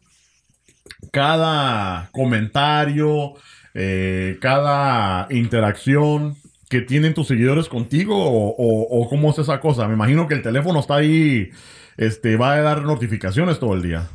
cada 1.11 2.09
comentario, 2.11 3.33
eh, 3.73 4.37
cada 4.41 5.27
interacción 5.31 6.35
que 6.69 6.81
tienen 6.81 7.13
tus 7.13 7.27
seguidores 7.27 7.67
contigo 7.67 8.15
o, 8.17 8.49
o- 8.57 9.01
o 9.01 9.09
cómo 9.09 9.31
es 9.31 9.37
esa 9.39 9.59
cosa. 9.59 9.87
Me 9.87 9.93
imagino 9.93 10.27
que 10.27 10.35
el 10.35 10.41
teléfono 10.41 10.79
está 10.79 10.95
ahí, 10.95 11.49
este, 11.97 12.37
va 12.37 12.53
a 12.53 12.61
dar 12.61 12.83
notificaciones 12.83 13.59
todo 13.59 13.73
el 13.73 13.81
día. 13.81 14.07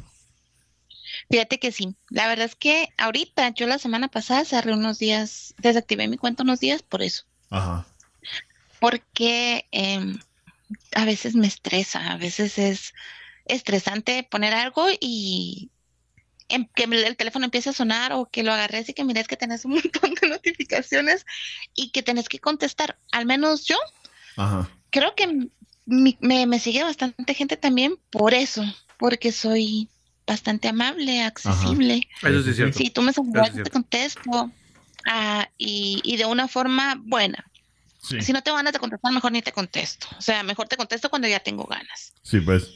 Fíjate 1.31 1.59
que 1.59 1.73
sí. 1.73 1.97
La 2.09 2.29
verdad 2.29 2.47
es 2.47 2.55
que 2.57 2.89
ahorita, 2.99 3.49
yo 3.51 3.67
la 3.67 3.79
semana 3.79 4.09
pasada 4.09 4.45
cerré 4.45 4.73
unos 4.75 4.99
días, 4.99 5.55
desactivé 5.59 6.09
mi 6.09 6.17
cuenta 6.19 6.43
unos 6.45 6.61
días 6.61 6.83
por 6.83 7.03
eso. 7.03 7.25
Ajá. 7.51 7.87
porque 8.81 9.67
em, 9.71 10.19
a 10.95 11.05
veces 11.05 11.35
me 11.35 11.47
estresa, 11.47 12.12
a 12.12 12.17
veces 12.17 12.59
es 12.59 12.93
estresante 13.47 14.27
poner 14.31 14.53
algo 14.55 14.87
y 15.01 15.71
em- 16.49 16.69
que 16.75 16.85
el 16.85 16.95
el 16.95 17.17
teléfono 17.17 17.45
empiece 17.47 17.71
a 17.71 17.73
sonar 17.73 18.12
o 18.12 18.27
que 18.27 18.43
lo 18.43 18.53
agarres 18.53 18.89
y 18.89 18.95
que 18.95 19.05
mires 19.05 19.29
que 19.29 19.37
tenés 19.37 19.65
un 19.65 19.73
montón 19.75 20.15
de 20.21 20.29
notificaciones 20.29 21.25
y 21.75 21.90
que 21.90 22.03
tenés 22.03 22.29
que 22.29 22.38
contestar. 22.40 22.98
Al 23.13 23.27
menos 23.27 23.65
yo 23.67 23.77
Ajá. 24.37 24.69
creo 24.90 25.15
que 25.15 25.25
m- 25.25 25.48
mi- 25.87 26.19
me, 26.21 26.46
me 26.46 26.59
sigue 26.61 26.83
bastante 26.83 27.35
gente 27.35 27.57
también 27.57 27.96
por 28.11 28.35
eso, 28.35 28.63
porque 28.98 29.33
soy 29.33 29.88
bastante 30.27 30.68
amable, 30.68 31.22
accesible. 31.22 32.00
Eso 32.22 32.42
sí 32.42 32.50
es 32.50 32.56
cierto. 32.56 32.79
Si 32.79 32.90
tú 32.90 33.02
me 33.02 33.12
saludas, 33.12 33.52
te 33.52 33.70
contesto 33.70 34.50
ah, 35.06 35.48
y, 35.56 36.00
y 36.04 36.16
de 36.16 36.24
una 36.24 36.48
forma 36.48 36.96
buena. 36.98 37.44
Sí. 38.02 38.20
Si 38.20 38.33
no 38.33 38.42
te 38.42 38.50
van 38.50 38.66
a 38.66 38.72
contestar, 38.72 39.12
mejor 39.12 39.33
ni 39.33 39.42
te 39.42 39.52
contesto. 39.52 40.06
O 40.18 40.22
sea, 40.22 40.42
mejor 40.42 40.68
te 40.68 40.77
contesto 40.77 41.10
cuando 41.10 41.29
ya 41.29 41.40
tengo 41.40 41.64
ganas. 41.64 42.12
Sí, 42.22 42.40
pues. 42.40 42.68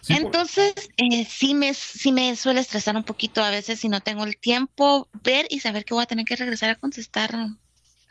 Sí, 0.00 0.12
por- 0.14 0.22
Entonces, 0.26 0.74
eh, 0.96 1.26
sí, 1.28 1.54
me, 1.54 1.72
sí 1.74 2.12
me 2.12 2.36
suele 2.36 2.60
estresar 2.60 2.94
un 2.96 3.04
poquito 3.04 3.42
a 3.42 3.50
veces 3.50 3.80
si 3.80 3.88
no 3.88 4.00
tengo 4.00 4.24
el 4.24 4.36
tiempo, 4.36 5.08
ver 5.22 5.46
y 5.50 5.60
saber 5.60 5.84
que 5.84 5.94
voy 5.94 6.02
a 6.02 6.06
tener 6.06 6.24
que 6.24 6.36
regresar 6.36 6.70
a 6.70 6.74
contestar 6.74 7.34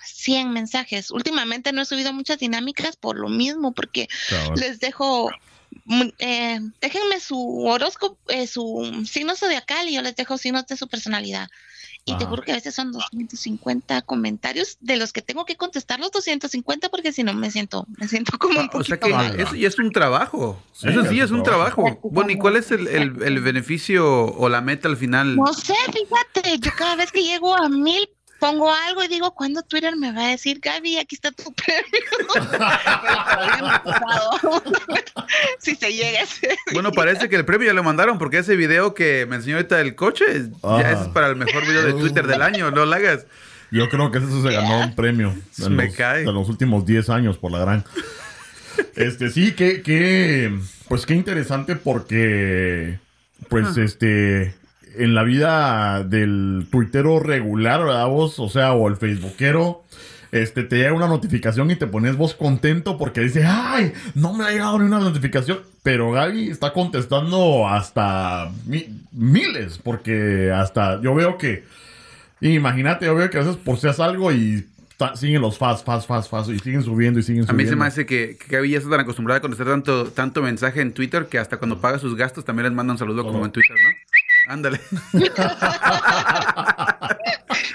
100 0.04 0.52
mensajes. 0.52 1.12
Últimamente 1.12 1.72
no 1.72 1.82
he 1.82 1.86
subido 1.86 2.12
muchas 2.12 2.40
dinámicas 2.40 2.96
por 2.98 3.18
lo 3.20 3.30
mismo, 3.30 3.74
porque 3.74 4.08
les 4.56 4.80
dejo 4.80 5.30
eh, 6.20 6.60
déjenme 6.82 7.20
su 7.20 7.66
horóscopo, 7.66 8.18
eh, 8.30 8.48
su 8.48 9.04
signo 9.10 9.36
zodiacal 9.36 9.88
y 9.90 9.94
yo 9.96 10.02
les 10.02 10.16
dejo 10.16 10.38
signos 10.38 10.66
de 10.68 10.78
su 10.78 10.88
personalidad. 10.88 11.50
Y 12.06 12.12
te 12.18 12.24
Ajá. 12.26 12.32
juro 12.32 12.44
que 12.44 12.52
a 12.52 12.56
veces 12.56 12.76
son 12.76 12.92
250 12.92 14.02
comentarios 14.02 14.78
de 14.82 14.98
los 14.98 15.14
que 15.14 15.22
tengo 15.22 15.46
que 15.46 15.56
contestar 15.56 16.02
los 16.02 16.12
250 16.12 16.90
porque 16.90 17.14
si 17.14 17.24
no 17.24 17.34
me 17.34 17.50
siento, 17.50 17.86
me 17.98 18.10
siento 18.10 18.38
como 18.38 18.60
un 18.60 18.66
Ah, 18.66 18.78
o 18.78 18.84
sea 18.84 19.00
poquito 19.00 19.08
que 19.08 19.14
mal. 19.30 19.40
eso 19.40 19.56
ya 19.56 19.68
es 19.70 19.80
un 19.80 19.90
trabajo. 19.92 20.62
Sí, 20.74 20.90
eso 20.90 21.06
sí 21.06 21.20
es 21.20 21.26
es 21.26 21.32
un 21.32 21.38
un 21.38 21.44
trabajo. 21.44 22.00
Bueno, 22.12 22.32
¿y 22.32 22.38
cuál 22.38 22.58
es 22.58 22.72
el, 22.72 22.88
el- 22.88 23.24
el 23.24 23.40
beneficio 23.40 24.26
o 24.26 24.50
la 24.50 24.60
meta 24.60 24.90
al 24.90 24.98
final? 24.98 25.36
No 25.38 25.54
sé, 25.54 25.76
fíjate, 25.94 26.60
yo 26.60 26.72
cada 26.78 26.96
vez 26.98 27.12
que 27.12 27.24
llego 27.24 27.56
a 27.56 27.70
mil 27.70 28.10
pongo 28.44 28.74
algo 28.74 29.02
y 29.02 29.08
digo, 29.08 29.34
¿cuándo 29.34 29.62
Twitter 29.64 29.96
me 29.96 30.12
va 30.12 30.26
a 30.26 30.30
decir, 30.32 30.60
Gaby, 30.62 30.98
aquí 30.98 31.16
está 31.16 31.32
tu 31.32 31.54
premio? 31.54 32.34
Si 35.60 35.76
se 35.76 35.94
llega 35.94 36.22
ese. 36.22 36.58
Bueno, 36.74 36.92
parece 36.92 37.30
que 37.30 37.38
el 37.38 37.46
premio 37.46 37.68
ya 37.68 37.74
lo 37.74 37.84
mandaron 37.84 38.20
porque 38.20 38.40
ese 38.40 38.58
video 38.58 38.94
que 38.94 39.26
me 39.28 39.38
enseñó 39.38 39.56
ahorita 39.56 39.78
del 39.78 39.96
coche, 39.96 40.26
Ah. 40.62 40.80
ya 40.82 40.92
ese 40.92 41.04
es 41.04 41.08
para 41.10 41.28
el 41.28 41.38
mejor 41.38 41.66
video 41.66 41.84
de 41.84 41.94
Twitter 41.94 42.28
del 42.28 42.42
año, 42.42 42.70
no 42.70 42.86
lo 42.86 42.94
hagas. 42.94 43.26
Yo 43.72 43.88
creo 43.90 44.12
que 44.12 44.18
eso 44.18 44.44
se 44.44 44.52
ganó 44.52 44.82
un 44.82 44.94
premio 44.94 45.34
en 45.60 45.76
Me 45.76 45.86
los, 45.86 45.96
cae. 45.96 46.26
de 46.26 46.34
los 46.34 46.50
últimos 46.50 46.86
10 46.86 47.10
años 47.10 47.38
por 47.38 47.52
la 47.52 47.60
gran. 47.60 47.86
Este, 48.96 49.30
sí, 49.30 49.54
que, 49.54 49.82
que, 49.82 50.54
pues 50.90 51.06
qué 51.06 51.16
interesante 51.16 51.78
porque, 51.78 53.00
pues, 53.48 53.78
este, 53.78 54.54
en 54.98 55.16
la 55.16 55.24
vida 55.24 56.04
del 56.04 56.68
tuitero 56.72 57.20
regular, 57.20 57.84
¿verdad 57.84 58.08
vos? 58.08 58.40
O 58.40 58.50
sea, 58.50 58.74
o 58.74 58.88
el 58.88 58.98
facebookero, 58.98 59.84
este, 60.32 60.64
te 60.64 60.78
llega 60.78 60.94
una 60.94 61.08
notificación 61.08 61.70
y 61.72 61.76
te 61.76 61.86
pones 61.88 62.16
vos 62.18 62.34
contento 62.34 62.98
porque 62.98 63.22
dice, 63.22 63.46
ay, 63.46 63.94
no 64.16 64.34
me 64.34 64.46
ha 64.46 64.50
llegado 64.52 64.80
ni 64.80 64.86
una 64.86 65.00
notificación. 65.00 65.60
Pero 65.84 66.12
Gaby 66.12 66.50
está 66.50 66.72
contestando 66.74 67.68
hasta 67.68 68.50
mi- 68.66 68.88
miles, 69.12 69.78
porque 69.84 70.52
hasta 70.56 71.02
yo 71.02 71.14
veo 71.14 71.38
que, 71.38 71.66
imagínate, 72.42 73.06
yo 73.06 73.16
veo 73.16 73.30
que 73.30 73.38
a 73.38 73.42
veces 73.42 73.58
posteas 73.58 74.00
algo 74.00 74.32
y 74.32 74.66
siguen 75.16 75.42
los 75.42 75.58
fast, 75.58 75.86
fast, 75.86 76.08
fast, 76.08 76.32
fast, 76.32 76.50
y 76.50 76.60
siguen 76.60 76.82
subiendo 76.84 77.20
y 77.20 77.24
siguen 77.24 77.44
A 77.44 77.48
subiendo. 77.48 77.64
mí 77.64 77.70
se 77.70 77.76
me 77.76 77.86
hace 77.86 78.06
que, 78.06 78.38
que 78.38 78.56
Gaby 78.56 78.70
ya 78.70 78.78
está 78.78 78.90
tan 78.92 79.02
acostumbrada 79.02 79.40
a 79.40 79.42
contestar 79.42 79.68
tanto, 79.68 80.06
tanto 80.12 80.42
mensaje 80.42 80.80
en 80.82 80.94
Twitter 80.94 81.26
que 81.28 81.40
hasta 81.40 81.58
cuando 81.58 81.82
paga 81.82 82.00
sus 82.00 82.16
gastos 82.16 82.46
también 82.46 82.64
les 82.68 82.74
manda 82.74 82.94
un 82.94 82.98
saludo 83.00 83.24
como 83.24 83.44
en 83.46 83.52
Twitter, 83.52 83.76
¿no? 83.84 83.90
Ándale. 84.48 84.78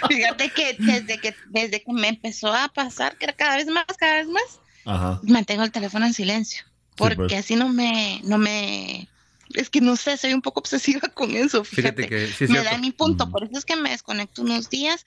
Fíjate 0.08 0.50
que 0.50 0.76
desde 0.78 1.18
que 1.18 1.34
desde 1.46 1.82
que 1.82 1.92
me 1.92 2.08
empezó 2.08 2.52
a 2.52 2.68
pasar, 2.68 3.16
que 3.16 3.26
era 3.26 3.34
cada 3.34 3.56
vez 3.56 3.66
más, 3.66 3.84
cada 3.98 4.16
vez 4.16 4.28
más, 4.28 4.60
Ajá. 4.84 5.20
mantengo 5.22 5.64
el 5.64 5.72
teléfono 5.72 6.06
en 6.06 6.14
silencio. 6.14 6.64
Porque 6.96 7.16
pues. 7.16 7.32
así 7.34 7.54
no 7.54 7.68
me, 7.68 8.20
no 8.24 8.38
me, 8.38 9.08
es 9.54 9.70
que 9.70 9.80
no 9.80 9.96
sé, 9.96 10.16
soy 10.16 10.34
un 10.34 10.42
poco 10.42 10.60
obsesiva 10.60 11.00
con 11.14 11.30
eso. 11.30 11.64
Fíjate, 11.64 12.04
Fíjate 12.04 12.08
que 12.08 12.26
sí 12.32 12.44
me 12.44 12.60
cierto. 12.60 12.70
da 12.70 12.78
mi 12.78 12.90
punto, 12.90 13.30
por 13.30 13.44
eso 13.44 13.58
es 13.58 13.64
que 13.64 13.76
me 13.76 13.90
desconecto 13.90 14.42
unos 14.42 14.68
días. 14.68 15.04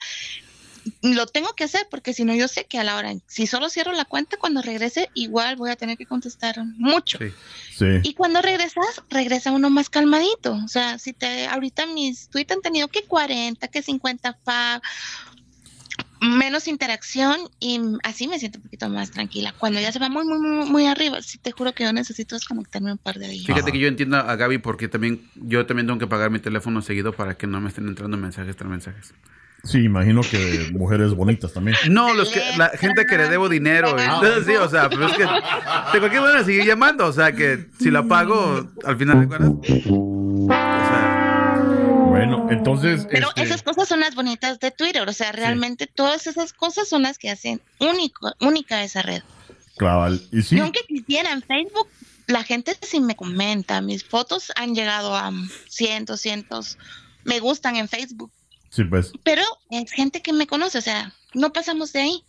Lo 1.02 1.26
tengo 1.26 1.52
que 1.54 1.64
hacer 1.64 1.86
porque 1.90 2.12
si 2.12 2.24
no 2.24 2.34
yo 2.34 2.48
sé 2.48 2.64
que 2.64 2.78
a 2.78 2.84
la 2.84 2.96
hora, 2.96 3.12
si 3.26 3.46
solo 3.46 3.68
cierro 3.68 3.92
la 3.92 4.04
cuenta 4.04 4.36
cuando 4.36 4.62
regrese, 4.62 5.10
igual 5.14 5.56
voy 5.56 5.70
a 5.70 5.76
tener 5.76 5.96
que 5.96 6.06
contestar 6.06 6.56
mucho. 6.76 7.18
Sí. 7.18 7.32
Sí. 7.76 7.86
Y 8.02 8.14
cuando 8.14 8.42
regresas, 8.42 9.02
regresa 9.08 9.52
uno 9.52 9.70
más 9.70 9.90
calmadito. 9.90 10.54
O 10.64 10.68
sea, 10.68 10.98
si 10.98 11.12
te 11.12 11.46
ahorita 11.46 11.86
mis 11.86 12.28
tweets 12.28 12.52
han 12.52 12.62
tenido 12.62 12.88
que 12.88 13.04
40, 13.04 13.68
que 13.68 13.82
50 13.82 14.38
fa, 14.44 14.82
menos 16.22 16.68
interacción 16.68 17.36
y 17.58 17.80
así 18.04 18.28
me 18.28 18.38
siento 18.38 18.58
un 18.58 18.64
poquito 18.64 18.88
más 18.88 19.10
tranquila. 19.10 19.54
Cuando 19.58 19.80
ya 19.80 19.90
se 19.90 19.98
va 19.98 20.08
muy, 20.08 20.24
muy, 20.24 20.38
muy, 20.38 20.70
muy 20.70 20.86
arriba, 20.86 21.20
sí 21.20 21.38
te 21.38 21.50
juro 21.50 21.72
que 21.72 21.84
yo 21.84 21.92
necesito 21.92 22.36
desconectarme 22.36 22.92
un 22.92 22.98
par 22.98 23.18
de 23.18 23.28
días. 23.28 23.46
Fíjate 23.46 23.62
Ajá. 23.62 23.72
que 23.72 23.78
yo 23.80 23.88
entiendo 23.88 24.16
a 24.16 24.36
Gaby 24.36 24.58
porque 24.58 24.88
también 24.88 25.28
yo 25.34 25.66
también 25.66 25.86
tengo 25.86 25.98
que 25.98 26.06
pagar 26.06 26.30
mi 26.30 26.38
teléfono 26.38 26.80
seguido 26.80 27.12
para 27.12 27.36
que 27.36 27.46
no 27.46 27.60
me 27.60 27.68
estén 27.68 27.88
entrando 27.88 28.16
mensajes 28.16 28.56
tras 28.56 28.70
mensajes. 28.70 29.14
Sí, 29.64 29.78
imagino 29.84 30.22
que 30.22 30.70
mujeres 30.72 31.14
bonitas 31.14 31.52
también. 31.52 31.76
No, 31.90 32.12
los 32.14 32.30
que, 32.30 32.40
la 32.56 32.70
gente 32.70 33.06
que 33.06 33.16
le 33.16 33.28
debo 33.28 33.48
dinero. 33.48 33.90
y- 33.96 34.00
Ah. 34.02 34.20
entonces, 34.22 34.46
sí, 34.46 34.56
o 34.56 34.68
sea, 34.68 34.88
pero 34.88 35.06
es 35.06 35.12
que 35.16 35.22
de 35.24 35.98
cualquier 36.00 36.20
manera 36.22 36.44
seguir 36.44 36.64
llamando. 36.64 37.06
O 37.06 37.12
sea, 37.12 37.32
que 37.32 37.68
si 37.78 37.90
la 37.90 38.02
pago, 38.02 38.68
al 38.84 38.96
final 38.96 39.20
de 39.20 39.26
cuentas. 39.28 39.70
O 39.88 40.48
sea, 40.48 42.08
Bueno, 42.08 42.48
entonces. 42.50 43.06
Pero 43.10 43.28
este, 43.28 43.42
esas 43.42 43.62
cosas 43.62 43.88
son 43.88 44.00
las 44.00 44.14
bonitas 44.14 44.58
de 44.60 44.70
Twitter, 44.70 45.08
o 45.08 45.12
sea, 45.12 45.32
realmente 45.32 45.86
todas 45.86 46.26
esas 46.26 46.52
cosas 46.52 46.88
son 46.88 47.02
las 47.02 47.18
que 47.18 47.30
hacen 47.30 47.60
único, 47.78 48.32
única 48.40 48.82
esa 48.84 49.02
red. 49.02 49.22
Cabal. 49.78 50.20
Y 50.30 50.42
sí, 50.42 50.56
Y 50.56 50.60
aunque 50.60 50.80
quisiera 50.86 51.32
en 51.32 51.40
Facebook, 51.42 51.88
la 52.26 52.42
gente 52.44 52.76
sí 52.82 53.00
me 53.00 53.16
comenta, 53.16 53.80
mis 53.80 54.04
fotos 54.04 54.52
han 54.56 54.74
llegado 54.74 55.16
a 55.16 55.32
100, 55.68 56.04
200, 56.04 56.78
me 57.24 57.40
gustan 57.40 57.76
en 57.76 57.88
Facebook, 57.88 58.30
sí, 58.72 58.84
pues. 58.84 59.12
pero 59.22 59.42
es 59.70 59.92
gente 59.92 60.22
que 60.22 60.32
me 60.32 60.46
conoce, 60.46 60.78
o 60.78 60.82
sea, 60.82 61.14
no 61.34 61.52
pasamos 61.52 61.92
de 61.92 62.00
ahí. 62.00 62.24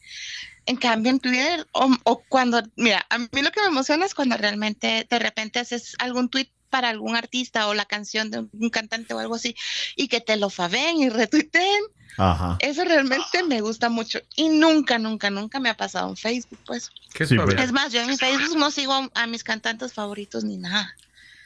En 0.65 0.77
cambio, 0.77 1.11
en 1.11 1.19
Twitter, 1.19 1.67
o, 1.73 1.89
o 2.05 2.23
cuando, 2.29 2.63
mira, 2.77 3.05
a 3.09 3.17
mí 3.17 3.27
lo 3.41 3.51
que 3.51 3.59
me 3.59 3.67
emociona 3.67 4.05
es 4.05 4.15
cuando 4.15 4.37
realmente 4.37 5.05
de 5.09 5.19
repente 5.19 5.59
haces 5.59 5.93
algún 5.99 6.29
tweet 6.29 6.49
para 6.73 6.89
algún 6.89 7.15
artista 7.15 7.67
o 7.67 7.75
la 7.75 7.85
canción 7.85 8.31
de 8.31 8.47
un 8.51 8.69
cantante 8.71 9.13
o 9.13 9.19
algo 9.19 9.35
así 9.35 9.55
y 9.95 10.07
que 10.07 10.21
te 10.21 10.37
lo 10.37 10.49
faven 10.49 10.97
y 10.97 11.07
retuiteen. 11.07 11.83
Ajá. 12.17 12.57
Eso 12.61 12.83
realmente 12.83 13.43
me 13.43 13.61
gusta 13.61 13.89
mucho 13.89 14.19
y 14.35 14.49
nunca, 14.49 14.97
nunca, 14.97 15.29
nunca 15.29 15.59
me 15.59 15.69
ha 15.69 15.77
pasado 15.77 16.09
en 16.09 16.17
Facebook, 16.17 16.57
pues. 16.65 16.89
¿qué 17.13 17.27
Sí, 17.27 17.37
pues. 17.37 17.59
Es 17.59 17.71
más, 17.71 17.93
yo 17.93 18.01
en 18.01 18.07
mi 18.07 18.17
Facebook 18.17 18.57
no 18.57 18.71
sigo 18.71 19.07
a 19.13 19.27
mis 19.27 19.43
cantantes 19.43 19.93
favoritos 19.93 20.43
ni 20.45 20.57
nada. 20.57 20.95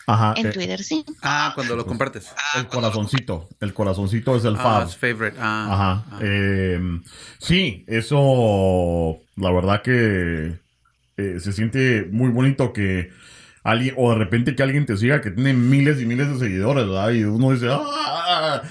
Ajá. 0.07 0.33
En 0.37 0.45
eh, 0.47 0.51
Twitter 0.51 0.81
sí. 0.83 1.03
Ah, 1.21 1.51
cuando 1.53 1.75
lo 1.75 1.85
compartes. 1.85 2.31
el 2.55 2.67
corazoncito. 2.67 3.47
El 3.59 3.73
corazoncito 3.73 4.35
es 4.37 4.45
el 4.45 4.55
Ah, 4.57 4.85
fab. 4.87 4.89
favorite. 4.89 5.37
Ah, 5.39 5.67
Ajá. 5.69 6.05
ah. 6.11 6.19
Eh, 6.21 6.79
sí, 7.39 7.83
eso, 7.87 9.17
la 9.35 9.51
verdad 9.51 9.81
que 9.81 10.59
eh, 11.17 11.39
se 11.39 11.51
siente 11.51 12.07
muy 12.09 12.29
bonito 12.29 12.71
que 12.73 13.09
alguien, 13.63 13.95
o 13.97 14.11
de 14.11 14.17
repente 14.17 14.55
que 14.55 14.63
alguien 14.63 14.85
te 14.85 14.95
siga 14.95 15.19
que 15.21 15.31
tiene 15.31 15.53
miles 15.53 16.01
y 16.01 16.05
miles 16.05 16.29
de 16.29 16.39
seguidores, 16.39 16.85
¿verdad? 16.87 17.11
Y 17.11 17.23
uno 17.25 17.51
dice, 17.51 17.67
¡ah! 17.69 18.61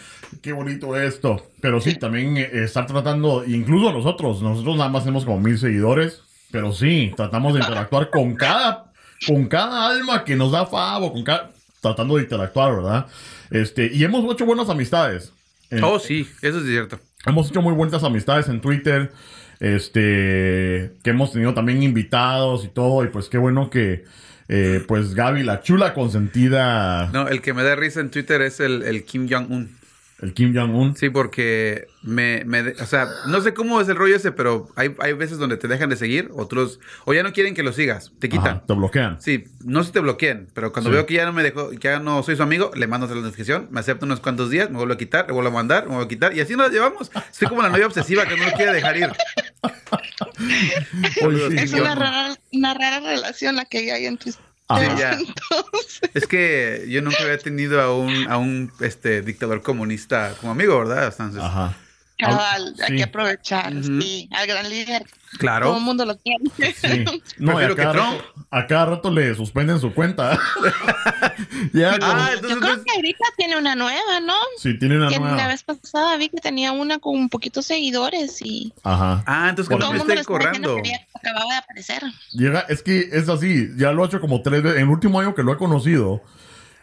Qué 0.43 0.53
bonito 0.53 0.97
esto. 0.97 1.51
Pero 1.61 1.81
sí, 1.81 1.97
también 1.97 2.37
eh, 2.39 2.49
estar 2.53 2.87
tratando, 2.87 3.45
incluso 3.45 3.93
nosotros, 3.93 4.41
nosotros 4.43 4.77
nada 4.77 4.89
más 4.89 5.03
tenemos 5.05 5.25
como 5.25 5.41
mil 5.41 5.59
seguidores, 5.59 6.23
pero 6.51 6.73
sí, 6.73 7.13
tratamos 7.17 7.55
de 7.55 7.61
interactuar 7.61 8.09
con 8.11 8.35
cada, 8.37 8.86
con 9.27 9.47
cada 9.47 9.89
alma 9.89 10.25
que 10.25 10.35
nos 10.37 10.51
da 10.53 10.67
favo, 10.67 11.13
con 11.13 11.23
cada, 11.25 11.53
tratando 11.81 12.17
de 12.17 12.23
interactuar, 12.25 12.75
¿verdad? 12.77 13.07
Este, 13.51 13.91
y 13.93 14.03
hemos 14.03 14.31
hecho 14.33 14.45
buenas 14.45 14.69
amistades. 14.69 15.33
En- 15.71 15.85
Oh, 15.85 15.99
sí, 15.99 16.29
eso 16.43 16.59
es 16.59 16.67
cierto. 16.67 16.99
Hemos 17.25 17.49
hecho 17.51 17.63
muy 17.63 17.73
buenas 17.75 18.03
amistades 18.05 18.49
en 18.49 18.61
Twitter. 18.61 19.13
Este, 19.59 20.93
que 21.03 21.11
hemos 21.11 21.33
tenido 21.33 21.55
también 21.55 21.83
invitados 21.83 22.65
y 22.65 22.69
todo. 22.69 23.05
Y 23.05 23.09
pues 23.09 23.29
qué 23.29 23.39
bueno 23.39 23.71
que, 23.71 24.05
eh, 24.49 24.85
pues 24.87 25.15
Gaby, 25.15 25.43
la 25.43 25.61
chula 25.63 25.95
consentida, 25.95 27.09
No, 27.13 27.29
el 27.29 27.41
que 27.43 27.53
me 27.55 27.63
da 27.63 27.75
risa 27.75 28.01
en 28.01 28.11
Twitter 28.11 28.43
es 28.43 28.61
el, 28.61 28.83
el 28.83 29.05
Kim 29.05 29.29
Jong-un. 29.31 29.77
El 30.23 30.33
Kim 30.33 30.55
Jong-un. 30.55 30.97
Sí, 30.97 31.11
porque 31.11 31.89
me, 32.03 32.45
me 32.47 32.63
de- 32.63 32.83
o 32.83 32.87
sea, 32.87 33.07
no 33.27 33.41
sé 33.43 33.53
cómo 33.53 33.81
es 33.81 33.89
el 33.89 33.97
rollo 33.97 34.17
ese, 34.17 34.33
pero 34.33 34.69
hay, 34.77 34.95
hay 34.99 35.13
veces 35.13 35.37
donde 35.39 35.57
te 35.59 35.69
dejan 35.69 35.91
de 35.91 35.97
seguir, 35.97 36.31
otros, 36.35 36.81
o 37.05 37.13
ya 37.13 37.23
no 37.23 37.33
quieren 37.35 37.55
que 37.55 37.63
lo 37.63 37.73
sigas, 37.73 38.13
te 38.19 38.29
quitan. 38.29 38.47
Ajá, 38.59 38.67
te 38.67 38.73
bloquean. 38.75 39.21
Sí, 39.21 39.45
no 39.65 39.83
sé 39.83 39.89
si 39.89 39.93
te 39.93 40.01
bloqueen, 40.01 40.49
pero 40.55 40.73
cuando 40.73 40.89
Sí. 40.91 40.95
veo 40.95 41.05
que 41.07 41.15
ya 41.15 41.27
no 41.27 41.33
me 41.35 41.43
dejó, 41.43 41.69
que 41.71 41.77
ya 41.79 41.99
no 41.99 42.23
soy 42.23 42.37
su 42.37 42.43
amigo, 42.43 42.71
le 42.75 42.87
mando 42.87 43.07
otra 43.07 43.17
notificación, 43.19 43.69
me 43.71 43.81
acepta 43.81 44.07
unos 44.07 44.21
cuantos 44.21 44.49
días, 44.51 44.71
me 44.71 44.79
vuelvo 44.79 44.95
a 44.95 44.99
quitar, 44.99 45.27
le 45.27 45.33
vuelvo 45.35 45.51
a 45.51 45.53
mandar, 45.53 45.83
me 45.85 45.89
vuelvo 45.91 46.05
a 46.05 46.09
quitar, 46.09 46.35
y 46.35 46.41
así 46.41 46.55
nos 46.57 46.71
llevamos. 46.71 47.11
Estoy 47.31 47.49
como 47.49 47.61
la 47.63 47.69
novia 47.69 47.87
obsesiva 47.87 48.25
que 48.27 48.37
no 48.37 48.45
lo 48.47 48.53
quiere 48.53 48.73
dejar 48.73 48.97
ir. 48.97 49.09
Oye, 51.27 51.51
sí, 51.51 51.57
Es 51.59 51.73
una 51.73 51.95
rara, 51.95 52.37
una 52.53 52.75
rara 52.75 53.01
relación 53.01 53.57
la 53.57 53.65
que 53.65 53.93
hay 53.93 54.07
entre. 54.07 54.33
Ajá. 54.69 55.19
Es 56.15 56.27
que 56.27 56.87
yo 56.89 57.03
nunca 57.03 57.23
había 57.23 57.39
tenido 57.39 57.81
a 57.81 57.95
un, 57.97 58.29
a 58.29 58.37
un 58.37 58.73
este, 58.81 59.23
dictador 59.23 59.63
comunista 59.63 60.35
como 60.41 60.53
amigo, 60.53 60.79
¿verdad? 60.79 61.07
Entonces, 61.07 61.43
Ajá. 61.43 61.77
Cabal, 62.17 62.75
hay 62.81 62.89
Sí. 62.89 62.97
que 62.97 63.03
aprovechar. 63.05 63.73
Sí, 63.83 64.29
al 64.33 64.47
gran 64.47 64.69
líder. 64.71 65.03
Todo 65.05 65.39
claro. 65.39 65.77
el 65.77 65.83
mundo 65.83 66.05
lo. 66.07 66.15
Sí. 66.15 66.25
No, 67.39 67.61
y 67.61 67.65
a 67.65 67.69
Prefiero 67.69 67.77
que 67.77 67.83
cada, 67.83 67.93
Trump. 67.93 68.21
rato, 68.21 68.47
a 68.51 68.67
cada 68.67 68.87
rato 68.87 69.11
le 69.11 69.35
suspenden 69.35 69.81
su 69.81 69.93
cuenta. 69.93 70.39
ya, 71.73 71.99
como- 71.99 72.13
Ah, 72.13 72.29
Yo 72.31 72.35
entonces, 72.49 72.59
creo 72.61 72.85
que 72.85 72.93
ahorita 72.95 73.25
tiene 73.37 73.57
una 73.59 73.75
nueva, 73.75 74.21
¿no? 74.21 74.35
sí, 74.59 74.79
tiene 74.79 74.97
una 74.97 75.09
Que 75.09 75.15
la 75.19 75.21
nueva. 75.21 75.49
vez 75.49 75.63
pasada 75.63 76.17
vi 76.17 76.29
que 76.29 76.39
tenía 76.41 76.73
una 76.73 76.99
con 76.99 77.15
un 77.17 77.29
poquito 77.29 77.61
seguidores 77.63 78.41
y 78.43 78.73
Ajá. 78.83 79.23
ah, 79.27 79.49
entonces 79.51 79.69
todo 79.77 79.93
el 79.93 79.99
me 79.99 80.05
que 80.15 80.21
había- 80.21 81.07
acababa 81.15 81.53
de 81.53 81.59
aparecer. 81.59 82.03
Llega, 82.33 82.61
es 82.69 82.83
que 82.83 83.09
es 83.13 83.29
así, 83.29 83.69
ya 83.77 83.93
lo 83.93 84.05
ha 84.05 84.07
hecho 84.07 84.21
como 84.21 84.43
tres 84.43 84.63
veces. 84.63 84.79
En 84.79 84.85
el 84.85 84.91
último 84.91 85.21
año 85.21 85.35
que 85.35 85.43
lo 85.43 85.53
he 85.53 85.57
conocido, 85.57 86.23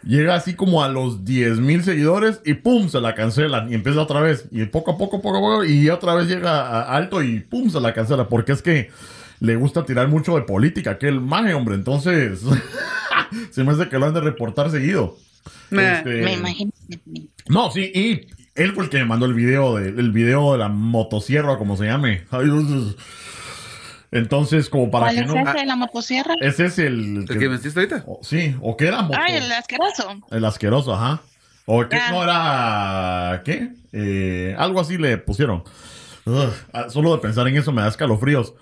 llega 0.03 0.35
así 0.35 0.53
como 0.53 0.83
a 0.83 0.89
los 0.89 1.25
10 1.25 1.59
mil 1.59 1.83
seguidores 1.83 2.41
y 2.45 2.55
pum, 2.55 2.89
se 2.89 3.01
la 3.01 3.15
cancelan 3.15 3.71
y 3.71 3.75
empieza 3.75 4.01
otra 4.01 4.21
vez. 4.21 4.45
Y 4.51 4.65
poco 4.65 4.91
a 4.91 4.97
poco, 4.97 5.21
poco 5.21 5.37
a 5.37 5.41
poco, 5.41 5.65
y 5.65 5.89
otra 5.89 6.15
vez 6.15 6.27
llega 6.27 6.61
a 6.61 6.95
alto 6.95 7.23
y 7.23 7.39
pum, 7.39 7.69
se 7.69 7.79
la 7.79 7.93
cancela. 7.93 8.27
Porque 8.27 8.51
es 8.51 8.61
que 8.61 8.89
le 9.39 9.55
gusta 9.55 9.85
tirar 9.85 10.07
mucho 10.07 10.35
de 10.35 10.41
política, 10.41 10.97
que 10.97 11.07
el 11.07 11.21
maje, 11.21 11.53
hombre. 11.53 11.75
Entonces, 11.75 12.41
Se 13.51 13.63
me 13.63 13.71
hace 13.71 13.89
que 13.89 13.99
lo 13.99 14.05
han 14.05 14.13
de 14.13 14.21
reportar 14.21 14.69
seguido. 14.71 15.17
Meh. 15.69 15.97
Este, 15.97 16.21
Me 16.21 16.33
imagino. 16.33 16.71
No, 17.47 17.71
sí, 17.71 17.91
y 17.93 18.27
él 18.55 18.73
fue 18.73 18.85
el 18.85 18.89
que 18.89 18.99
me 18.99 19.05
mandó 19.05 19.25
el 19.25 19.33
video 19.33 19.75
de, 19.75 19.89
el 19.89 20.11
video 20.11 20.53
de 20.53 20.59
la 20.59 20.69
motosierra, 20.69 21.57
como 21.57 21.77
se 21.77 21.85
llame. 21.85 22.23
Ay, 22.31 22.45
Dios. 22.45 22.95
Entonces, 24.14 24.70
como 24.70 24.89
para 24.91 25.05
¿Cuál 25.07 25.16
que 25.16 25.22
es 25.22 25.28
no. 25.28 25.39
ese 25.49 25.59
de 25.59 25.66
la 25.66 25.76
motosierra? 25.76 26.36
Ese 26.41 26.66
es 26.66 26.80
el. 26.80 27.18
¿El 27.18 27.28
que 27.28 27.49
me 27.49 27.49
metiste 27.57 27.80
ahorita? 27.80 28.03
o- 28.07 28.20
sí, 28.24 28.55
o 28.61 28.78
que 28.78 28.88
era 28.88 29.01
moto. 29.01 29.18
Ay, 29.20 29.36
el 29.36 29.51
asqueroso. 29.51 30.20
El 30.32 30.45
asqueroso, 30.45 30.93
ajá. 30.93 31.22
O 31.66 31.88
que 31.88 31.95
Ah. 31.95 32.11
no 32.11 32.24
era. 32.24 33.41
¿Qué? 33.45 33.70
Eh, 33.91 34.55
algo 34.57 34.80
así 34.82 34.97
le 34.97 35.18
pusieron. 35.18 35.64
Ugh, 36.26 36.51
ah, 36.74 36.89
solo 36.89 37.14
de 37.16 37.22
pensar 37.22 37.47
en 37.47 37.57
eso 37.57 37.72
me 37.72 37.82
da 37.82 37.88
escalofríos. 37.89 38.53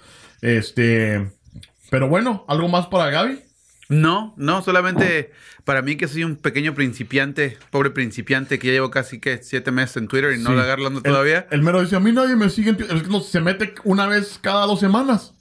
Este. 0.41 1.32
Pero 1.89 2.08
bueno, 2.08 2.45
¿algo 2.47 2.68
más 2.68 2.88
para 2.88 3.10
Gaby? 3.10 3.39
No, 3.89 4.34
no, 4.38 4.62
solamente 4.62 5.32
para 5.66 5.82
mí 5.82 5.97
que 5.97 6.08
soy 6.08 6.24
un 6.24 6.38
pequeño 6.38 6.74
principiante, 6.74 7.58
pobre 7.72 7.89
principiante, 7.89 8.58
que 8.58 8.68
ya 8.68 8.74
llevo 8.74 8.89
casi 8.89 9.20
que 9.20 9.43
siete 9.43 9.72
meses 9.72 9.97
en 9.97 10.08
Twitter 10.08 10.32
y 10.32 10.41
no 10.41 10.52
Sí. 10.52 10.56
la 10.56 10.64
agarrando 10.64 10.99
El- 10.99 11.04
todavía. 11.04 11.47
El, 11.52 11.62
mero 11.62 11.82
dice: 11.82 11.97
A 11.97 11.99
mí 11.99 12.12
nadie 12.14 12.36
me 12.38 12.49
sigue. 12.49 12.70
en 12.70 12.78
Twitter". 12.78 12.95
Es 12.95 13.04
que 13.04 13.10
no, 13.10 13.20
se 13.20 13.41
mete 13.41 13.74
una 13.84 14.08
vez 14.08 14.39
cada 14.41 14.66
dos 14.66 14.80
semanas. 14.80 15.34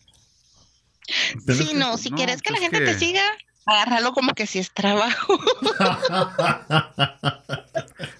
Sí, 1.47 1.71
no, 1.75 1.97
si 1.99 2.11
no, 2.11 2.17
quieres 2.17 2.43
que 2.43 2.51
la 2.51 2.59
pues 2.59 2.71
gente 2.71 2.79
que- 2.85 2.93
te 2.93 2.99
siga, 2.99 3.23
agárralo 3.67 4.13
como 4.13 4.35
que 4.35 4.47
si 4.47 4.59
es 4.59 4.71
trabajo. 4.73 5.39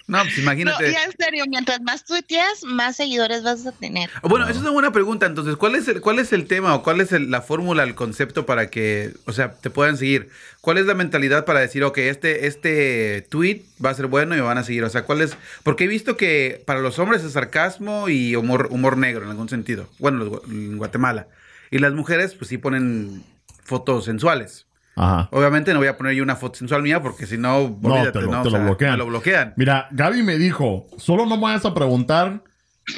No, 0.07 0.23
pues 0.25 0.37
No, 0.39 0.43
imagínate. 0.43 0.91
ya 0.93 1.05
en 1.05 1.13
serio, 1.17 1.45
mientras 1.49 1.81
más 1.83 2.05
tuiteas, 2.05 2.65
más 2.65 2.97
seguidores 2.97 3.45
vas 3.45 3.65
a 3.65 3.71
tener. 3.71 4.11
Bueno, 4.25 4.45
esa 4.47 4.55
es 4.55 4.61
una 4.61 4.71
buena 4.73 4.93
pregunta. 4.93 5.25
Entonces, 5.27 5.55
¿cuál 5.57 5.77
es 5.77 5.87
el, 5.87 6.01
cuál 6.01 6.19
es 6.19 6.33
el 6.33 6.47
tema 6.49 6.75
o 6.75 6.83
cuál 6.83 7.01
es 7.01 7.13
el- 7.13 7.31
la 7.31 7.43
fórmula, 7.43 7.85
el 7.85 7.95
concepto 7.95 8.45
para 8.45 8.71
que, 8.71 9.13
o 9.27 9.33
sea, 9.33 9.53
te 9.53 9.71
puedan 9.71 9.97
seguir? 9.97 10.29
¿Cuál 10.61 10.79
es 10.79 10.87
la 10.87 10.95
mentalidad 10.95 11.45
para 11.45 11.61
decir, 11.61 11.85
ok, 11.85 11.99
este, 11.99 12.49
este 12.49 13.25
tweet 13.31 13.63
va 13.83 13.91
a 13.91 13.95
ser 13.95 14.07
bueno 14.09 14.35
y 14.35 14.39
me 14.39 14.43
van 14.45 14.59
a 14.59 14.65
seguir? 14.65 14.83
O 14.83 14.91
sea, 14.91 15.05
¿cuál 15.05 15.21
es? 15.23 15.37
Porque 15.63 15.85
he 15.85 15.89
visto 15.89 16.17
que 16.17 16.61
para 16.67 16.81
los 16.81 16.99
hombres 16.99 17.23
es 17.23 17.33
sarcasmo 17.35 18.09
y 18.09 18.35
humor, 18.35 18.67
humor 18.73 18.97
negro 18.99 19.25
en 19.25 19.31
algún 19.31 19.49
sentido. 19.49 19.89
Bueno, 20.01 20.43
en 20.49 20.77
Guatemala. 20.77 21.29
Y 21.71 21.79
las 21.79 21.93
mujeres, 21.93 22.35
pues 22.35 22.49
sí 22.49 22.59
ponen 22.59 23.23
fotos 23.65 24.05
sensuales. 24.07 24.67
Ajá. 24.97 25.29
Obviamente 25.33 25.73
no 25.73 25.79
voy 25.79 25.89
a 25.89 25.97
poner 25.97 26.15
yo 26.15 26.23
una 26.23 26.37
foto 26.37 26.59
sensual 26.59 26.83
mía 26.83 27.01
porque 27.01 27.27
si 27.27 27.39
no, 27.39 27.57
olvídate, 27.59 28.13
te 28.13 28.21
lo- 28.23 28.31
¿no? 28.33 28.43
te 28.43 28.49
O 28.49 28.51
lo 28.51 28.57
sea, 28.57 28.61
bloquean. 28.67 28.91
me 28.93 28.99
lo 28.99 29.07
bloquean. 29.07 29.55
Mira, 29.57 29.89
Gaby 29.93 30.23
me 30.23 30.37
dijo: 30.37 30.87
Solo 30.99 31.25
no 31.27 31.37
me 31.37 31.43
vayas 31.45 31.65
a 31.65 31.73
preguntar 31.75 32.43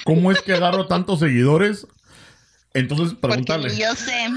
cómo 0.04 0.32
es 0.32 0.40
que 0.40 0.54
agarro 0.54 0.86
tantos 0.86 1.20
seguidores. 1.20 1.86
Entonces, 2.74 3.08
Porque 3.20 3.42
pregúntale. 3.44 3.76
yo 3.76 3.94
sé. 3.94 4.28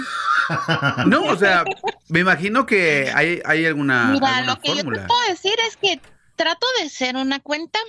No, 1.08 1.24
o 1.24 1.36
sea, 1.38 1.64
me 2.10 2.20
imagino 2.20 2.68
que 2.68 3.12
hay, 3.16 3.42
hay 3.46 3.66
alguna, 3.66 4.10
Mira, 4.12 4.28
alguna 4.38 4.54
lo 4.54 4.62
que 4.62 4.68
yo 4.76 4.76
te 4.76 4.84
puedo 5.08 5.22
decir 5.30 5.54
es 5.68 5.76
que 5.78 6.00
trato 6.36 6.68
de 6.84 6.90
ser 6.90 7.16
una 7.16 7.40
cuenta 7.40 7.80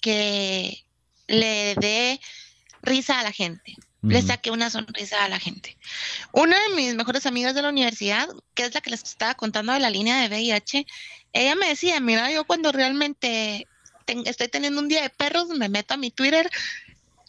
que 0.00 0.84
le 1.26 1.74
dé 1.76 2.20
risa 2.82 3.18
a 3.20 3.22
la 3.24 3.32
gente. 3.32 3.74
Le 4.02 4.18
Ujú. 4.18 4.28
saque 4.28 4.50
una 4.50 4.70
sonrisa 4.70 5.24
a 5.24 5.28
la 5.28 5.40
gente. 5.40 5.76
Una 6.32 6.56
de 6.60 6.76
mis 6.76 6.94
mejores 6.94 7.26
amigas 7.26 7.54
de 7.54 7.62
la 7.62 7.68
universidad, 7.70 8.28
que 8.54 8.64
es 8.64 8.74
la 8.74 8.80
que 8.80 8.90
les 8.90 9.02
estaba 9.02 9.34
contando 9.34 9.72
de 9.72 9.80
la 9.80 9.90
línea 9.90 10.20
de 10.20 10.28
VIH, 10.28 10.86
ella 11.32 11.54
me 11.56 11.68
decía, 11.68 11.98
mira, 12.00 12.30
yo 12.30 12.44
cuando 12.44 12.70
realmente 12.70 13.68
ten- 14.04 14.26
estoy 14.26 14.48
teniendo 14.48 14.80
un 14.80 14.88
día 14.88 15.02
de 15.02 15.10
perros, 15.10 15.48
me 15.48 15.68
meto 15.68 15.94
a 15.94 15.96
mi 15.96 16.10
Twitter, 16.12 16.48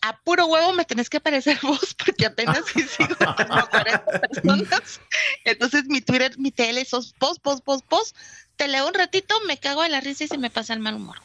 a 0.02 0.18
puro 0.22 0.46
huevo 0.46 0.72
me 0.74 0.86
tenés 0.86 1.10
que 1.10 1.18
aparecer 1.18 1.58
vos, 1.64 1.96
porque 1.96 2.28
apenas 2.28 2.66
si 2.68 2.84
sigo 2.84 3.16
tengo 3.36 3.68
40 3.70 4.06
personas. 4.22 5.02
Entonces 5.46 5.86
mi 5.88 6.02
Twitter, 6.02 6.38
mi 6.38 6.52
tele, 6.52 6.82
esos 6.82 7.14
post, 7.14 7.42
post, 7.42 7.64
post, 7.66 7.86
post, 7.88 8.16
te 8.56 8.68
leo 8.68 8.88
un 8.88 8.94
ratito, 8.94 9.36
me 9.48 9.58
cago 9.58 9.82
de 9.84 9.90
la 9.90 10.02
risa 10.02 10.26
y 10.26 10.28
se 10.28 10.38
me 10.38 10.50
pasa 10.50 10.74
el 10.74 10.80
mal 10.80 10.96
humor. 10.96 11.18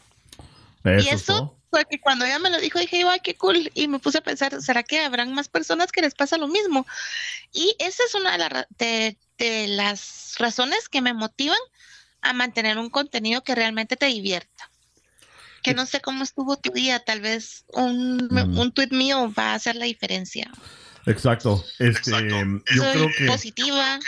y 0.84 1.08
Eso. 1.08 1.58
Fue 1.74 1.84
que 1.90 1.98
cuando 1.98 2.24
ella 2.24 2.38
me 2.38 2.50
lo 2.50 2.58
dijo 2.60 2.78
dije, 2.78 3.02
ay, 3.08 3.18
qué 3.24 3.34
cool. 3.36 3.68
Y 3.74 3.88
me 3.88 3.98
puse 3.98 4.18
a 4.18 4.22
pensar, 4.22 4.62
¿será 4.62 4.84
que 4.84 5.00
habrán 5.00 5.34
más 5.34 5.48
personas 5.48 5.90
que 5.90 6.02
les 6.02 6.14
pasa 6.14 6.38
lo 6.38 6.46
mismo? 6.46 6.86
Y 7.52 7.74
esa 7.80 8.04
es 8.06 8.14
una 8.14 8.30
de, 8.32 8.38
la 8.38 8.66
de- 8.78 9.18
de 9.38 9.66
las 9.66 10.34
razones 10.38 10.88
que 10.88 11.00
me 11.02 11.12
motivan 11.14 11.58
a 12.22 12.32
mantener 12.32 12.78
un 12.78 12.90
contenido 12.90 13.42
que 13.42 13.56
realmente 13.56 13.96
te 13.96 14.06
divierta. 14.06 14.70
Que 15.64 15.74
no 15.74 15.84
sé 15.86 16.00
cómo 16.00 16.22
estuvo 16.22 16.56
tu 16.56 16.70
día, 16.70 17.00
tal 17.00 17.20
vez 17.20 17.64
un, 17.72 18.28
Mm. 18.30 18.58
un 18.58 18.70
tweet 18.72 18.90
mío 18.92 19.32
va 19.36 19.50
a 19.50 19.54
hacer 19.54 19.74
la 19.74 19.86
diferencia. 19.86 20.48
Exacto. 21.06 21.64
Este, 21.80 22.10
yo 22.12 22.82
soy 22.82 22.92
creo 22.92 23.08
que. 23.18 23.26
positiva, 23.26 23.98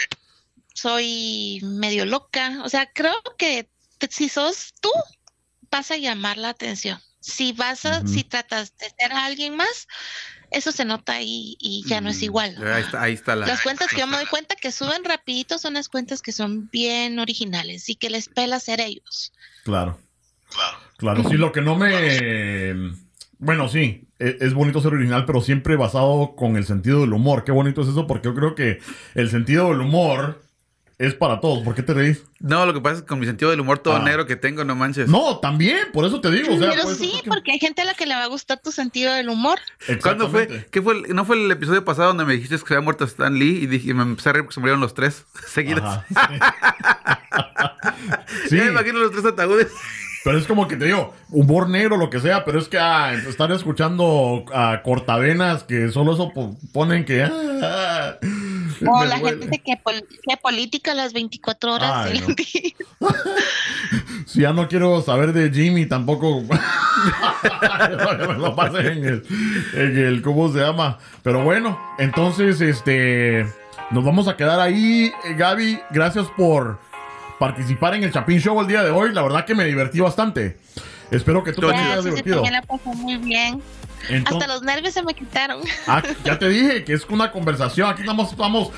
soy 0.74 1.60
medio 1.62 2.04
loca. 2.04 2.60
O 2.64 2.68
sea, 2.68 2.86
creo 2.92 3.14
que 3.38 3.68
si 4.10 4.28
sos 4.28 4.74
tú, 4.80 4.90
vas 5.70 5.90
a 5.90 5.96
llamar 5.96 6.36
la 6.38 6.50
atención. 6.50 7.00
Si 7.26 7.52
vas 7.52 7.84
a, 7.86 8.06
si 8.06 8.22
tratas 8.22 8.72
de 8.78 8.86
ser 8.96 9.12
alguien 9.12 9.56
más, 9.56 9.88
eso 10.52 10.70
se 10.70 10.84
nota 10.84 11.14
ahí 11.14 11.56
y 11.58 11.82
ya 11.84 12.00
no 12.00 12.08
es 12.10 12.22
igual. 12.22 12.56
Ahí 12.64 12.82
está, 12.82 13.02
ahí 13.02 13.14
está 13.14 13.34
la. 13.34 13.46
Las 13.48 13.62
cuentas 13.62 13.88
que 13.88 13.98
yo 13.98 14.06
me 14.06 14.16
doy 14.16 14.26
cuenta 14.26 14.54
que 14.54 14.70
suben 14.70 15.04
rapidito 15.04 15.58
son 15.58 15.74
las 15.74 15.88
cuentas 15.88 16.22
que 16.22 16.30
son 16.30 16.70
bien 16.70 17.18
originales 17.18 17.88
y 17.88 17.96
que 17.96 18.10
les 18.10 18.28
pela 18.28 18.60
ser 18.60 18.80
ellos. 18.80 19.32
Claro. 19.64 19.98
Claro, 20.98 21.28
sí, 21.28 21.36
lo 21.36 21.50
que 21.50 21.62
no 21.62 21.74
me. 21.74 22.94
Bueno, 23.38 23.68
sí, 23.68 24.04
e- 24.20 24.38
es 24.40 24.54
bonito 24.54 24.80
ser 24.80 24.94
original, 24.94 25.26
pero 25.26 25.40
siempre 25.40 25.74
basado 25.74 26.36
con 26.36 26.56
el 26.56 26.64
sentido 26.64 27.00
del 27.00 27.12
humor. 27.12 27.42
Qué 27.42 27.50
bonito 27.50 27.82
es 27.82 27.88
eso, 27.88 28.06
porque 28.06 28.28
yo 28.28 28.34
creo 28.36 28.54
que 28.54 28.78
el 29.14 29.30
sentido 29.30 29.70
del 29.70 29.80
humor 29.80 30.45
es 30.98 31.14
para 31.14 31.40
todos. 31.40 31.62
¿Por 31.62 31.74
qué 31.74 31.82
te 31.82 31.92
reís? 31.92 32.22
No, 32.40 32.64
lo 32.64 32.72
que 32.72 32.80
pasa 32.80 32.96
es 32.96 33.02
que 33.02 33.08
con 33.08 33.18
mi 33.18 33.26
sentido 33.26 33.50
del 33.50 33.60
humor 33.60 33.80
todo 33.80 33.96
Ah. 33.96 34.02
negro 34.02 34.26
que 34.26 34.36
tengo, 34.36 34.64
no 34.64 34.74
manches. 34.74 35.08
No, 35.08 35.38
también, 35.40 35.78
por 35.92 36.04
eso 36.06 36.20
te 36.20 36.30
digo. 36.30 36.54
O 36.54 36.58
sea, 36.58 36.70
Pero 36.70 36.82
por 36.84 36.94
sí, 36.94 37.12
porque 37.26 37.52
hay 37.52 37.58
gente 37.58 37.82
a 37.82 37.84
la 37.84 37.94
que 37.94 38.06
le 38.06 38.14
va 38.14 38.24
a 38.24 38.28
gustar 38.28 38.60
tu 38.62 38.72
sentido 38.72 39.12
del 39.12 39.28
humor. 39.28 39.58
¿Cuándo 40.02 40.30
fue? 40.30 40.66
¿Qué 40.70 40.80
fue? 40.80 40.94
el- 40.94 41.14
¿No 41.14 41.24
fue 41.24 41.36
el 41.42 41.50
episodio 41.50 41.84
pasado 41.84 42.08
donde 42.08 42.24
me 42.24 42.34
dijiste 42.34 42.56
que 42.58 42.66
se 42.66 42.74
había 42.74 42.84
muerto 42.84 43.04
Stan 43.04 43.34
Lee? 43.34 43.58
Y, 43.62 43.66
dije, 43.66 43.90
y 43.90 43.94
me 43.94 44.02
empecé 44.04 44.30
a 44.30 44.32
reír 44.32 44.44
porque 44.44 44.54
se 44.54 44.60
murieron 44.60 44.80
los 44.80 44.94
tres 44.94 45.24
seguidos. 45.48 45.84
Ajá, 45.84 46.04
sí. 46.08 46.38
Sí, 48.48 48.56
Ya 48.56 48.64
me 48.64 48.70
imagino 48.70 48.98
los 48.98 49.10
tres 49.12 49.24
ataúdes. 49.24 49.68
pero 50.24 50.38
es 50.38 50.46
como 50.46 50.66
que 50.68 50.76
te 50.76 50.86
digo, 50.86 51.14
humor 51.30 51.68
negro, 51.68 51.96
lo 51.96 52.10
que 52.10 52.20
sea, 52.20 52.44
pero 52.44 52.58
es 52.58 52.68
que 52.68 52.78
ah, 52.78 53.14
estar 53.14 53.50
escuchando 53.52 54.44
a 54.54 54.82
cortavenas 54.82 55.64
que 55.64 55.90
solo 55.90 56.14
eso 56.14 56.32
po- 56.32 56.56
ponen 56.72 57.04
que. 57.04 57.24
ah, 57.24 58.16
O 58.86 59.04
la 59.04 59.18
duele. 59.18 59.38
gente 59.42 59.58
que, 59.64 59.76
pol- 59.76 60.06
que 60.28 60.36
política 60.36 60.94
las 60.94 61.12
24 61.12 61.74
horas 61.74 61.92
Ay, 61.94 62.12
del 62.14 62.28
no. 62.28 62.34
día. 62.34 62.72
Si 64.26 64.40
ya 64.40 64.52
no 64.52 64.66
quiero 64.68 65.00
saber 65.02 65.32
de 65.32 65.50
Jimmy, 65.50 65.86
tampoco 65.86 66.42
me 68.28 68.34
lo 68.38 68.54
pasé 68.56 68.78
en 68.92 69.04
el, 69.04 69.26
en 69.74 69.98
el, 69.98 70.22
¿cómo 70.22 70.52
se 70.52 70.58
llama? 70.58 70.98
Pero 71.22 71.42
bueno, 71.44 71.78
entonces, 71.98 72.60
este, 72.60 73.46
nos 73.90 74.04
vamos 74.04 74.26
a 74.28 74.36
quedar 74.36 74.58
ahí. 74.60 75.12
Eh, 75.24 75.34
Gaby, 75.36 75.78
gracias 75.90 76.26
por 76.36 76.78
participar 77.38 77.94
en 77.94 78.04
el 78.04 78.12
Chapín 78.12 78.40
Show 78.40 78.60
el 78.60 78.66
día 78.66 78.82
de 78.82 78.90
hoy. 78.90 79.12
La 79.12 79.22
verdad 79.22 79.44
que 79.44 79.54
me 79.54 79.64
divertí 79.64 80.00
bastante. 80.00 80.58
Espero 81.10 81.44
que 81.44 81.52
tú 81.52 81.60
Todo 81.60 81.70
también 81.70 81.92
hayas 81.92 82.04
Gracias, 82.04 82.24
yo 82.24 82.24
divertido. 82.24 82.42
también 82.42 82.52
la 82.54 82.62
pasé 82.62 82.88
muy 82.96 83.16
bien. 83.18 83.62
Entonces- 84.08 84.42
Hasta 84.42 84.54
los 84.54 84.62
nervios 84.62 84.94
se 84.94 85.02
me 85.02 85.14
quitaron. 85.14 85.62
Ah, 85.86 86.02
ya 86.24 86.38
te 86.38 86.48
dije 86.48 86.84
que 86.84 86.92
es 86.92 87.04
una 87.08 87.30
conversación. 87.32 87.90
Aquí 87.90 88.02
estamos, 88.02 88.30
estamos 88.30 88.70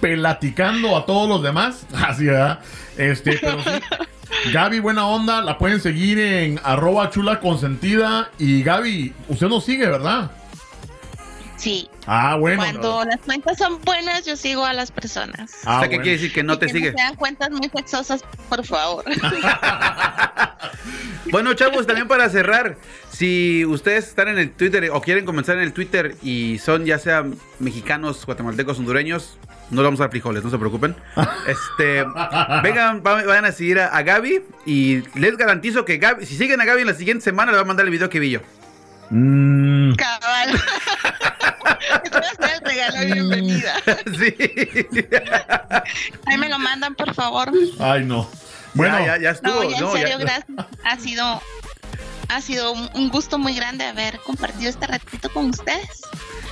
platicando 0.00 0.96
a 0.96 1.06
todos 1.06 1.28
los 1.28 1.42
demás. 1.42 1.86
Así, 1.94 2.26
¿verdad? 2.26 2.60
Este, 2.96 3.38
pero 3.38 3.62
sí. 3.62 3.70
Gaby, 4.52 4.80
buena 4.80 5.06
onda. 5.06 5.40
La 5.42 5.58
pueden 5.58 5.80
seguir 5.80 6.18
en 6.18 6.60
arroba 6.62 7.10
chula 7.10 7.40
consentida. 7.40 8.30
Y 8.38 8.62
Gaby, 8.62 9.12
usted 9.28 9.48
nos 9.48 9.64
sigue, 9.64 9.86
¿verdad? 9.88 10.30
Sí, 11.56 11.88
Ah, 12.06 12.36
bueno. 12.38 12.58
cuando 12.58 13.04
las 13.04 13.18
cuentas 13.20 13.56
son 13.58 13.80
buenas, 13.82 14.24
yo 14.26 14.36
sigo 14.36 14.64
a 14.64 14.72
las 14.72 14.90
personas. 14.90 15.52
Ah, 15.64 15.76
o 15.76 15.80
sea, 15.80 15.88
¿qué 15.88 15.96
bueno. 15.96 16.02
quiere 16.02 16.18
decir? 16.18 16.32
Que 16.32 16.42
no 16.42 16.54
Y 16.54 16.58
te 16.58 16.66
que 16.66 16.72
sigue. 16.72 16.92
No 16.92 16.98
sean 16.98 17.14
cuentas 17.16 17.50
muy 17.50 17.68
sexosas, 17.74 18.22
por 18.48 18.64
favor. 18.64 19.04
Bueno, 21.32 21.54
chavos, 21.54 21.86
también 21.88 22.06
para 22.06 22.28
cerrar, 22.30 22.76
si 23.10 23.64
ustedes 23.64 24.06
están 24.06 24.28
en 24.28 24.38
el 24.38 24.52
Twitter 24.52 24.90
o 24.92 25.00
quieren 25.00 25.24
comenzar 25.24 25.56
en 25.56 25.62
el 25.64 25.72
Twitter 25.72 26.14
y 26.22 26.58
son 26.58 26.84
ya 26.86 27.00
sea 27.00 27.24
mexicanos, 27.58 28.24
guatemaltecos, 28.24 28.78
hondureños, 28.78 29.36
no 29.70 29.82
vamos 29.82 29.98
a 29.98 30.04
dar 30.04 30.10
frijoles, 30.12 30.44
no 30.44 30.50
se 30.50 30.58
preocupen. 30.58 30.94
Este, 31.48 32.04
vengan, 32.62 33.02
va- 33.04 33.22
vayan 33.24 33.44
a 33.44 33.52
seguir 33.52 33.80
a, 33.80 33.88
a 33.88 34.02
Gaby 34.02 34.40
y 34.66 35.02
les 35.18 35.36
garantizo 35.36 35.84
que 35.84 35.98
Gaby, 35.98 36.24
si 36.26 36.36
siguen 36.36 36.60
a 36.60 36.64
Gaby 36.64 36.82
en 36.82 36.86
la 36.88 36.94
siguiente 36.94 37.24
semana, 37.24 37.50
le 37.50 37.56
va 37.56 37.62
a 37.62 37.66
mandar 37.66 37.86
el 37.86 37.90
video 37.92 38.08
que 38.08 38.20
vi 38.20 38.30
yo. 38.30 38.40
Mm, 39.10 39.94
Cabal. 39.94 40.60
El 42.98 43.12
bienvenida. 43.12 43.74
sí. 44.18 44.34
Ahí 46.26 46.38
me 46.38 46.48
lo 46.48 46.58
mandan, 46.58 46.94
por 46.94 47.14
favor. 47.14 47.50
ay, 47.80 48.04
no. 48.04 48.28
Bueno, 48.74 48.98
ya, 49.00 49.06
ya, 49.16 49.18
ya 49.22 49.30
estuvo. 49.30 49.54
No, 49.64 49.70
ya 49.70 49.78
en 49.78 49.90
serio, 49.92 50.08
ya- 50.08 50.18
gracias. 50.18 50.46
Ha 50.84 50.96
sido, 50.98 51.42
ha 52.28 52.40
sido 52.40 52.72
un 52.72 53.08
gusto 53.10 53.38
muy 53.38 53.54
grande 53.54 53.84
haber 53.86 54.18
compartido 54.20 54.68
este 54.70 54.86
ratito 54.86 55.30
con 55.30 55.50
ustedes. 55.50 56.00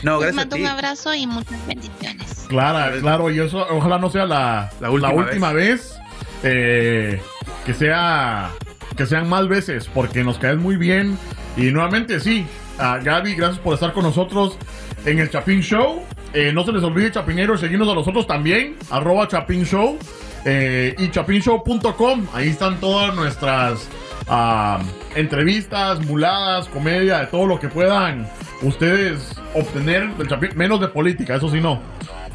No, 0.02 0.20
Les 0.20 0.20
gracias 0.20 0.32
a 0.32 0.36
mando 0.36 0.57
ti. 0.57 0.62
un 0.62 0.68
abrazo 0.68 1.14
y 1.14 1.26
muchas 1.26 1.66
bendiciones. 1.66 2.46
Clara, 2.48 2.92
claro, 3.00 3.30
y 3.30 3.40
eso 3.40 3.66
ojalá 3.70 3.98
no 3.98 4.11
sea 4.11 4.24
la, 4.26 4.70
La 4.80 4.90
última 4.90 5.12
última 5.12 5.52
vez. 5.52 5.94
eh, 6.42 7.20
que 7.64 7.74
sea 7.74 8.50
que 8.97 9.07
sean 9.07 9.28
más 9.28 9.49
veces 9.49 9.88
porque 9.92 10.24
nos 10.24 10.38
caes 10.38 10.59
muy 10.59 10.76
bien. 10.76 11.18
Y 11.57 11.70
nuevamente 11.70 12.20
sí 12.20 12.47
a 12.78 12.99
Gaby 12.99 13.34
gracias 13.34 13.61
por 13.61 13.74
estar 13.74 13.92
con 13.92 14.05
nosotros 14.05 14.57
en 15.05 15.18
el 15.18 15.30
Chapín 15.30 15.61
Show. 15.61 16.03
Eh, 16.32 16.53
no 16.53 16.64
se 16.64 16.72
les 16.72 16.82
olvide 16.82 17.12
Chapinero 17.12 17.57
seguirnos 17.57 17.88
a 17.88 17.95
nosotros 17.95 18.26
también 18.26 18.76
arroba 18.90 19.28
Chapín 19.28 19.64
Show 19.64 19.99
eh, 20.45 20.95
y 20.99 21.09
chapinshow.com 21.09 22.26
ahí 22.34 22.49
están 22.49 22.80
todas 22.80 23.14
nuestras 23.14 23.88
ah, 24.28 24.82
entrevistas 25.14 26.05
muladas 26.05 26.66
comedia 26.68 27.20
de 27.20 27.26
todo 27.26 27.47
lo 27.47 27.61
que 27.61 27.68
puedan 27.68 28.28
ustedes 28.62 29.40
obtener 29.55 30.12
del 30.16 30.28
Chapín 30.28 30.51
menos 30.57 30.80
de 30.80 30.88
política 30.88 31.36
eso 31.36 31.49
sí 31.49 31.61
no 31.61 31.80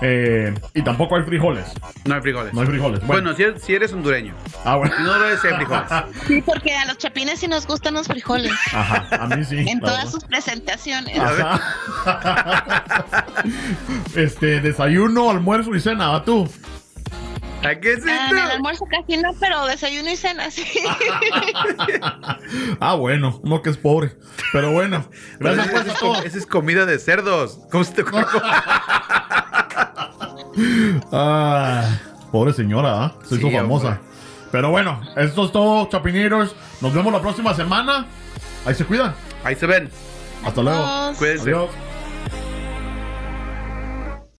Eh, 0.01 0.53
y 0.73 0.81
tampoco 0.81 1.17
hay 1.17 1.23
frijoles 1.23 1.65
No 2.05 2.15
hay 2.15 2.21
frijoles. 2.21 2.53
no 2.53 2.61
hay 2.61 2.67
frijoles 2.67 3.05
Bueno, 3.05 3.33
si, 3.33 3.43
eres, 3.43 3.61
si 3.61 3.75
eres 3.75 3.91
hondureño. 3.91 4.33
ah, 4.63 4.77
bueno. 4.77 4.95
No 4.99 5.19
debes 5.19 5.41
ser 5.41 5.55
frijoles. 5.55 5.83
Sí, 6.27 6.41
porque 6.41 6.73
a 6.75 6.85
los 6.85 6.97
chapines 6.97 7.39
sí 7.39 7.47
nos 7.47 7.67
gustan 7.67 7.95
los 7.95 8.07
frijoles. 8.07 8.53
Ajá, 8.73 9.05
a 9.11 9.27
mí 9.27 9.43
sí. 9.43 9.57
En 9.67 9.79
todas 9.81 9.97
verdad. 9.97 10.11
sus 10.11 10.23
presentaciones. 10.23 11.19
Ajá. 11.19 11.59
este, 14.15 14.61
desayuno, 14.61 15.29
almuerzo 15.29 15.75
y 15.75 15.79
cena, 15.81 16.09
¿va 16.09 16.23
tú? 16.23 16.49
¿A 17.61 17.75
qué 17.75 17.91
es 17.91 18.05
Ah, 18.07 18.27
en 18.29 18.37
el 18.37 18.43
esto? 18.43 18.55
almuerzo 18.55 18.85
casi 18.89 19.17
no, 19.17 19.33
pero 19.37 19.65
desayuno 19.65 20.09
y 20.09 20.15
cena, 20.15 20.49
sí. 20.49 20.63
ah, 22.79 22.93
bueno, 22.95 23.41
no 23.43 23.61
que 23.61 23.69
es 23.71 23.77
pobre. 23.77 24.13
Pero 24.53 24.71
bueno, 24.71 25.05
gracias 25.39 25.87
esa, 25.87 26.19
es, 26.23 26.45
comida 26.45 26.85
de 26.85 26.97
cerdos. 26.99 27.59
¿Cómo 27.69 27.83
se 27.83 27.95
te 27.95 28.03
ocurre? 28.03 28.25
Ah, 31.11 31.83
pobre 32.31 32.53
señora, 32.53 33.03
¿ah? 33.05 33.13
Se 33.23 33.35
hizo 33.35 33.47
Sí, 33.49 33.55
famosa. 33.55 33.87
hombre. 33.87 34.01
Pero 34.51 34.71
bueno, 34.71 34.99
esto 35.15 35.45
es 35.45 35.51
todo, 35.51 35.87
chapineros. 35.89 36.55
Nos 36.81 36.93
vemos 36.93 37.13
la 37.13 37.21
próxima 37.21 37.53
semana. 37.53 38.07
Ahí 38.65 38.73
se 38.75 38.83
cuidan. 38.85 39.13
Ahí 39.43 39.55
se 39.55 39.65
ven. 39.67 39.89
Hasta 40.43 40.61
luego. 40.61 40.85
Cuídense. 41.17 41.43
Adiós. 41.43 41.69